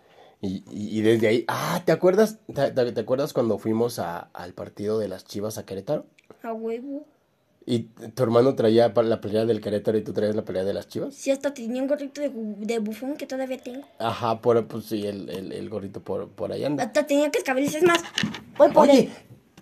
Y, 0.44 0.64
y- 0.70 1.00
y 1.00 1.02
desde 1.02 1.28
ahí. 1.30 1.46
Ah, 1.48 1.82
¿te 1.86 1.92
acuerdas? 1.94 2.38
¿Te, 2.54 2.70
te- 2.72 2.92
te 2.92 3.00
acuerdas 3.02 3.32
cuando 3.32 3.58
fuimos 3.58 3.98
a- 3.98 4.30
al 4.34 4.54
partido 4.54 5.00
de 5.00 5.08
las 5.08 5.24
Chivas 5.24 5.58
a 5.58 5.66
Querétaro? 5.66 6.06
A 6.44 6.52
huevo. 6.54 7.06
Y 7.66 7.84
tu 8.14 8.24
hermano 8.24 8.54
traía 8.56 8.90
la 8.94 9.22
pelea 9.22 9.46
del 9.46 9.62
Querétaro 9.62 9.98
y 9.98 10.04
tú 10.04 10.12
traías 10.12 10.36
la 10.36 10.44
pelea 10.44 10.66
de 10.66 10.74
las 10.74 10.90
Chivas. 10.90 11.16
Sí, 11.16 11.32
hasta 11.32 11.54
tenía 11.54 11.82
un 11.82 11.88
gorrito 11.88 12.20
de, 12.20 12.30
de 12.30 12.80
bufón 12.80 13.16
que 13.16 13.26
todavía 13.26 13.58
tengo. 13.58 13.86
Ajá, 14.00 14.42
por, 14.42 14.68
pues 14.68 14.84
sí, 14.88 15.08
el, 15.08 15.30
el, 15.30 15.54
el 15.54 15.70
gorrito 15.70 16.02
por, 16.02 16.28
por 16.28 16.52
ahí 16.52 16.66
anda. 16.66 16.84
Hasta 16.84 17.08
tenía 17.08 17.32
que 17.32 17.38
escabeles, 17.38 17.74
es 17.74 17.84
más. 17.84 18.04
Voy 18.58 18.70
por 18.72 18.90
Oye, 18.90 19.00
él. 19.04 19.10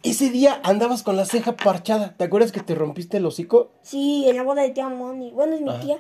ese 0.02 0.32
día 0.32 0.60
andabas 0.64 1.04
con 1.04 1.16
la 1.16 1.26
ceja 1.26 1.56
parchada. 1.56 2.16
¿Te 2.18 2.24
acuerdas 2.24 2.52
que 2.52 2.62
te 2.62 2.74
rompiste 2.74 3.18
el 3.18 3.26
hocico? 3.28 3.70
Sí, 3.84 4.26
en 4.28 4.36
la 4.36 4.42
boda 4.42 4.64
de 4.64 4.72
tía 4.72 4.90
Moni. 4.90 5.30
Bueno, 5.30 5.54
es 5.54 5.62
mi 5.62 5.80
tía. 5.80 6.00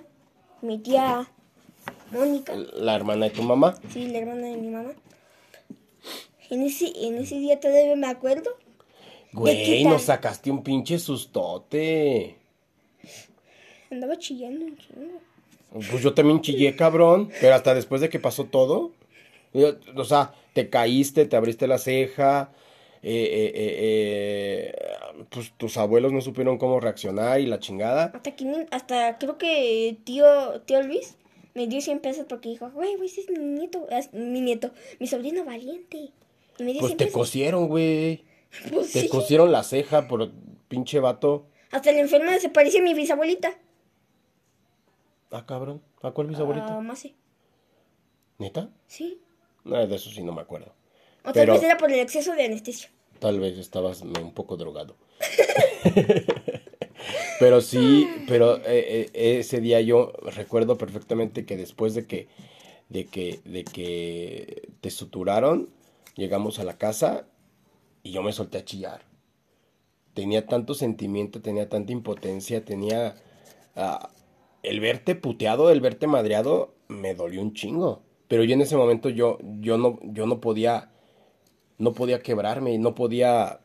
Mi 0.63 0.79
tía 0.79 1.27
Mónica. 2.11 2.53
La 2.73 2.95
hermana 2.95 3.25
de 3.25 3.31
tu 3.31 3.43
mamá. 3.43 3.75
Sí, 3.91 4.07
la 4.07 4.19
hermana 4.19 4.47
de 4.47 4.57
mi 4.57 4.67
mamá. 4.69 4.91
En 6.49 6.63
ese, 6.63 6.91
en 6.95 7.17
ese 7.17 7.35
día 7.35 7.59
todavía 7.59 7.95
me 7.95 8.07
acuerdo. 8.07 8.51
Güey, 9.33 9.85
nos 9.85 10.03
sacaste 10.03 10.51
un 10.51 10.63
pinche 10.63 10.99
sustote. 10.99 12.35
Andaba 13.89 14.17
chillando 14.17 14.65
un 14.65 14.77
chingo. 14.77 15.19
Pues 15.71 16.01
yo 16.03 16.13
también 16.13 16.41
chillé, 16.41 16.75
cabrón. 16.75 17.29
Pero 17.39 17.55
hasta 17.55 17.73
después 17.73 18.01
de 18.01 18.09
que 18.09 18.19
pasó 18.19 18.45
todo. 18.45 18.91
O 19.95 20.03
sea, 20.03 20.33
te 20.53 20.69
caíste, 20.69 21.25
te 21.25 21.35
abriste 21.37 21.67
la 21.67 21.77
ceja. 21.77 22.51
eh, 23.03 23.29
eh, 23.33 23.51
eh, 23.55 24.75
pues 25.29 25.53
tus 25.57 25.77
abuelos 25.77 26.11
no 26.11 26.21
supieron 26.21 26.57
cómo 26.57 26.79
reaccionar 26.79 27.39
y 27.39 27.45
la 27.45 27.59
chingada. 27.59 28.11
Hasta, 28.13 28.31
500 28.35 28.67
hasta 28.71 29.17
creo 29.17 29.37
que 29.37 29.97
tío, 30.03 30.61
tío 30.61 30.83
Luis 30.83 31.15
me 31.53 31.67
dio 31.67 31.81
100 31.81 31.99
pesos 31.99 32.25
porque 32.27 32.49
dijo, 32.49 32.69
güey, 32.71 32.95
güey, 32.95 33.07
ese 33.09 33.21
es 33.21 33.29
mi 33.29 33.39
nieto, 33.39 33.87
es 33.89 34.13
mi 34.13 34.41
nieto, 34.41 34.71
mi 34.99 35.07
sobrino 35.07 35.43
valiente. 35.45 36.11
Y 36.57 36.63
me 36.63 36.71
dio 36.73 36.79
Pues 36.81 36.91
100 36.91 36.97
te 36.97 37.05
pesos. 37.05 37.17
cosieron, 37.19 37.67
güey. 37.67 38.23
Pues 38.71 38.91
Te 38.91 39.01
sí. 39.01 39.07
cosieron 39.07 39.51
la 39.53 39.63
ceja 39.63 40.07
por 40.09 40.29
pinche 40.67 40.99
vato. 40.99 41.47
Hasta 41.71 41.91
la 41.93 41.99
enfermera 41.99 42.37
se 42.39 42.49
parecía 42.49 42.81
a 42.81 42.83
mi 42.83 42.93
bisabuelita. 42.93 43.57
Ah, 45.31 45.45
cabrón. 45.45 45.81
¿A 46.01 46.11
cuál 46.11 46.27
bisabuelita? 46.27 46.77
Ah, 46.77 46.81
Mase. 46.81 47.15
¿Neta? 48.39 48.69
Sí. 48.87 49.21
No, 49.63 49.87
de 49.87 49.95
eso 49.95 50.09
sí 50.09 50.21
no 50.23 50.33
me 50.33 50.41
acuerdo. 50.41 50.73
O 51.23 51.31
tal 51.31 51.47
vez 51.47 51.63
era 51.63 51.77
por 51.77 51.91
el 51.91 51.99
exceso 51.99 52.33
de 52.33 52.43
anestesia. 52.45 52.89
Tal 53.19 53.39
vez 53.39 53.57
estabas 53.57 54.01
un 54.01 54.33
poco 54.33 54.57
drogado. 54.57 54.97
pero 57.41 57.59
sí, 57.59 58.07
pero 58.27 58.57
eh, 58.57 59.09
eh, 59.15 59.39
ese 59.39 59.61
día 59.61 59.81
yo 59.81 60.13
recuerdo 60.21 60.77
perfectamente 60.77 61.43
que 61.43 61.57
después 61.57 61.95
de 61.95 62.05
que, 62.05 62.27
de 62.89 63.07
que, 63.07 63.39
de 63.45 63.63
que 63.63 64.69
te 64.79 64.91
suturaron, 64.91 65.71
llegamos 66.15 66.59
a 66.59 66.63
la 66.63 66.77
casa 66.77 67.25
y 68.03 68.11
yo 68.11 68.21
me 68.21 68.31
solté 68.31 68.59
a 68.59 68.63
chillar. 68.63 69.01
Tenía 70.13 70.45
tanto 70.45 70.75
sentimiento, 70.75 71.41
tenía 71.41 71.67
tanta 71.67 71.91
impotencia, 71.91 72.63
tenía... 72.63 73.15
ah, 73.75 74.11
el 74.61 74.79
verte 74.79 75.15
puteado, 75.15 75.71
el 75.71 75.81
verte 75.81 76.05
madreado, 76.05 76.75
me 76.89 77.15
dolió 77.15 77.41
un 77.41 77.55
chingo. 77.55 78.03
Pero 78.27 78.43
yo 78.43 78.53
en 78.53 78.61
ese 78.61 78.77
momento 78.77 79.09
yo, 79.09 79.39
yo 79.61 79.79
no, 79.79 79.97
yo 80.03 80.27
no 80.27 80.39
podía 80.39 80.91
no 81.79 81.93
podía 81.93 82.19
quebrarme, 82.21 82.77
no 82.77 82.93
podía 82.93 83.61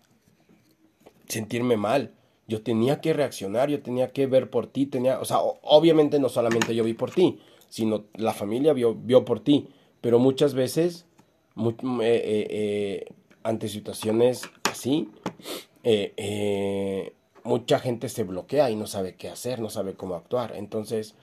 sentirme 1.29 1.77
mal. 1.77 2.16
Yo 2.49 2.63
tenía 2.63 3.01
que 3.01 3.13
reaccionar, 3.13 3.69
yo 3.71 3.83
tenía 3.83 4.13
que 4.13 4.27
ver 4.27 4.51
por 4.51 4.67
ti, 4.69 4.87
tenía, 4.87 5.19
o 5.21 5.25
sea, 5.25 5.39
obviamente 5.41 6.19
no 6.19 6.29
solamente 6.29 6.75
yo 6.75 6.85
vi 6.85 6.95
por 6.95 7.11
ti, 7.11 7.41
sino 7.69 8.05
la 8.15 8.33
familia 8.33 8.73
vio, 8.73 8.95
vio 8.95 9.25
por 9.25 9.41
ti, 9.41 9.69
pero 10.01 10.19
muchas 10.19 10.55
veces, 10.55 11.07
eh, 11.57 11.75
eh, 11.81 12.47
eh, 12.51 13.05
ante 13.43 13.69
situaciones 13.69 14.43
así, 14.65 15.11
mucha 17.43 17.79
gente 17.79 18.09
se 18.09 18.25
bloquea 18.25 18.71
y 18.71 18.77
no 18.77 18.87
sabe 18.87 19.17
qué 19.17 19.29
hacer, 19.29 19.61
no 19.61 19.71
sabe 19.71 19.95
cómo 19.95 20.15
actuar. 20.15 20.55
Entonces, 20.57 21.15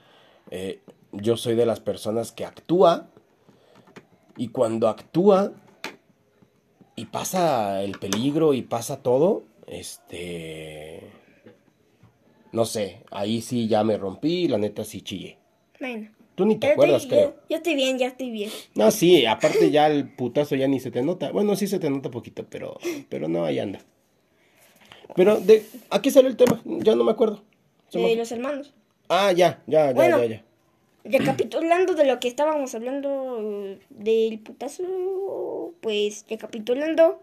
yo 1.12 1.36
soy 1.36 1.54
de 1.54 1.66
las 1.66 1.80
personas 1.80 2.32
que 2.32 2.44
actúa 2.44 3.08
y 4.36 4.48
cuando 4.48 4.88
actúa 4.88 5.52
y 6.96 7.06
pasa 7.06 7.82
el 7.82 7.98
peligro 7.98 8.54
y 8.54 8.62
pasa 8.62 9.02
todo, 9.02 9.44
este, 9.66 11.10
no 12.54 12.64
sé, 12.64 13.02
ahí 13.10 13.42
sí 13.42 13.68
ya 13.68 13.84
me 13.84 13.96
rompí, 13.98 14.48
la 14.48 14.58
neta 14.58 14.84
sí 14.84 15.02
chillé. 15.02 15.36
Bueno. 15.80 16.10
Tú 16.34 16.46
ni 16.46 16.56
te 16.56 16.72
acuerdas, 16.72 17.02
estoy- 17.02 17.18
creo. 17.18 17.36
Yo 17.48 17.56
estoy 17.58 17.74
bien, 17.74 17.98
ya 17.98 18.08
estoy 18.08 18.30
bien. 18.30 18.50
No, 18.74 18.90
sí, 18.90 19.26
aparte 19.26 19.70
ya 19.70 19.86
el 19.88 20.08
putazo 20.14 20.56
ya 20.56 20.66
ni 20.66 20.80
se 20.80 20.90
te 20.90 21.02
nota. 21.02 21.30
Bueno, 21.30 21.54
sí 21.54 21.66
se 21.66 21.78
te 21.78 21.90
nota 21.90 22.10
poquito, 22.10 22.44
pero, 22.48 22.78
pero 23.08 23.28
no, 23.28 23.44
ahí 23.44 23.58
anda. 23.58 23.80
Pero, 25.14 25.38
de, 25.38 25.64
aquí 25.90 26.10
salió 26.10 26.28
el 26.30 26.36
tema, 26.36 26.60
ya 26.64 26.94
no 26.96 27.04
me 27.04 27.12
acuerdo. 27.12 27.42
De 27.92 28.16
los 28.16 28.32
hermanos. 28.32 28.72
Ah, 29.08 29.30
ya, 29.32 29.62
ya, 29.66 29.86
ya, 29.88 29.92
Bueno. 29.92 30.18
ya, 30.18 30.26
ya. 30.26 30.44
Recapitulando 31.04 31.94
de 31.94 32.04
lo 32.06 32.18
que 32.18 32.28
estábamos 32.28 32.74
hablando 32.74 33.76
del 33.90 34.38
putazo, 34.40 35.74
pues 35.80 36.24
recapitulando, 36.28 37.20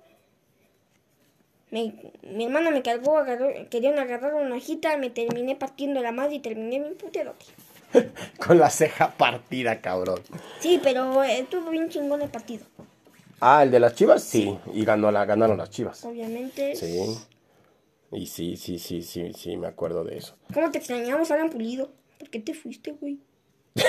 me- 1.71 1.93
mi 2.23 2.45
hermana 2.45 2.69
me 2.71 2.81
cargó, 2.81 3.17
agarró, 3.17 3.49
querían 3.69 3.97
agarrar 3.97 4.35
una 4.35 4.55
hojita, 4.55 4.95
me 4.97 5.09
terminé 5.09 5.55
partiendo 5.55 6.01
la 6.01 6.11
madre 6.11 6.35
y 6.35 6.39
terminé 6.39 6.79
bien 6.79 6.95
puteadote. 6.95 7.45
Con 8.45 8.59
la 8.59 8.69
ceja 8.69 9.11
partida, 9.17 9.81
cabrón. 9.81 10.19
Sí, 10.59 10.79
pero 10.83 11.23
eh, 11.23 11.39
estuvo 11.39 11.69
bien 11.71 11.89
chingón 11.89 12.21
el 12.21 12.29
partido. 12.29 12.65
Ah, 13.39 13.63
el 13.63 13.71
de 13.71 13.79
las 13.79 13.95
chivas, 13.95 14.23
sí, 14.23 14.55
y 14.73 14.85
ganó 14.85 15.11
la, 15.11 15.25
ganaron 15.25 15.57
las 15.57 15.69
chivas. 15.71 16.05
Obviamente. 16.05 16.75
Sí. 16.75 17.17
Y 18.11 18.27
sí, 18.27 18.55
sí, 18.57 18.77
sí, 18.77 19.01
sí, 19.01 19.33
sí, 19.33 19.57
me 19.57 19.67
acuerdo 19.67 20.03
de 20.03 20.17
eso. 20.17 20.35
¿Cómo 20.53 20.69
te 20.69 20.77
extrañamos, 20.77 21.31
Alan 21.31 21.49
Pulido? 21.49 21.91
¿Por 22.19 22.29
qué 22.29 22.39
te 22.39 22.53
fuiste, 22.53 22.91
güey? 22.91 23.19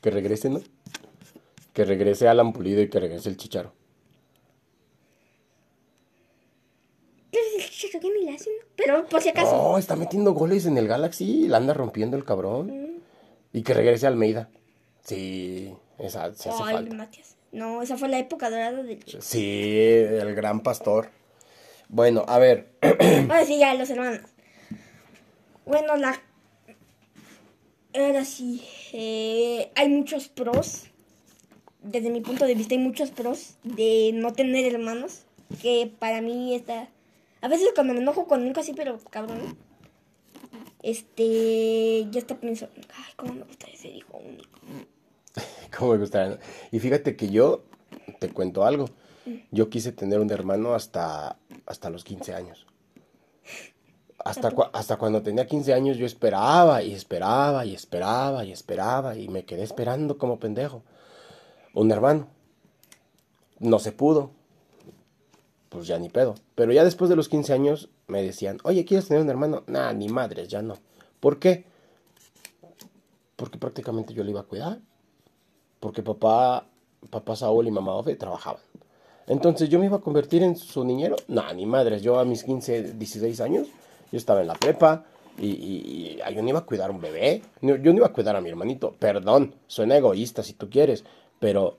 Que 0.00 0.10
regrese, 0.10 0.48
¿no? 0.50 0.60
Que 1.72 1.84
regrese 1.84 2.26
Alan 2.28 2.52
Pulido 2.52 2.80
y 2.82 2.88
que 2.88 3.00
regrese 3.00 3.28
el 3.28 3.36
Chicharo. 3.36 3.72
¿Qué 7.78 7.86
es 7.86 7.94
el 7.94 8.00
que 8.00 8.10
ni 8.10 8.24
le 8.24 8.34
hacen? 8.34 8.52
Pero 8.76 9.06
por 9.06 9.22
si 9.22 9.28
acaso. 9.28 9.56
No, 9.56 9.78
está 9.78 9.94
metiendo 9.94 10.32
goles 10.32 10.66
en 10.66 10.78
el 10.78 10.88
Galaxy, 10.88 11.46
la 11.46 11.58
anda 11.58 11.74
rompiendo 11.74 12.16
el 12.16 12.24
cabrón. 12.24 13.02
Y 13.52 13.62
que 13.62 13.72
regrese 13.72 14.06
Almeida. 14.06 14.50
Sí, 15.04 15.72
esa 15.98 16.34
se 16.34 16.50
hace 16.50 16.62
Ay, 16.64 16.74
falta. 16.74 16.94
Matías. 16.94 17.36
No, 17.52 17.80
esa 17.82 17.96
fue 17.96 18.08
la 18.08 18.18
época 18.18 18.50
dorada 18.50 18.82
del 18.82 19.04
chico. 19.04 19.22
Sí, 19.22 19.80
el 19.80 20.34
gran 20.34 20.60
pastor. 20.62 21.10
Bueno, 21.88 22.24
a 22.26 22.38
ver. 22.38 22.68
Ahora 22.82 23.44
sí, 23.46 23.58
ya, 23.58 23.74
los 23.74 23.88
hermanos. 23.90 24.20
Bueno, 25.64 25.96
la... 25.96 26.20
Ahora 27.94 28.24
sí, 28.24 28.62
eh, 28.92 29.70
hay 29.76 29.88
muchos 29.88 30.28
pros. 30.28 30.86
Desde 31.80 32.10
mi 32.10 32.20
punto 32.20 32.44
de 32.44 32.54
vista 32.54 32.74
hay 32.74 32.80
muchos 32.80 33.10
pros 33.10 33.56
de 33.62 34.10
no 34.14 34.32
tener 34.32 34.74
hermanos. 34.74 35.22
Que 35.62 35.90
para 35.98 36.20
mí 36.20 36.54
está... 36.54 36.88
A 37.40 37.48
veces 37.48 37.70
cuando 37.74 37.94
me 37.94 38.00
enojo 38.00 38.26
con 38.26 38.44
nunca 38.44 38.62
sí, 38.62 38.72
pero 38.74 38.98
cabrón. 39.10 39.56
Este... 40.82 42.06
Ya 42.10 42.18
está 42.18 42.36
pensando... 42.36 42.74
Ay, 42.94 43.12
cómo 43.16 43.34
me 43.34 43.44
gustaría 43.44 43.76
ser 43.76 43.94
hijo 43.94 44.18
único. 44.18 44.60
¿Cómo 45.78 45.92
me 45.92 45.98
gustaría? 45.98 46.38
Y 46.72 46.78
fíjate 46.78 47.16
que 47.16 47.28
yo 47.28 47.64
te 48.18 48.30
cuento 48.30 48.64
algo. 48.64 48.86
Yo 49.50 49.68
quise 49.68 49.92
tener 49.92 50.20
un 50.20 50.30
hermano 50.30 50.74
hasta, 50.74 51.36
hasta 51.66 51.90
los 51.90 52.02
15 52.04 52.34
años. 52.34 52.66
Hasta, 54.18 54.52
hasta 54.72 54.96
cuando 54.96 55.22
tenía 55.22 55.46
15 55.46 55.74
años 55.74 55.96
yo 55.96 56.06
esperaba 56.06 56.82
y 56.82 56.92
esperaba 56.92 57.64
y 57.64 57.74
esperaba 57.74 58.44
y 58.44 58.52
esperaba 58.52 59.16
y 59.16 59.28
me 59.28 59.44
quedé 59.44 59.62
esperando 59.62 60.18
como 60.18 60.38
pendejo. 60.38 60.82
Un 61.74 61.92
hermano. 61.92 62.26
No 63.58 63.78
se 63.78 63.92
pudo. 63.92 64.30
Pues 65.68 65.86
ya 65.86 65.98
ni 65.98 66.08
pedo. 66.08 66.34
Pero 66.54 66.72
ya 66.72 66.84
después 66.84 67.10
de 67.10 67.16
los 67.16 67.28
15 67.28 67.52
años 67.52 67.88
me 68.06 68.22
decían, 68.22 68.58
oye, 68.64 68.84
¿quieres 68.84 69.08
tener 69.08 69.22
un 69.22 69.30
hermano? 69.30 69.64
Nah, 69.66 69.92
ni 69.92 70.08
madres, 70.08 70.48
ya 70.48 70.62
no. 70.62 70.76
¿Por 71.20 71.38
qué? 71.38 71.64
Porque 73.36 73.58
prácticamente 73.58 74.14
yo 74.14 74.24
le 74.24 74.30
iba 74.30 74.40
a 74.40 74.44
cuidar 74.44 74.78
porque 75.80 76.02
papá, 76.02 76.66
papá 77.10 77.36
Saúl 77.36 77.66
y 77.66 77.70
mamá 77.70 77.94
Ofe 77.94 78.16
trabajaban. 78.16 78.60
Entonces 79.26 79.68
yo 79.68 79.78
me 79.78 79.86
iba 79.86 79.98
a 79.98 80.00
convertir 80.00 80.42
en 80.42 80.56
su 80.56 80.84
niñero. 80.84 81.16
No, 81.28 81.52
ni 81.52 81.66
madres, 81.66 82.02
yo 82.02 82.18
a 82.18 82.24
mis 82.24 82.42
15, 82.44 82.94
16 82.94 83.40
años, 83.40 83.68
yo 84.10 84.16
estaba 84.18 84.40
en 84.40 84.48
la 84.48 84.54
prepa 84.54 85.04
y, 85.38 85.46
y- 85.48 86.18
y 86.26 86.34
yo 86.34 86.42
no 86.42 86.48
iba 86.48 86.58
a 86.60 86.64
cuidar 86.66 86.88
a 86.90 86.92
un 86.92 87.00
bebé, 87.00 87.42
no- 87.60 87.76
yo 87.76 87.92
no 87.92 87.98
iba 87.98 88.06
a 88.06 88.12
cuidar 88.12 88.34
a 88.36 88.40
mi 88.40 88.48
hermanito. 88.48 88.94
Perdón, 88.98 89.54
suena 89.66 89.96
egoísta 89.96 90.42
si 90.42 90.54
tú 90.54 90.68
quieres, 90.70 91.04
pero, 91.38 91.78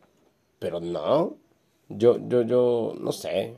pero 0.59 0.79
no, 0.79 1.35
yo, 1.89 2.17
yo, 2.27 2.41
yo, 2.43 2.93
no 2.99 3.11
sé, 3.11 3.57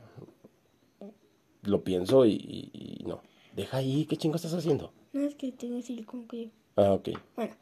lo 1.62 1.84
pienso 1.84 2.24
y, 2.26 2.32
y- 2.32 2.70
y 3.00 3.04
no. 3.04 3.22
Deja 3.54 3.76
ahí, 3.78 4.06
¿qué 4.06 4.16
chingo 4.16 4.36
estás 4.36 4.54
haciendo? 4.54 4.92
No 5.12 5.26
es 5.26 5.34
que 5.34 5.52
tengo 5.52 5.80
silicón 5.82 6.26
que 6.26 6.44
yo. 6.46 6.50
Ah, 6.76 6.92
ok. 6.94 7.10
Bueno, 7.36 7.54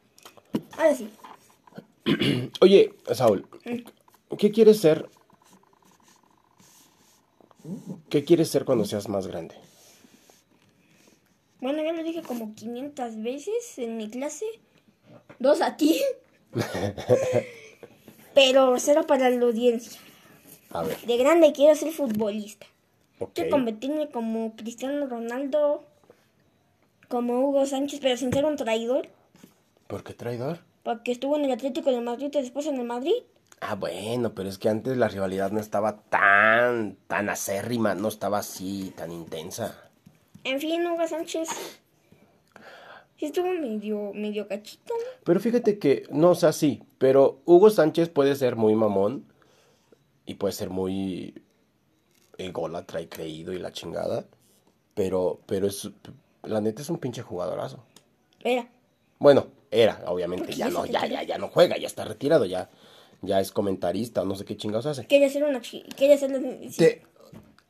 ahora 0.79 0.95
sí. 0.95 1.09
Oye, 2.61 2.95
Saúl, 3.13 3.47
¿qué 4.39 4.51
quieres 4.51 4.81
ser? 4.81 5.09
¿Qué 8.09 8.25
quieres 8.25 8.49
ser 8.49 8.65
cuando 8.65 8.85
seas 8.85 9.09
más 9.09 9.27
grande? 9.27 9.55
Bueno, 11.61 11.83
ya 11.83 11.93
lo 11.93 12.03
dije 12.03 12.23
como 12.23 12.55
500 12.55 13.21
veces 13.23 13.79
en 13.79 13.97
mi 13.99 14.09
clase. 14.09 14.47
Dos 15.39 15.61
a 15.61 15.77
ti. 15.77 16.01
Pero 18.35 18.79
cero 18.79 19.05
para 19.07 19.29
la 19.29 19.45
audiencia. 19.45 20.01
A 20.71 20.83
ver, 20.83 21.01
De 21.01 21.17
grande 21.17 21.53
quiero 21.53 21.75
ser 21.75 21.93
futbolista. 21.93 22.67
Quiero 23.35 23.51
convertirme 23.51 24.09
como 24.09 24.57
Cristiano 24.57 25.07
Ronaldo, 25.07 25.85
como 27.09 27.41
Hugo 27.41 27.67
Sánchez, 27.67 28.01
pero 28.01 28.17
sin 28.17 28.33
ser 28.33 28.45
un 28.45 28.57
traidor. 28.57 29.09
¿Por 29.89 30.05
qué 30.05 30.15
traidor? 30.15 30.61
Porque 30.83 31.13
estuvo 31.13 31.37
en 31.37 31.45
el 31.45 31.53
Atlético 31.53 31.91
de 31.91 32.01
Madrid 32.01 32.31
y 32.33 32.41
después 32.41 32.67
en 32.67 32.77
el 32.77 32.87
Madrid. 32.87 33.23
Ah, 33.61 33.75
bueno, 33.75 34.33
pero 34.35 34.49
es 34.49 34.57
que 34.57 34.71
antes 34.71 34.97
la 34.97 35.09
rivalidad 35.09 35.51
no 35.51 35.61
estaba 35.61 35.99
tan, 35.99 36.97
tan 37.09 37.29
acérrima, 37.29 37.95
no 37.95 38.09
estaba 38.09 38.39
así, 38.39 38.93
tan 38.97 39.13
intensa. 39.13 39.91
En 40.45 40.59
fin, 40.61 40.87
Hugo 40.87 41.07
Sánchez. 41.07 41.49
Sí 43.19 43.27
estuvo 43.27 43.49
medio, 43.49 44.13
medio 44.15 44.49
cachito. 44.49 44.95
Pero 45.25 45.41
fíjate 45.41 45.79
que, 45.79 46.05
no, 46.11 46.31
o 46.31 46.35
sea, 46.35 46.53
sí, 46.53 46.83
pero 46.97 47.41
Hugo 47.45 47.69
Sánchez 47.69 48.09
puede 48.09 48.35
ser 48.35 48.57
muy 48.57 48.75
mamón 48.75 49.30
y 50.27 50.35
puede 50.35 50.53
ser 50.53 50.71
muy 50.71 51.43
ególatra 52.39 53.01
y 53.01 53.07
creído 53.07 53.53
y 53.53 53.59
la 53.59 53.73
chingada, 53.73 54.27
pero, 54.95 55.41
pero 55.47 55.67
es, 55.67 55.91
la 56.43 56.61
neta 56.61 56.83
es 56.83 56.91
un 56.91 56.99
pinche 56.99 57.23
jugadorazo. 57.23 57.85
Era. 58.43 58.69
Bueno, 59.19 59.49
era, 59.71 60.03
obviamente, 60.07 60.53
ya 60.53 60.67
ya 60.69 60.71
no, 60.71 60.87
ya, 60.87 61.07
ya, 61.07 61.23
ya 61.23 61.39
no 61.39 61.49
juega, 61.49 61.77
ya 61.77 61.87
está 61.87 62.05
retirado, 62.05 62.47
ya, 62.47 62.71
ya 63.23 63.41
es 63.41 63.53
comentarista, 63.53 64.25
no 64.25 64.35
sé 64.35 64.45
qué 64.45 64.57
chingados 64.57 64.87
hace. 64.87 65.07
Quería 65.07 65.29
ser 65.29 65.45
una 65.45 65.61
Quería 65.61 66.17
ser 66.17 66.31
la-. 66.31 66.71
Te- 66.77 67.03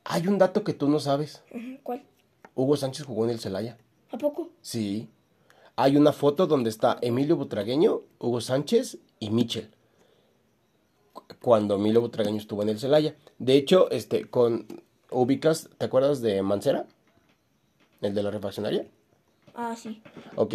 hay 0.04 0.26
un 0.28 0.38
dato 0.38 0.62
que 0.64 0.72
tú 0.72 0.88
no 0.88 1.00
sabes. 1.00 1.42
¿Cuál? 1.82 2.04
Hugo 2.54 2.76
Sánchez 2.76 3.04
jugó 3.06 3.24
en 3.24 3.30
el 3.30 3.40
Celaya. 3.40 3.76
¿A 4.12 4.18
poco? 4.18 4.50
Sí. 4.60 5.08
hay 5.76 5.96
una 5.96 6.12
foto 6.12 6.46
donde 6.46 6.68
está 6.70 6.98
Emilio 7.00 7.36
Butragueño, 7.36 8.02
Hugo 8.18 8.40
Sánchez 8.40 8.98
y 9.18 9.30
Michel. 9.30 9.70
Cuando 11.40 11.76
Emilio 11.76 12.00
Butragueño 12.00 12.38
estuvo 12.38 12.62
en 12.62 12.68
el 12.70 12.78
Celaya. 12.78 13.14
De 13.38 13.54
hecho, 13.54 13.90
este, 13.90 14.24
con 14.28 14.66
ubicas, 15.10 15.68
¿te 15.78 15.86
acuerdas 15.86 16.20
de 16.22 16.42
Mancera? 16.42 16.86
El 18.00 18.14
de 18.14 18.22
la 18.22 18.30
refaccionaria. 18.30 18.86
Ah, 19.54 19.74
sí. 19.76 20.02
Ok. 20.36 20.54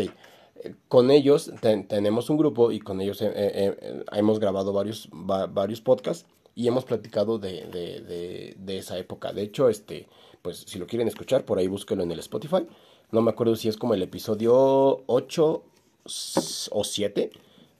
Con 0.87 1.11
ellos 1.11 1.51
ten- 1.61 1.87
tenemos 1.87 2.29
un 2.29 2.37
grupo 2.37 2.71
y 2.71 2.79
con 2.79 2.99
ellos 3.01 3.21
eh, 3.21 3.27
eh, 3.35 3.77
eh, 3.79 4.03
hemos 4.13 4.39
grabado 4.39 4.73
varios, 4.73 5.09
va- 5.11 5.45
varios 5.47 5.81
podcasts 5.81 6.25
y 6.55 6.67
hemos 6.67 6.85
platicado 6.85 7.37
de, 7.37 7.65
de, 7.67 8.01
de, 8.01 8.55
de 8.57 8.77
esa 8.77 8.97
época. 8.97 9.31
De 9.33 9.43
hecho, 9.43 9.69
este, 9.69 10.07
pues 10.41 10.57
si 10.67 10.79
lo 10.79 10.87
quieren 10.87 11.07
escuchar, 11.07 11.45
por 11.45 11.59
ahí 11.59 11.67
búsquelo 11.67 12.01
en 12.03 12.11
el 12.11 12.19
Spotify. 12.19 12.65
No 13.11 13.21
me 13.21 13.29
acuerdo 13.31 13.55
si 13.55 13.67
es 13.67 13.77
como 13.77 13.93
el 13.93 14.01
episodio 14.01 15.03
8 15.05 15.63
s- 16.05 16.69
o 16.71 16.83
7 16.83 17.29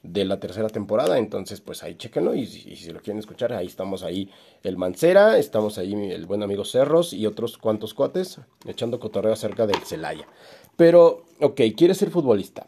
de 0.08 0.26
la 0.26 0.40
tercera 0.40 0.70
temporada. 0.70 1.18
Entonces, 1.18 1.62
pues 1.62 1.84
ahí 1.84 1.96
chéquenlo. 1.96 2.34
Y, 2.36 2.46
si- 2.46 2.70
y 2.72 2.76
si 2.76 2.92
lo 2.92 3.02
quieren 3.02 3.20
escuchar, 3.20 3.54
ahí 3.54 3.68
estamos 3.68 4.04
ahí 4.04 4.30
el 4.64 4.78
Mancera, 4.78 5.38
estamos 5.38 5.78
ahí 5.78 5.94
el 6.12 6.26
buen 6.26 6.44
amigo 6.44 6.64
Cerros 6.66 7.14
y 7.14 7.26
otros 7.26 7.58
cuantos 7.58 7.94
cuates 7.94 8.40
echando 8.66 9.00
cotorreo 9.00 9.34
acerca 9.34 9.66
del 9.68 9.78
Celaya. 9.84 10.28
Pero, 10.76 11.24
ok, 11.42 11.62
quieres 11.76 11.98
ser 11.98 12.10
futbolista. 12.12 12.66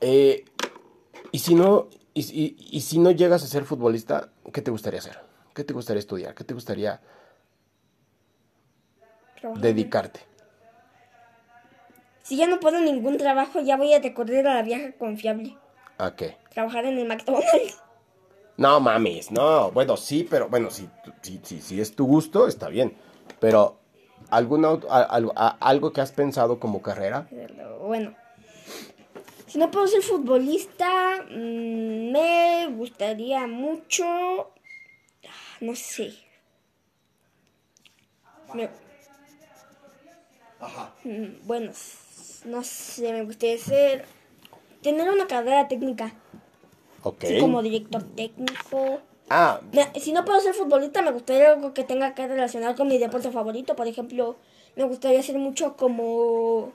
Eh, 0.00 0.44
y 1.32 1.38
si 1.38 1.54
no, 1.54 1.88
y, 2.14 2.20
y- 2.20 2.56
y 2.70 2.80
si 2.82 2.98
no 2.98 3.10
llegas 3.10 3.42
a 3.42 3.46
ser 3.46 3.64
futbolista, 3.64 4.32
¿qué 4.52 4.62
te 4.62 4.70
gustaría 4.70 5.00
hacer? 5.00 5.18
¿Qué 5.54 5.64
te 5.64 5.72
gustaría 5.72 6.00
estudiar? 6.00 6.34
¿Qué 6.34 6.44
te 6.44 6.54
gustaría 6.54 7.00
dedicarte? 9.60 10.20
Si 12.24 12.36
ya 12.36 12.46
no 12.46 12.58
puedo 12.58 12.80
ningún 12.80 13.18
trabajo, 13.18 13.60
ya 13.60 13.76
voy 13.76 13.92
a 13.92 14.00
recurrir 14.00 14.46
a 14.48 14.54
la 14.54 14.62
vieja 14.62 14.92
confiable. 14.92 15.56
¿A 15.98 16.16
qué? 16.16 16.36
Trabajar 16.50 16.86
en 16.86 16.98
el 16.98 17.06
McDonald's. 17.06 17.80
No 18.56 18.80
mames, 18.80 19.30
no, 19.30 19.70
bueno, 19.72 19.96
sí, 19.96 20.26
pero 20.28 20.48
bueno, 20.48 20.70
si, 20.70 20.88
si, 21.22 21.40
si, 21.42 21.60
si 21.60 21.80
es 21.80 21.94
tu 21.94 22.06
gusto, 22.06 22.46
está 22.46 22.68
bien. 22.68 22.96
Pero, 23.40 23.78
¿alguna, 24.30 24.78
a- 24.88 25.02
algo, 25.02 25.32
a- 25.36 25.56
algo 25.60 25.92
que 25.92 26.00
has 26.00 26.12
pensado 26.12 26.58
como 26.58 26.80
carrera? 26.80 27.28
Bueno. 27.80 28.14
Si 29.48 29.58
no 29.58 29.70
puedo 29.70 29.86
ser 29.86 30.02
futbolista, 30.02 31.24
mm, 31.30 32.10
me 32.12 32.66
gustaría 32.76 33.46
mucho... 33.46 34.50
No 35.60 35.74
sé. 35.76 36.14
Me- 38.54 38.70
Mm, 41.04 41.46
Bueno, 41.46 41.72
no 42.44 42.62
sé, 42.64 43.12
me 43.12 43.24
gustaría 43.24 43.58
ser... 43.58 44.04
Tener 44.82 45.08
una 45.10 45.26
carrera 45.26 45.66
técnica. 45.66 46.12
Ok. 47.02 47.24
Como 47.40 47.62
director 47.62 48.02
técnico. 48.02 49.00
Ah, 49.30 49.60
Si 49.98 50.12
no 50.12 50.24
puedo 50.26 50.40
ser 50.40 50.52
futbolista, 50.52 51.00
me 51.00 51.10
gustaría 51.10 51.52
algo 51.52 51.72
que 51.72 51.84
tenga 51.84 52.14
que 52.14 52.28
relacionar 52.28 52.76
con 52.76 52.88
mi 52.88 52.98
deporte 52.98 53.30
favorito. 53.30 53.74
Por 53.76 53.86
ejemplo, 53.88 54.36
me 54.76 54.84
gustaría 54.84 55.22
ser 55.22 55.38
mucho 55.38 55.76
como 55.78 56.72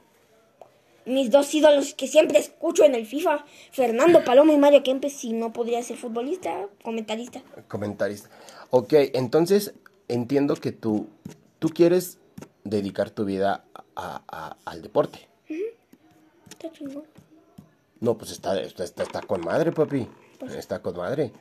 mis 1.06 1.30
dos 1.30 1.54
ídolos 1.54 1.94
que 1.94 2.08
siempre 2.08 2.40
escucho 2.40 2.84
en 2.84 2.96
el 2.96 3.06
FIFA, 3.06 3.46
Fernando 3.72 4.24
Palomo 4.24 4.54
y 4.54 4.58
Mario 4.58 4.82
Kempes. 4.82 5.14
Si 5.14 5.32
no 5.34 5.54
podría 5.54 5.82
ser 5.84 5.98
futbolista, 5.98 6.66
comentarista. 6.84 7.44
comentarista. 7.68 8.30
Ok, 8.72 8.94
entonces 9.14 9.76
entiendo 10.08 10.56
que 10.56 10.72
tú, 10.72 11.08
tú 11.60 11.70
quieres 11.70 12.18
dedicar 12.64 13.12
tu 13.12 13.24
vida 13.26 13.66
a- 13.96 14.22
a- 14.28 14.58
al 14.66 14.82
deporte. 14.82 15.29
Está 16.60 16.72
chingón. 16.72 17.04
No, 18.02 18.18
pues 18.18 18.32
está, 18.32 18.60
está, 18.62 18.84
está, 18.84 19.04
está 19.04 19.22
con 19.22 19.42
madre, 19.42 19.72
papi. 19.72 20.08
Está 20.58 20.82
con 20.82 20.96
madre. 20.98 21.32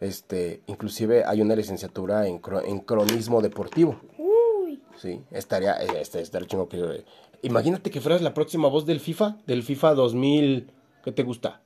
Este, 0.00 0.62
inclusive 0.66 1.24
hay 1.24 1.40
una 1.42 1.54
licenciatura 1.54 2.26
en, 2.26 2.40
cro- 2.40 2.62
en 2.66 2.80
cronismo 2.80 3.40
deportivo. 3.40 4.00
Uy, 4.18 4.82
Sí, 5.00 5.22
estaría, 5.30 5.74
eh, 5.82 6.00
este, 6.00 6.20
estaría 6.20 6.48
chingo 6.48 6.68
que... 6.68 6.78
eh, 6.80 7.04
Imagínate 7.42 7.90
que 7.90 8.00
fueras 8.00 8.22
la 8.22 8.34
próxima 8.34 8.68
voz 8.68 8.86
del 8.86 9.00
FIFA, 9.00 9.36
del 9.46 9.62
FIFA 9.62 9.94
2000, 9.94 10.70
¿qué 11.04 11.12
te 11.12 11.22
gusta? 11.22 11.60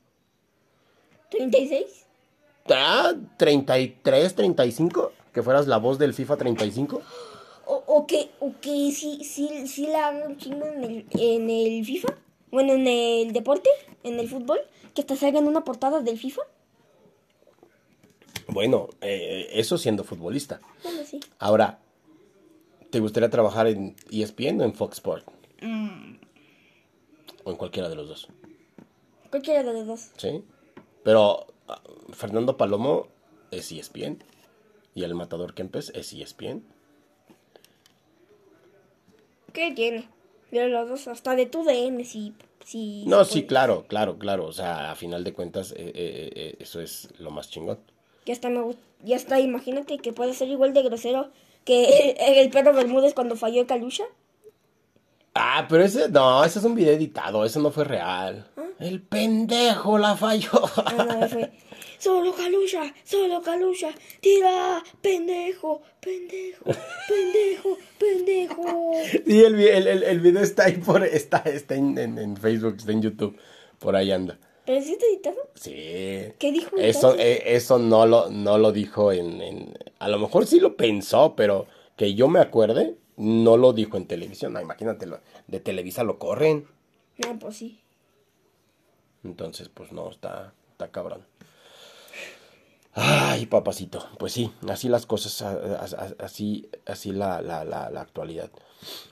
36. 1.31 2.07
Ah, 2.71 3.13
33, 3.37 4.35
35, 4.35 5.13
que 5.33 5.43
fueras 5.43 5.67
la 5.67 5.77
voz 5.79 5.99
del 5.99 6.13
FIFA 6.15 6.37
35. 6.37 7.03
O, 7.69 7.83
o 7.89 8.07
que, 8.07 8.31
o 8.39 8.53
que 8.61 8.93
sí, 8.93 9.25
sí, 9.25 9.67
sí 9.67 9.89
la 9.89 10.07
hagan 10.07 10.37
chingo 10.37 10.67
en 10.67 10.85
el, 10.85 11.07
en 11.11 11.51
el 11.51 11.85
FIFA. 11.85 12.15
Bueno, 12.51 12.73
en 12.73 12.87
el 12.87 13.33
deporte, 13.33 13.69
en 14.03 14.19
el 14.19 14.29
fútbol. 14.29 14.61
Que 14.95 15.03
hasta 15.03 15.17
salgan 15.17 15.47
una 15.47 15.65
portada 15.65 16.01
del 16.01 16.19
FIFA. 16.19 16.43
Bueno, 18.49 18.89
eh, 19.01 19.49
eso 19.53 19.77
siendo 19.77 20.05
futbolista. 20.05 20.61
Bueno, 20.83 21.05
sí. 21.05 21.21
Ahora, 21.39 21.81
¿te 22.91 23.01
gustaría 23.01 23.29
trabajar 23.29 23.67
en 23.67 23.97
ESPN 24.11 24.61
o 24.61 24.65
en 24.65 24.73
Fox 24.73 24.97
Sport? 24.99 25.27
O 27.45 27.51
en 27.51 27.57
cualquiera 27.57 27.89
de 27.89 27.95
los 27.95 28.09
dos, 28.09 28.29
Cualquiera 29.31 29.63
de 29.63 29.73
los 29.73 29.87
dos. 29.87 30.11
¿sí? 30.17 30.43
Pero 31.03 31.47
ah, 31.69 31.81
Fernando 32.13 32.57
Palomo 32.57 33.09
es 33.51 33.71
ESPN 33.71 34.23
y 34.95 35.03
el 35.03 35.15
Matador 35.15 35.55
Kempes 35.55 35.91
es 35.95 36.13
ESPN. 36.13 36.65
¿Qué 39.53 39.73
tiene? 39.73 40.09
De 40.51 40.69
los 40.69 40.89
dos, 40.89 41.09
hasta 41.09 41.35
de 41.35 41.47
tu 41.47 41.65
DN, 41.65 42.05
si... 42.05 42.35
si 42.65 43.05
No, 43.07 43.25
sí, 43.25 43.41
puede. 43.41 43.47
claro, 43.47 43.85
claro, 43.89 44.19
claro. 44.19 44.47
O 44.47 44.53
sea, 44.53 44.91
a 44.93 44.95
final 44.95 45.25
de 45.25 45.33
cuentas, 45.33 45.73
eh, 45.73 45.93
eh, 45.95 46.31
eh, 46.35 46.57
eso 46.61 46.81
es 46.81 47.09
lo 47.19 47.31
más 47.31 47.51
chingón. 47.51 47.79
Ya 48.25 48.33
está, 48.33 48.49
me 48.49 48.61
ya 49.05 49.17
está, 49.17 49.41
imagínate 49.41 49.99
que 49.99 50.13
puede 50.13 50.35
ser 50.35 50.49
igual 50.49 50.73
de 50.73 50.83
grosero 50.83 51.31
que 51.65 52.17
el 52.43 52.51
perro 52.51 52.73
Bermúdez 52.73 53.15
cuando 53.15 53.37
falló 53.37 53.61
en 53.61 53.67
Calucha. 53.67 54.05
Ah, 55.35 55.67
pero 55.69 55.85
ese, 55.85 56.09
no, 56.09 56.43
ese 56.45 56.61
es 56.61 56.65
un 56.65 56.75
video 56.75 56.95
editado, 56.95 57.45
eso 57.45 57.61
no 57.61 57.71
fue 57.71 57.85
real. 57.85 58.47
El 58.79 59.03
pendejo 59.03 59.99
la 59.99 60.17
falló. 60.17 60.51
Ah, 60.77 60.95
no, 61.07 61.29
fue, 61.29 61.53
solo 61.99 62.33
Calucha, 62.35 62.95
solo 63.05 63.41
Calucha, 63.43 63.91
tira, 64.21 64.83
pendejo, 65.01 65.83
pendejo, 66.01 66.65
pendejo, 67.09 67.79
pendejo. 67.99 68.93
Sí, 69.27 69.41
el, 69.45 69.55
el, 69.61 69.87
el, 69.87 70.03
el 70.03 70.21
video 70.21 70.43
está 70.43 70.65
ahí 70.65 70.75
por, 70.79 71.05
está, 71.05 71.39
está 71.39 71.75
en, 71.75 71.97
en, 71.99 72.19
en 72.19 72.37
Facebook, 72.37 72.77
está 72.79 72.93
en 72.93 73.03
YouTube, 73.03 73.37
por 73.79 73.97
ahí 73.97 74.13
anda. 74.13 74.39
¿Pero 74.65 74.83
sí 74.83 74.93
está 74.93 75.07
editado? 75.07 75.37
Sí. 75.55 75.73
¿Qué 76.41 76.51
dijo 76.53 76.77
Eso, 76.77 77.15
eh, 77.17 77.55
eso 77.55 77.79
no 77.79 78.05
lo, 78.05 78.31
no 78.31 78.59
lo 78.59 78.73
dijo 78.73 79.13
en, 79.13 79.41
en- 79.41 79.75
A 80.01 80.09
lo 80.09 80.19
mejor 80.19 80.45
sí 80.47 80.59
lo 80.59 80.77
pensó, 80.77 81.35
pero 81.37 81.67
que 81.97 82.15
yo 82.15 82.27
me 82.27 82.41
acuerde, 82.41 82.97
no 83.17 83.57
lo 83.57 83.73
dijo 83.73 83.97
en 83.97 84.07
televisión. 84.07 84.53
No, 84.55 84.61
imagínate, 84.61 85.07
lo- 85.07 85.21
de 85.47 85.61
Televisa 85.61 86.03
lo 86.03 86.19
corren. 86.19 86.67
No, 87.19 87.39
pues 87.39 87.57
sí. 87.59 87.79
Entonces, 89.25 89.69
pues 89.69 89.93
no, 89.93 90.11
está, 90.11 90.53
está 90.73 90.91
cabrón. 90.91 91.25
Ay, 92.99 93.45
papacito, 93.45 94.07
pues 94.19 94.33
sí, 94.33 94.51
así 94.71 94.89
las 94.89 95.05
cosas, 95.05 95.43
así, 96.19 96.67
así 96.87 97.13
la, 97.13 97.43
la, 97.43 97.63
la, 97.63 97.91
la 97.91 98.01
actualidad. 98.01 98.51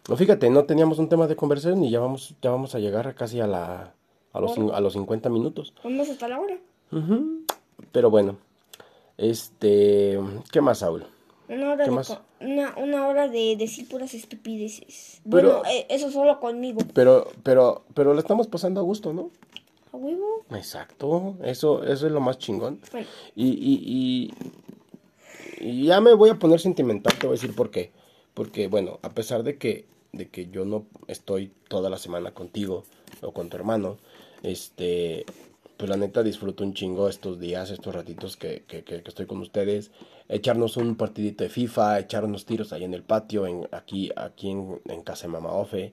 No, 0.08 0.16
fíjate, 0.16 0.48
no 0.48 0.64
teníamos 0.64 0.98
un 0.98 1.10
tema 1.10 1.26
de 1.26 1.36
conversación 1.36 1.84
y 1.84 1.90
ya 1.90 2.00
vamos, 2.00 2.34
ya 2.40 2.50
vamos 2.50 2.74
a 2.74 2.78
llegar 2.78 3.14
casi 3.14 3.40
a 3.40 3.46
la, 3.46 3.92
a 4.32 4.40
los, 4.40 4.56
a 4.56 4.80
los 4.80 4.94
50 4.94 5.28
minutos. 5.28 5.74
Vamos 5.84 6.08
hasta 6.08 6.28
la 6.28 6.40
hora. 6.40 6.56
Pero 7.92 8.08
bueno, 8.08 8.38
este, 9.18 10.18
¿qué 10.50 10.60
más, 10.62 10.78
Saúl? 10.78 11.04
Una 11.48 11.72
hora, 11.72 11.84
¿Qué 11.84 11.90
de 11.90 11.96
más? 11.96 12.18
una, 12.40 12.74
una 12.78 13.06
hora 13.06 13.28
de 13.28 13.54
decir 13.56 13.86
puras 13.86 14.14
estupideces. 14.14 15.20
Pero- 15.30 15.58
Bueno, 15.60 15.62
eh, 15.70 15.86
eso 15.90 16.10
solo 16.10 16.40
conmigo. 16.40 16.80
Pero, 16.94 17.28
pero, 17.42 17.84
pero 17.92 18.14
la 18.14 18.20
estamos 18.20 18.46
pasando 18.46 18.80
a 18.80 18.84
gusto, 18.84 19.12
¿no? 19.12 19.30
¿A 19.94 19.96
huevo? 19.96 20.44
Exacto, 20.50 21.36
eso, 21.44 21.84
eso 21.84 22.06
es 22.06 22.12
lo 22.12 22.20
más 22.20 22.38
chingón. 22.38 22.80
Bueno. 22.90 23.06
Y, 23.36 23.46
y, 23.46 24.32
y, 25.60 25.70
y 25.70 25.86
ya 25.86 26.00
me 26.00 26.14
voy 26.14 26.30
a 26.30 26.38
poner 26.40 26.58
sentimental, 26.58 27.16
te 27.16 27.28
voy 27.28 27.34
a 27.36 27.40
decir 27.40 27.54
por 27.54 27.70
qué. 27.70 27.92
Porque, 28.34 28.66
bueno, 28.66 28.98
a 29.02 29.10
pesar 29.10 29.44
de 29.44 29.56
que, 29.56 29.86
de 30.10 30.28
que 30.28 30.48
yo 30.48 30.64
no 30.64 30.86
estoy 31.06 31.52
toda 31.68 31.90
la 31.90 31.98
semana 31.98 32.32
contigo 32.32 32.82
o 33.22 33.30
con 33.30 33.48
tu 33.48 33.56
hermano, 33.56 33.98
este, 34.42 35.26
pues 35.76 35.88
la 35.88 35.96
neta 35.96 36.24
disfruto 36.24 36.64
un 36.64 36.74
chingo 36.74 37.08
estos 37.08 37.38
días, 37.38 37.70
estos 37.70 37.94
ratitos 37.94 38.36
que, 38.36 38.64
que, 38.66 38.82
que, 38.82 39.00
que 39.00 39.08
estoy 39.08 39.26
con 39.26 39.38
ustedes. 39.38 39.92
Echarnos 40.28 40.76
un 40.76 40.96
partidito 40.96 41.44
de 41.44 41.50
FIFA, 41.50 42.00
echar 42.00 42.24
unos 42.24 42.46
tiros 42.46 42.72
ahí 42.72 42.82
en 42.82 42.94
el 42.94 43.04
patio, 43.04 43.46
en, 43.46 43.68
aquí, 43.70 44.10
aquí 44.16 44.50
en, 44.50 44.80
en 44.86 45.02
casa 45.02 45.28
de 45.28 45.34
Mama 45.34 45.52
Ofe. 45.52 45.92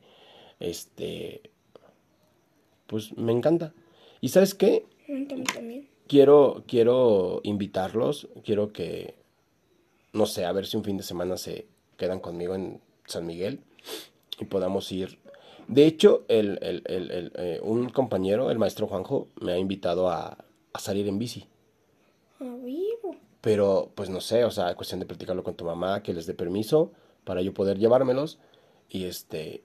Este, 0.60 1.52
pues 2.88 3.16
me 3.16 3.32
encanta. 3.32 3.74
¿Y 4.22 4.30
sabes 4.30 4.54
qué? 4.54 4.86
También. 5.54 5.90
quiero, 6.08 6.64
quiero 6.68 7.42
invitarlos, 7.44 8.30
quiero 8.46 8.72
que, 8.72 9.16
no 10.14 10.26
sé, 10.26 10.46
a 10.46 10.52
ver 10.52 10.66
si 10.66 10.78
un 10.78 10.84
fin 10.84 10.98
de 10.98 11.04
semana 11.04 11.38
se 11.38 11.66
quedan 11.98 12.20
conmigo 12.20 12.56
en 12.56 12.80
San 13.06 13.26
Miguel 13.26 13.60
y 14.40 14.46
podamos 14.46 14.92
ir. 14.92 15.20
De 15.68 15.86
hecho, 15.86 16.24
el, 16.28 16.60
el, 16.62 16.84
el, 16.86 17.32
eh, 17.36 17.60
un 17.64 17.90
compañero, 17.90 18.52
el 18.52 18.60
maestro 18.60 18.88
Juanjo, 18.88 19.28
me 19.42 19.54
ha 19.54 19.58
invitado 19.58 20.10
a, 20.10 20.38
a 20.74 20.80
salir 20.80 21.08
en 21.08 21.20
bici. 21.20 21.48
A 22.40 22.56
vivo. 22.64 23.16
Pero, 23.42 23.92
pues 23.96 24.10
no 24.10 24.22
sé, 24.22 24.46
o 24.46 24.52
sea, 24.52 24.76
cuestión 24.76 25.00
de 25.00 25.06
platicarlo 25.06 25.44
con 25.44 25.56
tu 25.56 25.66
mamá, 25.66 26.04
que 26.04 26.14
les 26.14 26.26
dé 26.26 26.34
permiso 26.34 26.92
para 27.24 27.42
yo 27.42 27.54
poder 27.54 27.78
llevármelos 27.80 28.40
y 28.90 29.06
este 29.06 29.64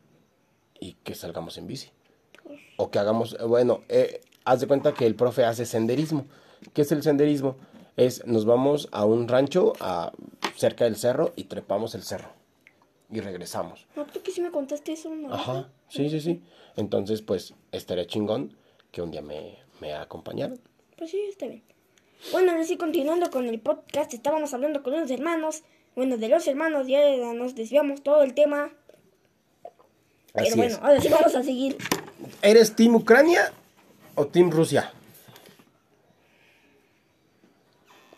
y 0.79 0.93
que 1.03 1.15
salgamos 1.15 1.59
en 1.59 1.67
bici. 1.67 1.91
O 2.77 2.91
que 2.91 2.99
hagamos, 2.99 3.37
bueno, 3.47 3.83
eh, 3.89 4.21
haz 4.47 4.61
de 4.61 4.67
cuenta 4.67 4.95
que 4.95 5.05
el 5.05 5.15
profe 5.15 5.45
hace 5.45 5.67
senderismo. 5.67 6.25
¿Qué 6.73 6.83
es 6.83 6.93
el 6.93 7.03
senderismo? 7.03 7.57
Es 7.97 8.25
nos 8.27 8.47
vamos 8.47 8.89
a 8.93 9.05
un 9.05 9.29
rancho 9.29 9.75
a, 9.81 10.13
cerca 10.57 10.85
del 10.85 10.97
cerro 10.97 11.33
y 11.37 11.45
trepamos 11.45 11.95
el 11.95 12.03
cerro 12.03 12.31
y 13.11 13.21
regresamos. 13.21 13.87
No, 13.97 14.07
creo 14.07 14.23
que 14.23 14.31
sí 14.31 14.41
me 14.41 14.51
contaste 14.51 14.93
eso 14.93 15.11
vez, 15.11 15.27
Ajá, 15.31 15.53
¿no? 15.53 15.67
sí, 15.89 16.09
sí, 16.09 16.21
sí. 16.21 16.43
Entonces, 16.77 17.23
pues 17.23 17.55
estaría 17.73 18.07
chingón 18.07 18.57
que 18.93 19.03
un 19.03 19.11
día 19.11 19.23
me, 19.23 19.59
me 19.81 19.95
acompañaran. 19.95 20.59
Pues 20.97 21.11
sí, 21.11 21.21
está 21.29 21.47
bien. 21.47 21.63
Bueno, 22.33 22.53
ahora 22.53 22.65
sí, 22.65 22.77
continuando 22.77 23.31
con 23.31 23.47
el 23.47 23.61
podcast, 23.61 24.15
estábamos 24.15 24.55
hablando 24.55 24.83
con 24.83 24.95
unos 24.95 25.11
hermanos. 25.11 25.63
Bueno, 25.95 26.19
de 26.19 26.29
los 26.29 26.47
hermanos 26.47 26.87
ya 26.87 27.01
nos 27.35 27.55
desviamos 27.55 28.03
todo 28.03 28.23
el 28.23 28.35
tema. 28.35 28.71
Pero 30.33 30.47
Así 30.47 30.57
bueno, 30.57 30.75
es. 30.75 30.81
ahora 30.83 31.01
sí 31.01 31.09
vamos 31.09 31.35
a 31.35 31.43
seguir. 31.43 31.77
¿Eres 32.43 32.77
Team 32.77 32.97
Ucrania 32.97 33.53
o 34.17 34.27
Team 34.27 34.51
Rusia? 34.51 34.93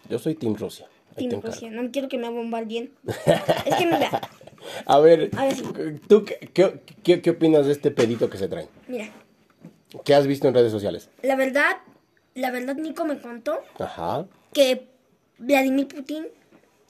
Yo 0.08 0.18
soy 0.18 0.34
Team 0.34 0.54
Rusia. 0.56 0.86
Ahí 1.16 1.28
Team. 1.28 1.42
Rusia, 1.42 1.70
no 1.70 1.90
quiero 1.90 2.08
que 2.08 2.16
me 2.18 2.28
bombardeen. 2.30 2.92
es 3.66 3.74
que 3.76 3.86
mira, 3.86 4.20
A 4.86 4.98
ver, 5.00 5.30
Ahora 5.36 5.54
sí. 5.54 5.62
¿tú 6.08 6.24
qué, 6.24 6.38
qué, 6.54 6.80
qué- 7.02 7.20
qué 7.20 7.30
opinas 7.30 7.66
de 7.66 7.72
este 7.72 7.90
pedito 7.90 8.30
que 8.30 8.38
se 8.38 8.48
traen? 8.48 8.68
mira, 8.86 9.10
¿Qué 10.04 10.14
has 10.14 10.26
visto 10.26 10.46
en 10.48 10.54
redes 10.54 10.70
sociales? 10.72 11.08
la 11.22 11.34
verdad, 11.34 11.78
la 12.34 12.50
verdad 12.50 12.76
Nico 12.76 13.04
me 13.04 13.20
contó 13.20 13.58
Ajá. 13.78 14.26
que 14.52 14.86
Vladimir 15.38 15.88
Putin 15.88 16.26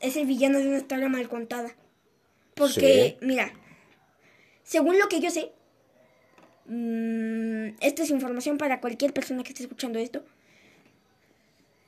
es 0.01 0.17
el 0.17 0.27
villano 0.27 0.59
de 0.59 0.69
una 0.69 0.79
historia 0.79 1.09
mal 1.09 1.29
contada. 1.29 1.75
Porque, 2.55 3.17
Sí. 3.21 3.27
mira, 3.27 3.53
según 4.65 4.99
lo 4.99 5.09
que 5.09 5.21
yo 5.21 5.31
sé, 5.31 5.53
mm, 6.69 7.77
esta 7.81 8.03
es 8.03 8.11
información 8.11 8.59
para 8.59 8.81
cualquier 8.81 9.13
persona 9.13 9.43
que 9.43 9.51
esté 9.51 9.63
escuchando 9.65 9.99
esto. 9.99 10.23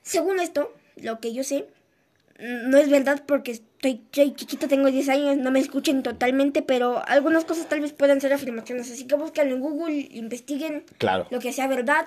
Según 0.02 0.40
esto, 0.40 0.74
lo 0.96 1.20
que 1.20 1.32
yo 1.32 1.44
sé, 1.44 1.66
mm, 2.38 2.70
no 2.70 2.78
es 2.78 2.88
verdad 2.90 3.22
porque 3.26 3.52
estoy, 3.52 4.02
soy 4.12 4.34
chiquito, 4.34 4.66
tengo 4.68 4.90
10 4.90 5.08
años, 5.08 5.36
no 5.36 5.50
me 5.50 5.60
escuchen 5.60 6.02
totalmente, 6.02 6.62
pero 6.62 7.02
algunas 7.06 7.44
cosas 7.44 7.68
tal 7.68 7.80
vez 7.80 7.92
puedan 7.92 8.20
ser 8.20 8.32
afirmaciones. 8.32 8.90
Así 8.90 9.06
que 9.06 9.14
búsquenlo 9.14 9.54
en 9.54 9.60
Google, 9.60 10.08
investiguen 10.12 10.84
Claro. 10.98 11.26
lo 11.30 11.38
que 11.38 11.52
sea 11.52 11.66
verdad. 11.68 12.06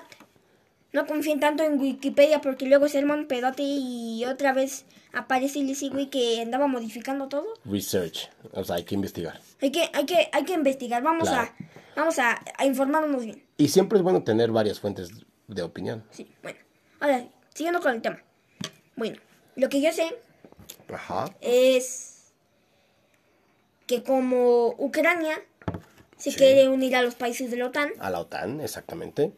No 0.94 1.06
confíen 1.06 1.40
tanto 1.40 1.64
en 1.64 1.78
Wikipedia 1.78 2.40
porque 2.40 2.66
luego 2.66 2.88
se 2.88 2.98
arma 2.98 3.14
un 3.14 3.26
pedote 3.26 3.62
y 3.64 4.24
otra 4.24 4.52
vez 4.52 4.86
aparece 5.12 5.58
el 5.58 5.90
güey 5.90 6.08
que 6.08 6.40
andaba 6.40 6.68
modificando 6.68 7.28
todo. 7.28 7.46
Research. 7.64 8.30
O 8.52 8.64
sea, 8.64 8.76
hay 8.76 8.84
que 8.84 8.94
investigar. 8.94 9.40
Hay 9.60 9.72
que, 9.72 9.90
hay 9.92 10.06
que, 10.06 10.28
hay 10.32 10.44
que 10.44 10.52
investigar. 10.54 11.02
Vamos 11.02 11.28
Claro. 11.28 11.50
a, 11.50 11.54
vamos 11.96 12.18
a, 12.20 12.40
a 12.56 12.64
informarnos 12.64 13.24
bien. 13.24 13.44
Y 13.56 13.68
siempre 13.68 13.98
es 13.98 14.04
bueno 14.04 14.22
tener 14.22 14.52
varias 14.52 14.78
fuentes 14.78 15.10
de 15.48 15.62
opinión. 15.62 16.04
Sí, 16.10 16.30
bueno. 16.42 16.58
Ahora, 17.00 17.26
siguiendo 17.52 17.80
con 17.80 17.92
el 17.92 18.00
tema. 18.00 18.22
Bueno, 18.96 19.20
lo 19.56 19.68
que 19.68 19.80
yo 19.80 19.92
sé 19.92 20.16
Ajá. 20.92 21.24
es 21.40 22.32
que 23.88 24.02
como 24.04 24.68
Ucrania 24.78 25.42
se 26.16 26.30
Sí. 26.30 26.36
quiere 26.36 26.68
unir 26.68 26.94
a 26.96 27.02
los 27.02 27.16
países 27.16 27.50
de 27.50 27.56
la 27.56 27.66
OTAN, 27.66 27.90
A 27.98 28.10
la 28.10 28.20
OTAN, 28.20 28.60
exactamente. 28.60 29.32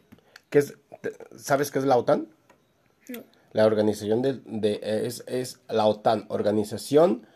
¿Qué 0.51 0.59
es, 0.61 0.75
¿Sabes 1.37 1.71
qué 1.71 1.79
es 1.79 1.85
la 1.85 1.97
OTAN? 1.97 2.29
No. 3.09 3.23
La 3.53 3.67
organización 3.67 4.23
de, 4.23 4.41
de- 4.45 4.81
es, 5.07 5.25
es 5.27 5.61
la 5.69 5.87
OTAN, 5.87 6.27
Organización 6.29 7.27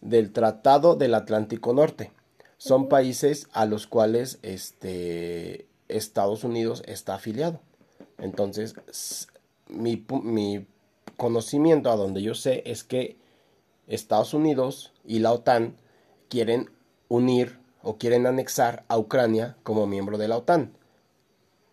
del 0.00 0.32
Tratado 0.32 0.96
del 0.96 1.14
Atlántico 1.14 1.72
Norte. 1.72 2.12
Son 2.58 2.88
países 2.88 3.48
a 3.52 3.66
los 3.66 3.86
cuales 3.86 4.38
este, 4.42 5.66
Estados 5.88 6.44
Unidos 6.44 6.82
está 6.86 7.14
afiliado. 7.14 7.60
Entonces, 8.18 8.74
mi, 9.68 10.04
mi 10.22 10.66
conocimiento 11.16 11.90
a 11.90 11.96
donde 11.96 12.22
yo 12.22 12.34
sé 12.34 12.62
es 12.66 12.84
que 12.84 13.16
Estados 13.86 14.32
Unidos 14.34 14.92
y 15.04 15.18
la 15.18 15.32
OTAN 15.32 15.76
quieren 16.28 16.70
unir 17.08 17.58
o 17.82 17.98
quieren 17.98 18.26
anexar 18.26 18.84
a 18.88 18.96
Ucrania 18.98 19.56
como 19.64 19.86
miembro 19.86 20.18
de 20.18 20.28
la 20.28 20.38
OTAN. 20.38 20.72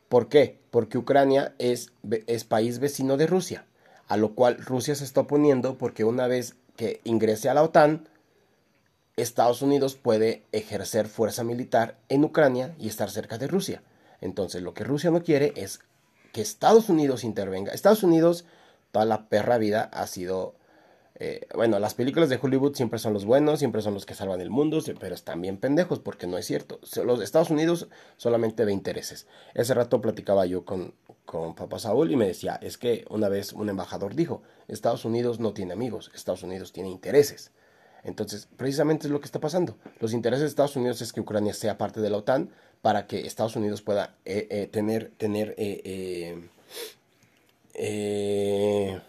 ¿Por 0.09 0.27
qué? 0.27 0.58
Porque 0.71 0.97
Ucrania 0.97 1.53
es, 1.57 1.91
es 2.27 2.43
país 2.43 2.79
vecino 2.79 3.17
de 3.17 3.27
Rusia, 3.27 3.65
a 4.07 4.17
lo 4.17 4.35
cual 4.35 4.57
Rusia 4.57 4.95
se 4.95 5.03
está 5.03 5.21
oponiendo 5.21 5.77
porque 5.77 6.03
una 6.03 6.27
vez 6.27 6.55
que 6.75 7.01
ingrese 7.03 7.49
a 7.49 7.53
la 7.53 7.63
OTAN, 7.63 8.07
Estados 9.17 9.61
Unidos 9.61 9.95
puede 9.95 10.43
ejercer 10.51 11.07
fuerza 11.07 11.43
militar 11.43 11.97
en 12.07 12.23
Ucrania 12.23 12.73
y 12.79 12.87
estar 12.87 13.09
cerca 13.09 13.37
de 13.37 13.47
Rusia. 13.47 13.83
Entonces 14.21 14.61
lo 14.61 14.73
que 14.73 14.83
Rusia 14.83 15.11
no 15.11 15.23
quiere 15.23 15.53
es 15.55 15.81
que 16.31 16.41
Estados 16.41 16.89
Unidos 16.89 17.23
intervenga. 17.23 17.73
Estados 17.73 18.03
Unidos 18.03 18.45
toda 18.91 19.05
la 19.05 19.29
perra 19.29 19.57
vida 19.57 19.89
ha 19.93 20.07
sido... 20.07 20.55
eh, 21.19 21.47
bueno, 21.53 21.79
las 21.79 21.93
películas 21.93 22.29
de 22.29 22.39
Hollywood 22.41 22.75
siempre 22.75 22.97
son 22.97 23.13
los 23.13 23.25
buenos, 23.25 23.59
siempre 23.59 23.81
son 23.81 23.93
los 23.93 24.05
que 24.05 24.15
salvan 24.15 24.39
el 24.39 24.49
mundo, 24.49 24.79
pero 24.99 25.13
están 25.13 25.41
bien 25.41 25.57
pendejos 25.57 25.99
porque 25.99 26.27
no 26.27 26.37
es 26.37 26.45
cierto. 26.45 26.79
Los 27.03 27.21
Estados 27.21 27.49
Unidos 27.49 27.89
solamente 28.15 28.63
ve 28.63 28.71
intereses. 28.71 29.27
Ese 29.53 29.73
rato 29.73 29.99
platicaba 30.01 30.45
yo 30.45 30.63
con, 30.63 30.93
con 31.25 31.55
papá 31.55 31.77
Saúl 31.77 32.11
y 32.11 32.15
me 32.15 32.25
decía, 32.27 32.57
es 32.61 32.77
que 32.77 33.05
una 33.09 33.27
vez 33.27 33.51
un 33.51 33.69
embajador 33.69 34.15
dijo, 34.15 34.41
Estados 34.67 35.03
Unidos 35.03 35.39
no 35.39 35.53
tiene 35.53 35.73
amigos, 35.73 36.09
Estados 36.15 36.43
Unidos 36.43 36.71
tiene 36.71 36.89
intereses. 36.89 37.51
Entonces, 38.03 38.47
precisamente 38.55 39.07
es 39.07 39.11
lo 39.11 39.19
que 39.19 39.25
está 39.25 39.39
pasando. 39.39 39.77
Los 39.99 40.13
intereses 40.13 40.43
de 40.43 40.47
Estados 40.47 40.77
Unidos 40.77 41.01
es 41.01 41.11
que 41.11 41.19
Ucrania 41.19 41.53
sea 41.53 41.77
parte 41.77 41.99
de 41.99 42.09
la 42.09 42.17
OTAN 42.17 42.49
para 42.81 43.07
que 43.07 43.27
Estados 43.27 43.57
Unidos 43.57 43.81
pueda 43.81 44.15
eh, 44.23 44.47
eh, 44.49 44.67
tener, 44.67 45.11
tener 45.17 45.53
eh, 45.57 45.81
eh, 45.83 46.49
eh, 47.73 49.01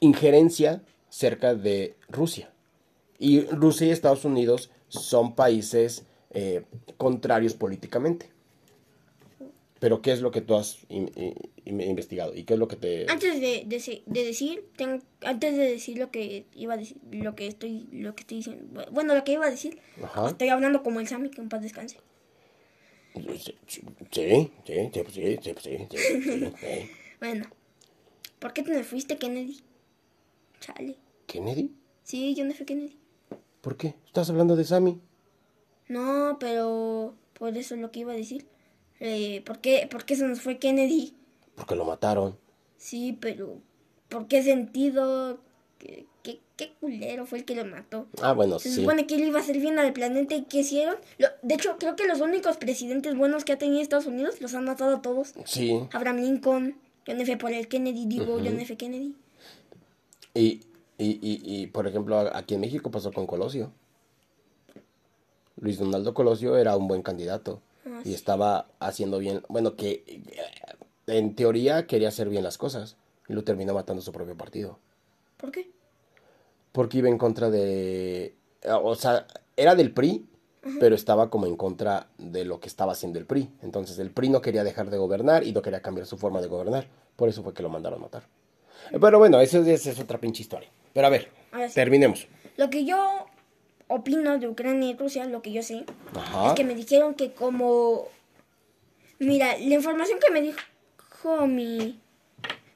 injerencia 0.00 0.82
cerca 1.08 1.54
de 1.54 1.96
Rusia. 2.08 2.50
Y 3.18 3.40
Rusia 3.42 3.86
y 3.86 3.90
Estados 3.90 4.24
Unidos 4.24 4.70
son 4.88 5.34
países 5.34 6.04
eh, 6.30 6.64
contrarios 6.98 7.54
políticamente. 7.54 8.30
Pero 9.78 10.00
¿qué 10.00 10.12
es 10.12 10.20
lo 10.22 10.30
que 10.30 10.40
tú 10.40 10.54
has 10.56 10.78
in- 10.88 11.10
in- 11.16 11.34
in- 11.66 11.80
investigado? 11.82 12.34
¿Y 12.34 12.44
qué 12.44 12.54
es 12.54 12.58
lo 12.58 12.66
que 12.66 12.76
te... 12.76 13.06
Antes 13.10 13.40
de, 13.40 13.64
de 13.66 13.78
se- 13.80 14.02
de 14.06 14.24
decir, 14.24 14.64
tengo, 14.76 15.02
antes 15.22 15.54
de 15.56 15.64
decir 15.70 15.98
lo 15.98 16.10
que 16.10 16.46
iba 16.54 16.74
a 16.74 16.76
decir, 16.78 16.96
lo 17.12 17.34
que 17.34 17.46
estoy, 17.46 17.86
lo 17.92 18.14
que 18.14 18.22
estoy 18.22 18.38
diciendo, 18.38 18.84
bueno, 18.90 19.14
lo 19.14 19.22
que 19.22 19.32
iba 19.32 19.46
a 19.46 19.50
decir, 19.50 19.78
Ajá. 20.02 20.28
estoy 20.28 20.48
hablando 20.48 20.82
como 20.82 21.00
el 21.00 21.08
Sammy, 21.08 21.30
que 21.30 21.42
en 21.42 21.50
paz 21.50 21.60
descanse. 21.62 21.98
Sí, 23.14 23.22
sí, 23.38 23.54
sí, 23.66 23.82
sí, 24.10 24.50
sí, 24.66 24.90
sí, 24.92 25.02
sí, 25.12 25.38
sí, 25.42 25.54
sí, 25.60 25.86
sí, 25.90 26.22
sí. 26.22 26.90
Bueno, 27.20 27.46
¿por 28.38 28.52
qué 28.54 28.62
te 28.62 28.70
me 28.72 28.82
fuiste, 28.84 29.18
Kennedy? 29.18 29.60
Chale. 30.60 30.96
¿Kennedy? 31.26 31.72
Sí, 32.02 32.34
John 32.36 32.50
F. 32.50 32.64
Kennedy. 32.64 32.96
¿Por 33.60 33.76
qué? 33.76 33.94
¿Estás 34.06 34.30
hablando 34.30 34.54
de 34.56 34.64
Sammy? 34.64 35.00
No, 35.88 36.36
pero 36.40 37.14
por 37.38 37.56
eso 37.56 37.74
es 37.74 37.80
lo 37.80 37.90
que 37.90 38.00
iba 38.00 38.12
a 38.12 38.16
decir. 38.16 38.46
Eh, 39.00 39.42
¿por, 39.44 39.58
qué, 39.58 39.86
¿Por 39.90 40.04
qué 40.04 40.16
se 40.16 40.24
nos 40.26 40.40
fue 40.40 40.58
Kennedy? 40.58 41.14
Porque 41.54 41.74
lo 41.74 41.84
mataron. 41.84 42.36
Sí, 42.76 43.16
pero 43.20 43.58
¿por 44.08 44.26
qué 44.28 44.42
sentido? 44.42 45.38
¿Qué, 45.78 46.06
qué, 46.22 46.40
qué 46.56 46.72
culero 46.80 47.26
fue 47.26 47.38
el 47.38 47.44
que 47.44 47.54
lo 47.54 47.64
mató? 47.64 48.08
Ah, 48.22 48.32
bueno, 48.32 48.58
Se 48.58 48.70
sí. 48.70 48.76
supone 48.80 49.06
que 49.06 49.16
él 49.16 49.24
iba 49.24 49.38
a 49.38 49.42
hacer 49.42 49.58
bien 49.58 49.78
al 49.78 49.92
planeta 49.92 50.34
y 50.34 50.44
¿qué 50.44 50.60
hicieron? 50.60 50.96
Lo- 51.18 51.28
de 51.42 51.54
hecho, 51.54 51.76
creo 51.78 51.96
que 51.96 52.06
los 52.06 52.20
únicos 52.20 52.56
presidentes 52.56 53.14
buenos 53.16 53.44
que 53.44 53.52
ha 53.52 53.58
tenido 53.58 53.80
Estados 53.82 54.06
Unidos 54.06 54.40
los 54.40 54.54
han 54.54 54.64
matado 54.64 54.96
a 54.96 55.02
todos. 55.02 55.34
Sí. 55.44 55.78
Abraham 55.92 56.18
Lincoln, 56.18 56.76
John 57.06 57.20
F. 57.20 57.36
por 57.36 57.52
el 57.52 57.68
Kennedy, 57.68 58.06
digo 58.06 58.38
John 58.42 58.58
F. 58.60 58.76
Kennedy. 58.76 59.14
Y, 60.36 60.62
y, 60.98 61.06
y, 61.20 61.40
y, 61.62 61.66
por 61.68 61.86
ejemplo, 61.86 62.18
a- 62.18 62.36
aquí 62.38 62.54
en 62.54 62.60
México 62.60 62.90
pasó 62.90 63.12
con 63.12 63.26
Colosio. 63.26 63.72
Luis 65.60 65.78
Donaldo 65.78 66.14
Colosio 66.14 66.56
era 66.56 66.76
un 66.76 66.88
buen 66.88 67.02
candidato. 67.02 67.60
Ah, 67.86 68.00
y 68.04 68.14
estaba 68.14 68.68
haciendo 68.80 69.18
bien, 69.18 69.42
bueno, 69.48 69.76
que 69.76 70.02
eh, 70.06 70.28
en 71.06 71.34
teoría 71.34 71.86
quería 71.86 72.08
hacer 72.08 72.28
bien 72.28 72.44
las 72.44 72.58
cosas. 72.58 72.96
Y 73.28 73.32
lo 73.32 73.42
terminó 73.44 73.74
matando 73.74 74.02
su 74.02 74.12
propio 74.12 74.36
partido. 74.36 74.78
¿Por 75.36 75.50
qué? 75.50 75.70
Porque 76.72 76.98
iba 76.98 77.08
en 77.08 77.18
contra 77.18 77.50
de... 77.50 78.34
O 78.82 78.94
sea, 78.94 79.26
era 79.56 79.74
del 79.74 79.92
PRI, 79.92 80.26
pero 80.80 80.94
estaba 80.94 81.30
como 81.30 81.46
en 81.46 81.56
contra 81.56 82.08
de 82.18 82.44
lo 82.44 82.60
que 82.60 82.68
estaba 82.68 82.92
haciendo 82.92 83.18
el 83.18 83.26
PRI. 83.26 83.50
Entonces 83.62 83.98
el 83.98 84.10
PRI 84.10 84.28
no 84.28 84.40
quería 84.42 84.62
dejar 84.64 84.90
de 84.90 84.98
gobernar 84.98 85.44
y 85.44 85.52
no 85.52 85.62
quería 85.62 85.80
cambiar 85.82 86.06
su 86.06 86.16
forma 86.18 86.40
de 86.40 86.48
gobernar. 86.48 86.86
Por 87.16 87.28
eso 87.28 87.42
fue 87.42 87.54
que 87.54 87.62
lo 87.62 87.68
mandaron 87.70 88.00
matar. 88.00 88.24
Pero 89.00 89.18
bueno, 89.18 89.40
esa 89.40 89.58
es, 89.58 89.98
otra 89.98 90.18
pinche 90.18 90.42
historia. 90.42 90.68
Pero 90.92 91.06
a 91.06 91.10
ver, 91.10 91.30
sí. 91.68 91.74
terminemos. 91.74 92.26
Lo 92.56 92.70
que 92.70 92.84
yo 92.84 93.26
opino 93.88 94.38
de 94.38 94.48
Ucrania 94.48 94.90
y 94.90 94.96
Rusia, 94.96 95.26
lo 95.26 95.42
que 95.42 95.52
yo 95.52 95.62
sé, 95.62 95.84
Ajá. 96.14 96.48
es 96.48 96.52
que 96.54 96.64
me 96.64 96.74
dijeron 96.74 97.14
que 97.14 97.32
como... 97.32 98.08
Mira, 99.18 99.56
la 99.58 99.74
información 99.74 100.18
que 100.24 100.30
me 100.32 100.42
dijo 100.42 101.46
mi... 101.46 101.98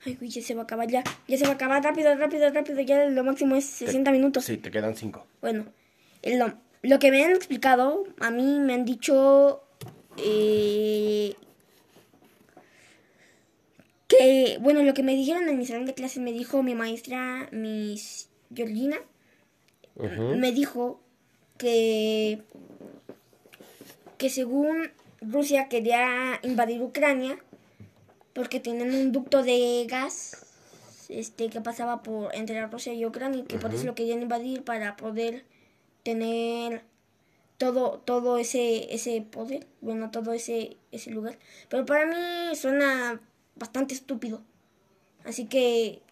Ay, 0.07 0.15
güey, 0.15 0.31
ya 0.31 0.41
se 0.43 0.55
va 0.55 0.63
a 0.63 0.65
acabar 0.65 0.89
ya. 0.89 1.03
Ya 1.29 1.37
se 1.37 1.45
va 1.45 1.51
a 1.51 1.55
acabar 1.55 1.83
rápido, 1.85 2.15
rápido, 2.15 2.49
rápido. 2.51 2.81
Ya 2.81 3.05
lo 3.07 3.23
máximo 3.25 3.55
es 3.57 3.67
60 3.67 4.11
minutos. 4.13 4.45
Sí, 4.45 4.57
te 4.57 4.71
quedan 4.71 4.97
cinco. 4.97 5.27
Bueno, 5.43 5.67
el- 6.23 6.39
lo, 6.39 6.55
lo 6.83 6.99
que 6.99 7.11
me 7.11 7.23
han 7.25 7.33
explicado, 7.33 8.05
a 8.21 8.31
mí 8.31 8.59
me 8.61 8.73
han 8.73 8.87
dicho 8.87 9.63
eh, 10.17 11.35
que, 14.11 14.59
bueno, 14.61 14.83
lo 14.83 14.93
que 14.93 15.05
me 15.05 15.15
dijeron 15.15 15.49
en 15.49 15.57
mi 15.57 15.65
salón 15.65 15.87
de 15.87 15.95
clases 15.95 16.21
me 16.21 16.33
dijo 16.33 16.65
mi 16.65 16.75
maestra, 16.75 17.49
Miss 17.53 18.29
Georgina, 18.53 18.99
me 19.97 20.51
dijo 20.51 21.01
que, 21.57 22.43
que 24.19 24.29
según 24.29 24.91
Rusia 25.21 25.69
quería 25.69 26.41
invadir 26.43 26.83
Ucrania 26.83 27.39
porque 28.33 28.59
tenían 28.59 28.93
un 28.93 29.13
ducto 29.13 29.45
de 29.45 29.87
gas 29.89 30.47
este 31.09 31.49
que 31.49 31.61
pasaba 31.61 32.03
por 32.03 32.35
entre 32.35 32.67
Rusia 32.67 32.93
y 32.93 33.07
Ucrania 33.07 33.41
y 33.41 33.45
que 33.45 33.59
por 33.59 33.73
eso 33.73 33.85
lo 33.85 33.95
querían 33.95 34.23
invadir 34.23 34.65
para 34.65 34.97
poder 34.97 35.45
tener 36.03 36.83
todo 37.59 37.99
todo 37.99 38.39
ese 38.39 38.93
ese 38.95 39.21
poder 39.21 39.67
bueno 39.81 40.11
todo 40.11 40.33
ese 40.33 40.79
ese 40.91 41.11
lugar. 41.11 41.39
Pero 41.69 41.85
para 41.85 42.07
mí 42.07 42.57
suena 42.57 43.21
bastante 43.61 43.95
estúpido 43.95 44.43
así 45.25 45.47
que 45.47 46.03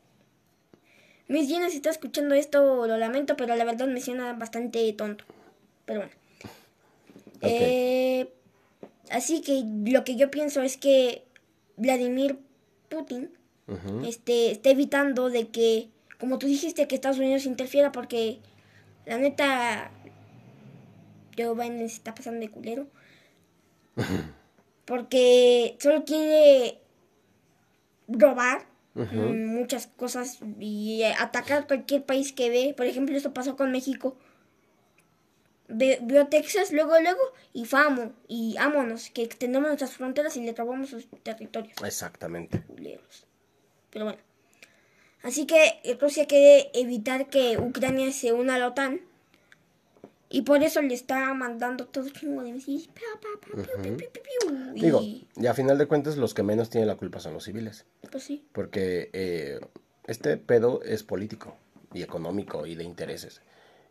Miss 1.27 1.49
Gina 1.49 1.69
si 1.69 1.77
está 1.77 1.91
escuchando 1.91 2.37
esto 2.37 2.87
lo 2.87 2.97
lamento 2.97 3.37
pero 3.37 3.57
la 3.57 3.65
verdad 3.65 3.89
me 3.89 4.01
suena 4.01 4.33
bastante 4.35 4.93
tonto 4.93 5.25
pero 5.89 6.01
bueno. 6.01 6.13
Eh, 7.41 8.31
así 9.11 9.41
que 9.41 9.65
lo 9.91 10.05
que 10.05 10.17
yo 10.17 10.31
pienso 10.31 10.61
es 10.61 10.77
que 10.77 11.25
Vladimir 11.79 12.39
Putin 12.91 13.31
este, 14.05 14.51
está 14.51 14.71
evitando 14.71 15.31
de 15.31 15.49
que, 15.49 15.89
como 16.19 16.39
tú 16.39 16.47
dijiste, 16.47 16.87
que 16.87 16.95
Estados 16.95 17.19
Unidos 17.19 17.47
interfiera 17.47 17.91
porque 17.91 18.41
la 19.07 19.17
neta, 19.17 19.91
Joe 21.37 21.55
Biden 21.55 21.89
se 21.89 21.97
está 21.97 22.15
pasando 22.15 22.41
de 22.41 22.51
culero. 22.51 22.87
Porque 24.85 25.77
solo 25.81 26.05
quiere 26.07 26.79
robar 28.09 28.67
mm, 28.95 29.47
muchas 29.47 29.87
cosas 29.87 30.39
y 30.59 31.03
eh, 31.03 31.15
atacar 31.19 31.67
cualquier 31.67 32.05
país 32.05 32.33
que 32.33 32.51
ve. 32.51 32.75
Por 32.77 32.87
ejemplo, 32.87 33.17
esto 33.17 33.33
pasó 33.33 33.57
con 33.57 33.71
México. 33.71 34.17
Ve- 35.69 35.99
vio 36.03 36.27
Texas 36.29 36.73
luego, 36.73 36.99
luego 37.01 37.21
y 37.53 37.67
famo 37.67 38.13
y 38.27 38.57
ámonos, 38.59 39.11
que 39.11 39.23
extendemos 39.23 39.69
nuestras 39.69 39.93
fronteras 39.93 40.37
y 40.39 40.41
le 40.43 40.53
robamos 40.55 40.89
sus 40.89 41.07
territorios 41.23 41.75
Exactamente. 41.85 42.63
Pero 43.91 44.07
bueno. 44.07 44.21
Así 45.23 45.47
que 45.47 45.81
eh, 45.85 45.99
Rusia 46.01 46.27
quiere 46.27 46.71
evitar 46.75 47.29
que 47.29 47.59
Ucrania 47.59 48.13
se 48.13 48.33
una 48.33 48.55
a 48.55 48.59
la 48.59 48.69
OTAN. 48.69 49.01
Y 50.31 50.43
por 50.43 50.63
eso 50.63 50.83
le 50.83 50.95
está 50.95 51.33
mandando 51.33 51.87
todo 51.87 52.09
chingo 52.11 52.43
de 52.43 52.53
piu. 52.53 52.81
Y, 54.75 54.81
Digo, 54.83 55.01
y 55.01 55.47
a 55.47 55.55
final 55.55 55.79
de 55.79 55.87
cuentas 55.87 56.17
los 56.17 56.35
que 56.35 56.43
menos 56.43 56.69
tienen 56.69 56.89
la 56.89 56.97
culpa 56.97 57.21
son 57.21 57.35
los 57.35 57.45
civiles. 57.45 57.87
pues 58.11 58.25
sí. 58.25 58.45
Porque 58.53 59.11
eh, 59.13 59.61
este 60.07 60.37
pedo 60.37 60.83
es 60.83 61.03
político 61.03 61.57
y 61.95 62.03
económico 62.03 62.67
y 62.67 62.75
de 62.75 62.85
intereses. 62.85 63.41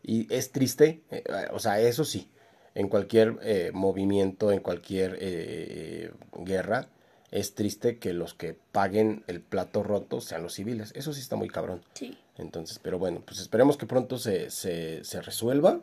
Y 0.02 0.32
es 0.32 0.52
triste, 0.52 1.02
eh, 1.10 1.24
o 1.52 1.58
sea, 1.58 1.80
eso 1.80 2.04
sí, 2.04 2.28
en 2.74 2.88
cualquier 2.88 3.38
eh, 3.42 3.70
movimiento, 3.74 4.52
en 4.52 4.60
cualquier 4.60 5.18
eh, 5.20 6.12
guerra, 6.36 6.88
es 7.30 7.54
triste 7.54 7.98
que 7.98 8.12
los 8.12 8.34
que 8.34 8.56
paguen 8.72 9.24
el 9.26 9.40
plato 9.40 9.82
roto 9.82 10.20
sean 10.20 10.42
los 10.42 10.54
civiles. 10.54 10.92
Eso 10.94 11.12
sí 11.12 11.20
está 11.20 11.36
muy 11.36 11.48
cabrón. 11.48 11.82
Sí. 11.94 12.16
Entonces, 12.36 12.78
pero 12.78 12.98
bueno, 12.98 13.22
pues 13.26 13.40
esperemos 13.40 13.76
que 13.76 13.86
pronto 13.86 14.18
se, 14.18 14.50
se, 14.50 15.04
se 15.04 15.20
resuelva 15.20 15.80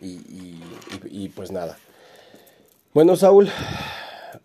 y, 0.00 0.58
y- 1.10 1.28
pues 1.30 1.50
nada. 1.50 1.78
Bueno, 2.94 3.16
Saúl, 3.16 3.48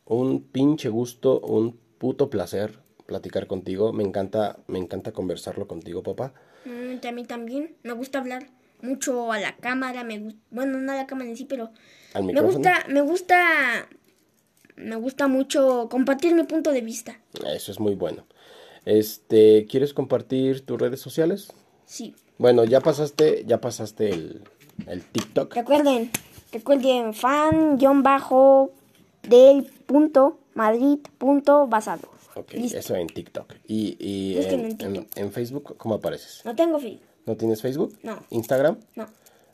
un 0.05 0.43
pinche 0.43 0.89
gusto, 0.89 1.39
un 1.39 1.77
puto 1.97 2.29
placer 2.29 2.79
platicar 3.05 3.47
contigo. 3.47 3.93
Me 3.93 4.03
encanta, 4.03 4.57
me 4.67 4.79
encanta 4.79 5.11
conversarlo 5.11 5.67
contigo, 5.67 6.03
papá. 6.03 6.33
Mm, 6.65 7.05
a 7.05 7.11
mí 7.11 7.25
también. 7.25 7.75
Me 7.83 7.93
gusta 7.93 8.19
hablar 8.19 8.47
mucho 8.81 9.31
a 9.31 9.39
la 9.39 9.55
cámara. 9.57 10.03
Me 10.03 10.19
gus- 10.19 10.35
bueno, 10.49 10.77
no 10.79 10.91
a 10.91 10.95
la 10.95 11.07
cámara 11.07 11.29
en 11.29 11.37
sí, 11.37 11.45
pero 11.45 11.71
Al 12.13 12.23
me 12.25 12.41
gusta, 12.41 12.85
me 12.89 13.01
gusta, 13.01 13.87
me 14.75 14.95
gusta 14.95 15.27
mucho 15.27 15.87
compartir 15.89 16.33
mi 16.35 16.43
punto 16.43 16.71
de 16.71 16.81
vista. 16.81 17.19
Eso 17.53 17.71
es 17.71 17.79
muy 17.79 17.95
bueno. 17.95 18.25
Este, 18.85 19.67
¿quieres 19.69 19.93
compartir 19.93 20.65
tus 20.65 20.79
redes 20.79 20.99
sociales? 20.99 21.53
Sí. 21.85 22.15
Bueno, 22.37 22.63
ya 22.63 22.79
pasaste, 22.81 23.43
ya 23.45 23.61
pasaste 23.61 24.09
el, 24.09 24.41
el 24.87 25.03
TikTok. 25.03 25.55
Recuerden, 25.55 26.11
recuerden 26.51 27.13
fan 27.13 27.77
guion 27.77 28.03
bajo 28.03 28.71
del 29.23 29.63
punto 29.85 30.39
madrid 30.53 30.99
punto 31.17 31.67
basado. 31.67 32.09
Ok, 32.35 32.53
Listo. 32.53 32.77
eso 32.77 32.95
en 32.95 33.07
TikTok. 33.07 33.53
Y, 33.67 33.97
y 33.99 34.37
en, 34.37 34.51
en 34.59 34.77
TikTok. 34.77 34.95
en- 34.95 35.07
en 35.25 35.31
Facebook, 35.31 35.75
¿cómo 35.77 35.95
apareces? 35.95 36.41
No 36.45 36.55
tengo 36.55 36.79
Facebook, 36.79 37.01
¿No 37.25 37.35
tienes 37.37 37.61
Facebook? 37.61 37.97
No. 38.03 38.19
¿Instagram? 38.29 38.77
no. 38.95 39.07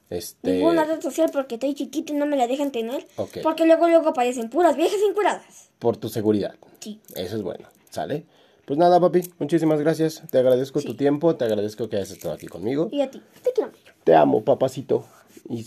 Este, 0.10 0.54
Ninguna 0.54 0.86
red 0.86 1.02
social 1.02 1.30
porque 1.34 1.56
estoy 1.56 1.74
chiquito 1.74 2.14
y 2.14 2.16
no 2.16 2.26
me 2.26 2.38
la 2.38 2.48
dejan 2.48 2.72
tener. 2.72 3.06
Ok. 3.18 3.40
Porque 3.44 3.66
luego 3.66 3.90
luego 3.90 4.08
aparecen 4.10 4.50
puras 4.50 4.78
viejas 4.78 5.00
incuradas. 5.06 5.70
por 5.80 5.98
tu 5.98 6.08
seguridad. 6.08 6.56
Sí. 6.80 7.02
Eso 7.16 7.36
es 7.36 7.42
bueno, 7.42 7.68
¿sale? 7.90 8.26
Pues 8.68 8.78
nada, 8.78 9.00
papi, 9.00 9.22
muchísimas 9.40 9.80
gracias. 9.80 10.22
Te 10.30 10.40
agradezco 10.40 10.82
tu 10.82 10.94
tiempo, 10.94 11.34
te 11.38 11.46
agradezco 11.46 11.88
que 11.88 11.96
hayas 11.96 12.12
estado 12.12 12.34
aquí 12.34 12.48
conmigo. 12.48 12.90
Y 12.92 13.00
a 13.00 13.10
ti, 13.10 13.22
te 13.42 13.54
quiero. 13.54 13.72
Te 14.04 14.14
amo, 14.14 14.44
papacito. 14.44 15.06
Y, 15.50 15.66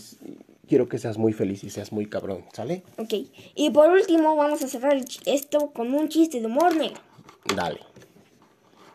quiero 0.67 0.87
que 0.87 0.99
seas 0.99 1.17
muy 1.17 1.33
feliz 1.33 1.63
y 1.63 1.71
seas 1.71 1.91
muy 1.91 2.05
cabrón, 2.05 2.45
¿sale? 2.53 2.83
Ok. 2.99 3.15
Y 3.55 3.71
por 3.71 3.89
último 3.89 4.35
vamos 4.35 4.61
a 4.61 4.67
cerrar 4.67 5.03
esto 5.25 5.71
con 5.71 5.95
un 5.95 6.09
chiste 6.09 6.41
de 6.41 6.45
humor 6.45 6.75
negro. 6.75 7.01
Dale. 7.55 7.79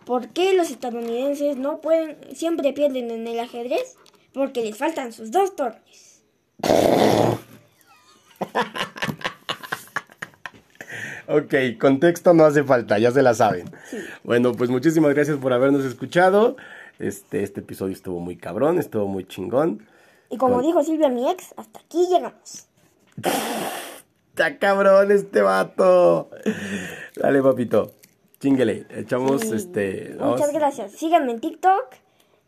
¿Por 0.04 0.28
qué 0.28 0.54
los 0.54 0.70
estadounidenses 0.70 1.56
no 1.56 1.80
pueden, 1.80 2.16
siempre 2.32 2.72
pierden 2.72 3.10
en 3.10 3.26
el 3.26 3.40
ajedrez? 3.40 3.96
Porque 4.32 4.62
les 4.62 4.76
faltan 4.76 5.12
sus 5.12 5.32
dos 5.32 5.56
torres. 5.56 6.22
Ok, 11.28 11.54
contexto 11.80 12.34
no 12.34 12.44
hace 12.44 12.62
falta, 12.64 12.98
ya 12.98 13.10
se 13.10 13.22
la 13.22 13.34
saben. 13.34 13.70
Bueno, 14.22 14.52
pues 14.52 14.70
muchísimas 14.70 15.12
gracias 15.14 15.36
por 15.38 15.52
habernos 15.52 15.84
escuchado. 15.84 16.56
Este, 16.98 17.42
este 17.42 17.60
episodio 17.60 17.92
estuvo 17.94 18.20
muy 18.20 18.36
cabrón, 18.36 18.78
estuvo 18.78 19.06
muy 19.06 19.24
chingón. 19.24 19.86
Y 20.30 20.36
como 20.38 20.56
Con- 20.56 20.64
dijo 20.64 20.82
Silvia, 20.82 21.08
mi 21.08 21.28
ex, 21.30 21.52
hasta 21.56 21.80
aquí 21.80 22.06
llegamos. 22.08 22.66
Está 24.30 24.58
cabrón 24.58 25.10
este 25.10 25.40
vato. 25.40 26.30
Dale, 27.16 27.42
papito. 27.42 27.92
Chinguele. 28.38 28.86
Echamos 28.90 29.42
este. 29.44 30.14
vamos- 30.18 30.38
Muchas 30.38 30.52
gracias. 30.52 30.92
Síganme 30.92 31.32
en 31.32 31.40
TikTok. 31.40 31.86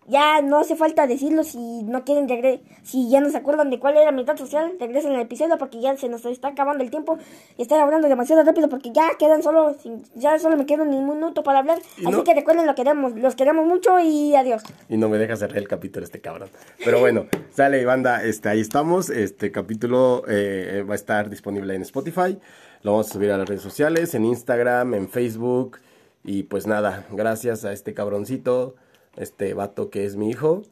Ya 0.09 0.41
no 0.41 0.59
hace 0.59 0.75
falta 0.75 1.07
decirlo 1.07 1.45
si 1.45 1.83
no 1.85 2.05
quieren 2.05 2.29
regre 2.29 2.63
si 2.83 3.11
ya 3.11 3.21
no 3.21 3.29
se 3.31 3.37
acuerdan 3.37 3.69
de 3.69 3.79
cuál 3.79 3.97
era 3.99 4.11
mi 4.11 4.25
red 4.25 4.37
social, 4.39 4.73
regresen 4.81 5.13
al 5.13 5.21
episodio 5.21 5.59
porque 5.59 5.81
ya 5.81 5.97
se 5.99 6.09
nos 6.09 6.25
está 6.25 6.49
acabando 6.49 6.83
el 6.83 6.91
tiempo 6.91 7.19
y 7.59 7.63
estoy 7.63 7.79
hablando 7.79 8.09
demasiado 8.09 8.43
rápido 8.43 8.69
porque 8.71 8.91
ya 8.93 9.11
quedan 9.19 9.43
solo 9.43 9.77
ya 10.15 10.39
solo 10.39 10.57
me 10.57 10.65
queda 10.65 10.83
un 10.85 10.91
minuto 10.91 11.43
para 11.43 11.59
hablar, 11.59 11.79
Y 11.99 12.07
así 12.07 12.17
no- 12.17 12.25
que 12.25 12.35
recuerden 12.35 12.67
lo 12.67 12.75
queremos, 12.75 13.15
los 13.17 13.35
queremos 13.35 13.67
mucho 13.67 13.99
y 14.01 14.35
adiós. 14.35 14.63
Y 14.89 14.97
no 14.97 15.09
me 15.11 15.19
deja 15.19 15.37
cerrar 15.37 15.59
el 15.59 15.69
capítulo 15.69 16.05
este 16.05 16.21
cabrón. 16.21 16.49
Pero 16.85 17.01
bueno, 17.01 17.27
sale 17.55 17.85
banda, 17.85 18.25
este, 18.25 18.49
ahí 18.49 18.61
estamos. 18.61 19.11
Este 19.11 19.53
capítulo 19.53 20.23
eh, 20.29 20.85
va 20.89 20.95
a 20.95 20.97
estar 20.97 21.29
disponible 21.29 21.75
en 21.75 21.83
Spotify. 21.83 22.39
Lo 22.83 22.93
vamos 22.93 23.11
a 23.11 23.13
subir 23.13 23.31
a 23.33 23.37
las 23.37 23.47
redes 23.49 23.63
sociales, 23.63 24.15
en 24.15 24.25
Instagram, 24.25 24.95
en 24.95 25.09
Facebook. 25.09 25.81
Y 26.25 26.45
pues 26.45 26.67
nada, 26.67 27.05
gracias 27.11 27.65
a 27.65 27.73
este 27.73 27.93
cabroncito, 27.95 28.75
este 29.19 29.55
vato 29.55 29.91
que 29.91 30.05
es 30.05 30.17
mi 30.17 30.31
hijo. 30.31 30.63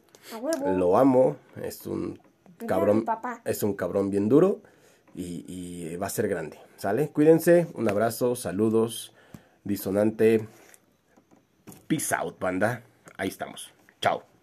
Lo 0.65 0.97
amo, 0.97 1.37
es 1.61 1.85
un 1.85 2.19
cabrón, 2.65 3.05
es 3.45 3.63
un 3.63 3.73
cabrón 3.73 4.09
bien 4.09 4.27
duro 4.27 4.61
y, 5.15 5.45
y 5.47 5.95
va 5.95 6.07
a 6.07 6.09
ser 6.09 6.27
grande, 6.27 6.59
¿sale? 6.75 7.09
Cuídense, 7.09 7.67
un 7.75 7.87
abrazo, 7.87 8.35
saludos, 8.35 9.13
disonante, 9.63 10.47
peace 11.87 12.13
out, 12.15 12.39
banda, 12.39 12.83
ahí 13.17 13.29
estamos, 13.29 13.73
chao. 14.01 14.36